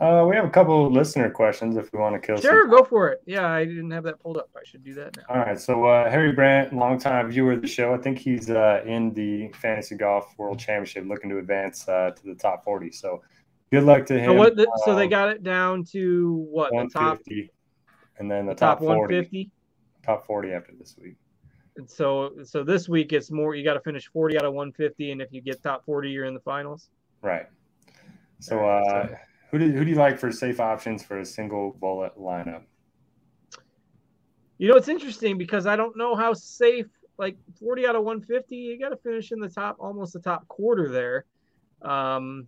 Uh, 0.00 0.26
we 0.28 0.34
have 0.34 0.44
a 0.44 0.50
couple 0.50 0.90
listener 0.90 1.30
questions 1.30 1.76
if 1.76 1.92
we 1.92 1.98
want 1.98 2.14
to 2.14 2.26
kill. 2.26 2.40
Sure, 2.40 2.62
some. 2.62 2.70
go 2.70 2.84
for 2.84 3.08
it. 3.08 3.22
Yeah, 3.26 3.46
I 3.46 3.64
didn't 3.64 3.90
have 3.90 4.04
that 4.04 4.20
pulled 4.20 4.36
up. 4.36 4.48
I 4.56 4.60
should 4.64 4.84
do 4.84 4.94
that 4.94 5.16
now. 5.16 5.22
All 5.28 5.38
right. 5.38 5.58
So 5.58 5.84
uh, 5.84 6.10
Harry 6.10 6.32
Brandt, 6.32 6.72
longtime 6.74 7.30
viewer 7.30 7.52
of 7.52 7.62
the 7.62 7.68
show. 7.68 7.94
I 7.94 7.98
think 7.98 8.18
he's 8.18 8.50
uh, 8.50 8.82
in 8.86 9.12
the 9.14 9.48
fantasy 9.54 9.96
golf 9.96 10.34
world 10.38 10.58
championship, 10.58 11.04
looking 11.06 11.30
to 11.30 11.38
advance 11.38 11.88
uh, 11.88 12.10
to 12.10 12.22
the 12.24 12.34
top 12.34 12.64
forty. 12.64 12.90
So 12.90 13.22
good 13.70 13.84
luck 13.84 14.06
to 14.06 14.18
him. 14.18 14.30
So, 14.30 14.34
what 14.34 14.56
the, 14.56 14.70
so 14.84 14.94
they 14.94 15.04
um, 15.04 15.10
got 15.10 15.28
it 15.30 15.42
down 15.42 15.84
to 15.92 16.46
what 16.50 16.72
the 16.72 16.88
top, 16.92 17.18
fifty, 17.18 17.50
and 18.18 18.30
then 18.30 18.46
the, 18.46 18.52
the 18.52 18.58
top, 18.60 18.78
top 18.78 18.86
150, 18.86 19.50
top 20.04 20.26
forty 20.26 20.52
after 20.52 20.72
this 20.78 20.96
week. 21.00 21.16
And 21.76 21.88
so, 21.88 22.32
so 22.44 22.64
this 22.64 22.88
week 22.88 23.12
it's 23.12 23.30
more. 23.30 23.54
You 23.54 23.64
got 23.64 23.74
to 23.74 23.80
finish 23.80 24.08
forty 24.08 24.36
out 24.36 24.44
of 24.44 24.52
one 24.52 24.72
fifty, 24.72 25.10
and 25.10 25.22
if 25.22 25.28
you 25.30 25.40
get 25.40 25.62
top 25.62 25.84
forty, 25.86 26.10
you're 26.10 26.26
in 26.26 26.34
the 26.34 26.40
finals. 26.40 26.90
Right. 27.22 27.46
So. 28.40 28.66
uh 28.66 29.08
who 29.50 29.58
do, 29.58 29.70
who 29.70 29.84
do 29.84 29.90
you 29.90 29.96
like 29.96 30.18
for 30.18 30.30
safe 30.30 30.60
options 30.60 31.02
for 31.02 31.18
a 31.18 31.24
single 31.24 31.76
bullet 31.80 32.18
lineup? 32.18 32.62
You 34.58 34.68
know, 34.68 34.76
it's 34.76 34.88
interesting 34.88 35.38
because 35.38 35.66
I 35.66 35.76
don't 35.76 35.96
know 35.96 36.14
how 36.14 36.34
safe, 36.34 36.86
like 37.18 37.36
40 37.58 37.86
out 37.86 37.96
of 37.96 38.04
150, 38.04 38.56
you 38.56 38.78
got 38.78 38.90
to 38.90 38.96
finish 38.96 39.32
in 39.32 39.40
the 39.40 39.48
top, 39.48 39.76
almost 39.80 40.12
the 40.12 40.20
top 40.20 40.46
quarter 40.48 40.90
there. 40.90 41.24
Um, 41.82 42.46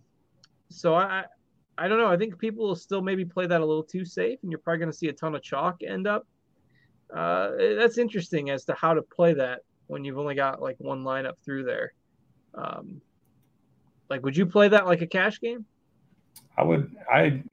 so 0.69 0.93
I, 0.95 1.25
I 1.77 1.87
don't 1.87 1.97
know. 1.97 2.07
I 2.07 2.17
think 2.17 2.37
people 2.37 2.67
will 2.67 2.75
still 2.75 3.01
maybe 3.01 3.25
play 3.25 3.47
that 3.47 3.61
a 3.61 3.65
little 3.65 3.83
too 3.83 4.05
safe, 4.05 4.39
and 4.43 4.51
you're 4.51 4.59
probably 4.59 4.79
going 4.79 4.91
to 4.91 4.97
see 4.97 5.07
a 5.07 5.13
ton 5.13 5.35
of 5.35 5.41
chalk 5.41 5.81
end 5.83 6.07
up. 6.07 6.27
Uh, 7.13 7.51
that's 7.77 7.97
interesting 7.97 8.49
as 8.49 8.65
to 8.65 8.73
how 8.73 8.93
to 8.93 9.01
play 9.01 9.33
that 9.33 9.61
when 9.87 10.03
you've 10.03 10.17
only 10.17 10.35
got 10.35 10.61
like 10.61 10.75
one 10.79 11.03
lineup 11.03 11.33
through 11.43 11.63
there. 11.63 11.93
Um, 12.53 13.01
like, 14.09 14.23
would 14.23 14.37
you 14.37 14.45
play 14.45 14.67
that 14.69 14.85
like 14.85 15.01
a 15.01 15.07
cash 15.07 15.39
game? 15.39 15.65
I 16.57 16.63
would 16.63 16.95
I 17.11 17.43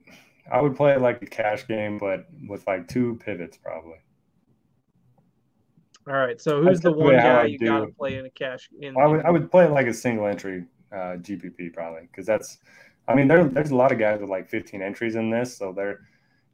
I 0.51 0.61
would 0.61 0.75
play 0.75 0.97
like 0.97 1.21
a 1.21 1.25
cash 1.25 1.67
game, 1.67 1.97
but 1.97 2.27
with 2.47 2.65
like 2.67 2.87
two 2.87 3.19
pivots 3.23 3.57
probably. 3.57 3.97
All 6.07 6.15
right. 6.15 6.41
So 6.41 6.61
who's 6.61 6.81
the 6.81 6.91
one 6.91 7.15
guy 7.15 7.45
you 7.45 7.59
got 7.59 7.79
to 7.79 7.87
play 7.87 8.17
in 8.17 8.25
a 8.25 8.29
cash? 8.29 8.69
In 8.79 8.97
I 8.97 9.05
would 9.05 9.25
I 9.25 9.29
would 9.29 9.51
play 9.51 9.67
like 9.67 9.87
a 9.87 9.93
single 9.93 10.25
entry 10.25 10.65
uh, 10.91 11.17
GPP 11.17 11.73
probably 11.73 12.07
because 12.11 12.25
that's. 12.25 12.57
I 13.07 13.15
mean, 13.15 13.27
there, 13.27 13.43
there's 13.43 13.71
a 13.71 13.75
lot 13.75 13.91
of 13.91 13.97
guys 13.97 14.21
with 14.21 14.29
like 14.29 14.47
15 14.47 14.81
entries 14.81 15.15
in 15.15 15.31
this, 15.31 15.57
so 15.57 15.73
they're 15.73 16.01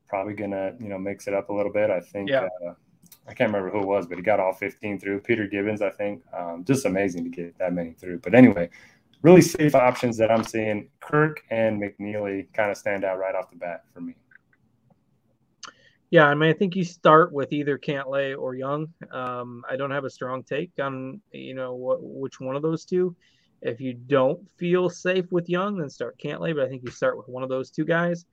probably 0.07 0.33
gonna 0.33 0.73
you 0.79 0.89
know 0.89 0.97
mix 0.97 1.27
it 1.27 1.33
up 1.33 1.49
a 1.49 1.53
little 1.53 1.71
bit. 1.71 1.89
I 1.89 1.99
think. 1.99 2.29
Yeah. 2.29 2.47
Uh, 2.65 2.73
I 3.27 3.33
can't 3.33 3.51
remember 3.51 3.69
who 3.69 3.81
it 3.81 3.87
was, 3.87 4.07
but 4.07 4.17
he 4.17 4.23
got 4.23 4.39
all 4.39 4.53
15 4.53 4.99
through. 4.99 5.19
Peter 5.19 5.47
Gibbons, 5.47 5.81
I 5.81 5.89
think. 5.89 6.23
Um, 6.33 6.63
just 6.65 6.85
amazing 6.85 7.25
to 7.25 7.29
get 7.29 7.57
that 7.57 7.73
many 7.73 7.91
through. 7.91 8.19
But 8.19 8.33
anyway, 8.33 8.69
really 9.21 9.41
safe 9.41 9.75
options 9.75 10.17
that 10.17 10.31
I'm 10.31 10.43
seeing. 10.43 10.89
Kirk 10.99 11.43
and 11.49 11.81
McNealy 11.81 12.51
kind 12.53 12.71
of 12.71 12.77
stand 12.77 13.03
out 13.03 13.19
right 13.19 13.35
off 13.35 13.49
the 13.49 13.57
bat 13.57 13.83
for 13.93 14.01
me. 14.01 14.15
Yeah, 16.09 16.25
I 16.25 16.35
mean, 16.35 16.49
I 16.49 16.53
think 16.53 16.75
you 16.75 16.85
start 16.85 17.33
with 17.33 17.51
either 17.51 17.77
Cantlay 17.77 18.37
or 18.37 18.55
Young. 18.55 18.87
Um, 19.11 19.63
I 19.69 19.75
don't 19.75 19.91
have 19.91 20.05
a 20.05 20.09
strong 20.09 20.41
take 20.43 20.71
on 20.81 21.21
you 21.31 21.53
know 21.53 21.75
what 21.75 21.99
which 22.01 22.39
one 22.39 22.55
of 22.55 22.61
those 22.61 22.85
two. 22.85 23.15
If 23.61 23.81
you 23.81 23.93
don't 23.93 24.49
feel 24.51 24.89
safe 24.89 25.25
with 25.31 25.49
Young, 25.49 25.77
then 25.77 25.89
start 25.89 26.17
Cantlay. 26.17 26.55
But 26.55 26.65
I 26.65 26.69
think 26.69 26.83
you 26.83 26.91
start 26.91 27.17
with 27.17 27.27
one 27.27 27.43
of 27.43 27.49
those 27.49 27.71
two 27.71 27.83
guys, 27.83 28.25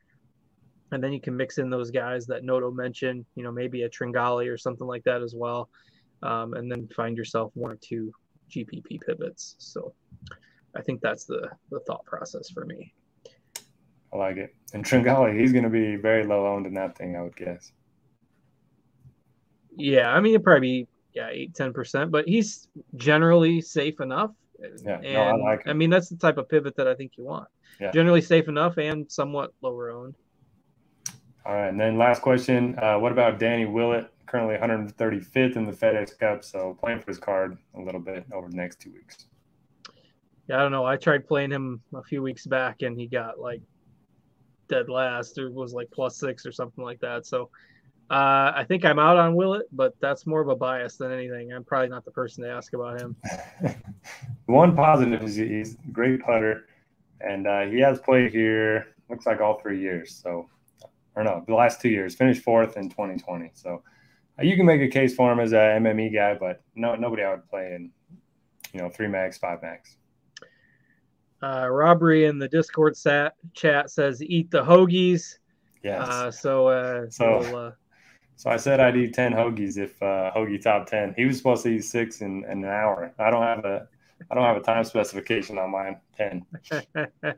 and 0.93 1.03
then 1.03 1.12
you 1.12 1.20
can 1.20 1.37
mix 1.37 1.59
in 1.59 1.68
those 1.68 1.91
guys 1.91 2.26
that 2.26 2.45
Noto 2.45 2.70
mentioned. 2.70 3.26
You 3.35 3.43
know, 3.43 3.51
maybe 3.51 3.82
a 3.82 3.91
Tringali 3.91 4.49
or 4.49 4.57
something 4.57 4.87
like 4.87 5.03
that 5.05 5.20
as 5.20 5.35
well, 5.35 5.68
um, 6.22 6.55
and 6.55 6.70
then 6.70 6.87
find 6.95 7.16
yourself 7.16 7.51
one 7.55 7.72
or 7.72 7.78
two 7.80 8.12
GPP 8.51 9.01
pivots. 9.05 9.57
So, 9.59 9.95
I 10.77 10.83
think 10.83 11.01
that's 11.01 11.25
the 11.25 11.51
the 11.70 11.81
thought 11.81 12.05
process 12.05 12.51
for 12.51 12.64
me. 12.64 12.93
I 14.12 14.16
like 14.16 14.37
it. 14.37 14.55
And 14.72 14.85
Tringali, 14.85 15.39
he's 15.39 15.53
going 15.53 15.64
to 15.64 15.70
be 15.70 15.97
very 15.97 16.25
low 16.25 16.47
owned 16.47 16.66
in 16.66 16.75
that 16.75 16.97
thing, 16.97 17.16
I 17.16 17.22
would 17.22 17.37
guess. 17.37 17.72
Yeah, 19.77 20.11
I 20.11 20.20
mean, 20.20 20.35
it'd 20.35 20.45
probably 20.45 20.83
be 20.83 20.89
yeah 21.14 21.29
eight 21.31 21.55
ten 21.55 21.72
percent, 21.72 22.11
but 22.11 22.29
he's 22.29 22.68
generally 22.97 23.61
safe 23.61 24.01
enough. 24.01 24.31
Yeah, 24.85 25.01
and, 25.03 25.12
no, 25.12 25.20
I 25.20 25.37
like. 25.37 25.61
It. 25.66 25.70
I 25.70 25.72
mean, 25.72 25.91
that's 25.91 26.09
the 26.09 26.16
type 26.16 26.39
of 26.39 26.49
pivot 26.49 26.77
that 26.77 26.87
I 26.87 26.95
think 26.95 27.12
you 27.16 27.25
want. 27.25 27.49
Yeah. 27.81 27.91
Generally 27.91 28.20
safe 28.22 28.49
enough 28.49 28.77
and 28.79 29.11
somewhat 29.11 29.53
lower 29.62 29.91
owned. 29.91 30.14
All 31.45 31.55
right, 31.55 31.68
and 31.68 31.79
then 31.79 31.99
last 31.99 32.22
question: 32.22 32.79
uh, 32.79 32.99
What 32.99 33.11
about 33.11 33.39
Danny 33.39 33.66
Willett? 33.66 34.11
Currently 34.27 34.57
135th 34.57 35.57
in 35.57 35.64
the 35.64 35.72
FedEx 35.72 36.18
Cup, 36.18 36.43
so 36.43 36.77
playing 36.81 37.01
for 37.01 37.11
his 37.11 37.18
card 37.18 37.59
a 37.77 37.81
little 37.81 38.01
bit 38.01 38.25
over 38.33 38.49
the 38.49 38.57
next 38.57 38.81
two 38.81 38.91
weeks. 38.91 39.27
Yeah, 40.49 40.59
I 40.59 40.62
don't 40.62 40.72
know. 40.72 40.84
I 40.84 40.97
tried 40.97 41.26
playing 41.26 41.51
him 41.51 41.80
a 41.95 42.03
few 42.03 42.22
weeks 42.22 42.47
back, 42.47 42.82
and 42.82 42.99
he 42.99 43.07
got 43.07 43.38
like 43.38 43.62
dead 44.68 44.88
last. 44.88 45.38
It 45.38 45.53
was 45.53 45.72
like 45.72 45.90
plus 45.90 46.18
six 46.18 46.45
or 46.45 46.53
something 46.53 46.84
like 46.84 47.01
that. 47.01 47.26
So 47.26 47.51
uh, 48.11 48.53
I 48.55 48.64
think 48.68 48.84
I'm 48.84 48.99
out 48.99 49.16
on 49.16 49.34
Willett, 49.34 49.66
but 49.72 49.95
that's 50.01 50.26
more 50.26 50.42
of 50.42 50.49
a 50.49 50.57
bias 50.57 50.97
than 50.97 51.11
anything. 51.11 51.53
I'm 51.53 51.64
probably 51.64 51.88
not 51.88 52.05
the 52.05 52.11
person 52.11 52.45
to 52.45 52.51
ask 52.51 52.74
about 52.74 53.01
him. 53.01 53.16
One 54.47 54.76
positive 54.76 55.22
is 55.22 55.36
he's 55.36 55.74
a 55.74 55.90
great 55.90 56.22
putter, 56.22 56.66
and 57.20 57.47
uh, 57.47 57.62
he 57.62 57.80
has 57.80 57.99
played 58.01 58.30
here. 58.32 58.88
Looks 59.09 59.24
like 59.24 59.40
all 59.40 59.59
three 59.59 59.80
years. 59.80 60.20
So, 60.22 60.49
or 61.14 61.24
no, 61.24 61.45
the 61.47 61.55
last 61.55 61.80
two 61.80 61.88
years. 61.88 62.14
Finished 62.14 62.42
fourth 62.42 62.76
in 62.76 62.90
2020. 62.90 63.51
So 63.55 63.82
uh, 64.38 64.42
you 64.42 64.57
can 64.57 64.66
make 64.66 64.82
a 64.82 64.88
case 64.88 65.14
for 65.14 65.32
him 65.32 65.40
as 65.40 65.53
a 65.53 65.57
MME 65.57 66.12
guy, 66.12 66.34
but 66.34 66.62
no, 66.74 66.95
nobody 66.97 67.22
I 67.22 67.30
would 67.30 67.49
play 67.49 67.74
in, 67.74 67.90
you 68.72 68.80
know, 68.80 68.90
three 68.90 69.09
max, 69.09 69.38
five 69.38 69.62
max. 69.62 69.97
Uh, 71.45 71.68
Robbery 71.68 72.24
in 72.24 72.38
the 72.38 72.49
Discord 72.49 72.97
sat, 72.97 73.34
chat 73.53 73.90
says, 73.90 74.22
"Eat 74.22 74.51
the 74.51 74.64
hoagies." 74.64 75.38
Yes. 75.82 76.09
Uh, 76.09 76.30
so, 76.30 76.68
uh, 76.68 77.11
so, 77.11 77.40
we'll, 77.40 77.57
uh, 77.57 77.72
so 78.36 78.49
I 78.49 78.57
said 78.57 78.80
I'd 78.80 78.97
eat 78.97 79.12
ten 79.12 79.32
hoagies 79.32 79.76
if 79.76 80.03
uh, 80.03 80.32
hoagie 80.34 80.62
top 80.62 80.86
ten. 80.86 81.12
He 81.18 81.26
was 81.26 81.36
supposed 81.36 81.62
to 81.64 81.68
eat 81.68 81.84
six 81.84 82.22
in, 82.22 82.45
in 82.45 82.64
an 82.64 82.70
hour. 82.70 83.12
I 83.18 83.30
don't 83.30 83.42
have 83.42 83.62
a, 83.66 83.86
I 84.30 84.34
don't 84.34 84.45
have 84.45 84.57
a 84.57 84.62
time 84.62 84.84
specification 84.84 85.59
on 85.59 85.70
mine. 85.70 86.01
Ten. 86.16 86.47
All 86.97 87.32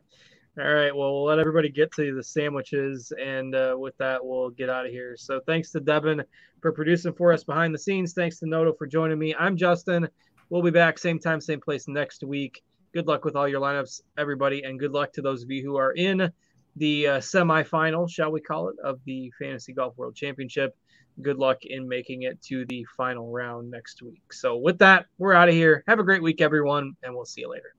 right. 0.57 0.95
Well, 0.95 1.13
we'll 1.13 1.25
let 1.25 1.41
everybody 1.41 1.69
get 1.69 1.91
to 1.95 2.15
the 2.15 2.23
sandwiches, 2.23 3.13
and 3.21 3.57
uh, 3.57 3.75
with 3.77 3.97
that, 3.99 4.25
we'll 4.25 4.51
get 4.51 4.71
out 4.71 4.87
of 4.87 4.93
here. 4.93 5.17
So, 5.17 5.41
thanks 5.47 5.73
to 5.73 5.81
Devin 5.81 6.23
for 6.63 6.71
producing 6.71 7.13
for 7.13 7.33
us 7.33 7.43
behind 7.43 7.75
the 7.75 7.79
scenes. 7.79 8.13
Thanks 8.13 8.39
to 8.39 8.47
Noto 8.47 8.73
for 8.73 8.87
joining 8.87 9.19
me. 9.19 9.35
I'm 9.35 9.57
Justin. 9.57 10.09
We'll 10.49 10.63
be 10.63 10.71
back 10.71 10.97
same 10.97 11.19
time, 11.19 11.41
same 11.41 11.61
place 11.61 11.89
next 11.89 12.23
week 12.23 12.63
good 12.97 13.07
luck 13.07 13.27
with 13.27 13.37
all 13.37 13.47
your 13.47 13.61
lineups, 13.61 14.01
everybody, 14.17 14.63
and 14.63 14.81
good 14.81 14.93
luck 14.93 15.13
to 15.13 15.21
those 15.21 15.43
of 15.43 15.51
you 15.51 15.63
who 15.63 15.77
are 15.77 15.93
in 15.93 16.33
the 16.77 17.07
uh, 17.07 17.19
semifinal, 17.19 18.09
shall 18.09 18.33
we 18.33 18.41
call 18.41 18.71
it, 18.71 18.77
of 18.83 18.99
the 19.05 19.31
Fantasy 19.39 19.75
Golf 19.75 19.99
World 19.99 20.17
Championship. 20.17 20.75
Good 21.21 21.37
luck 21.37 21.59
in 21.61 21.87
making 21.87 22.23
it 22.23 22.41
to 22.45 22.65
the 22.65 22.87
final 22.97 23.31
round 23.31 23.71
next 23.71 24.01
week. 24.01 24.33
So, 24.33 24.57
with 24.57 24.79
that, 24.79 25.05
we're 25.19 25.35
out 25.35 25.51
of 25.51 25.55
here. 25.55 25.85
Have 25.87 25.99
a 25.99 26.05
great 26.05 26.23
week, 26.23 26.41
everyone, 26.41 26.97
and 27.03 27.15
we'll 27.15 27.27
see 27.27 27.43
you 27.43 27.51
later. 27.51 27.75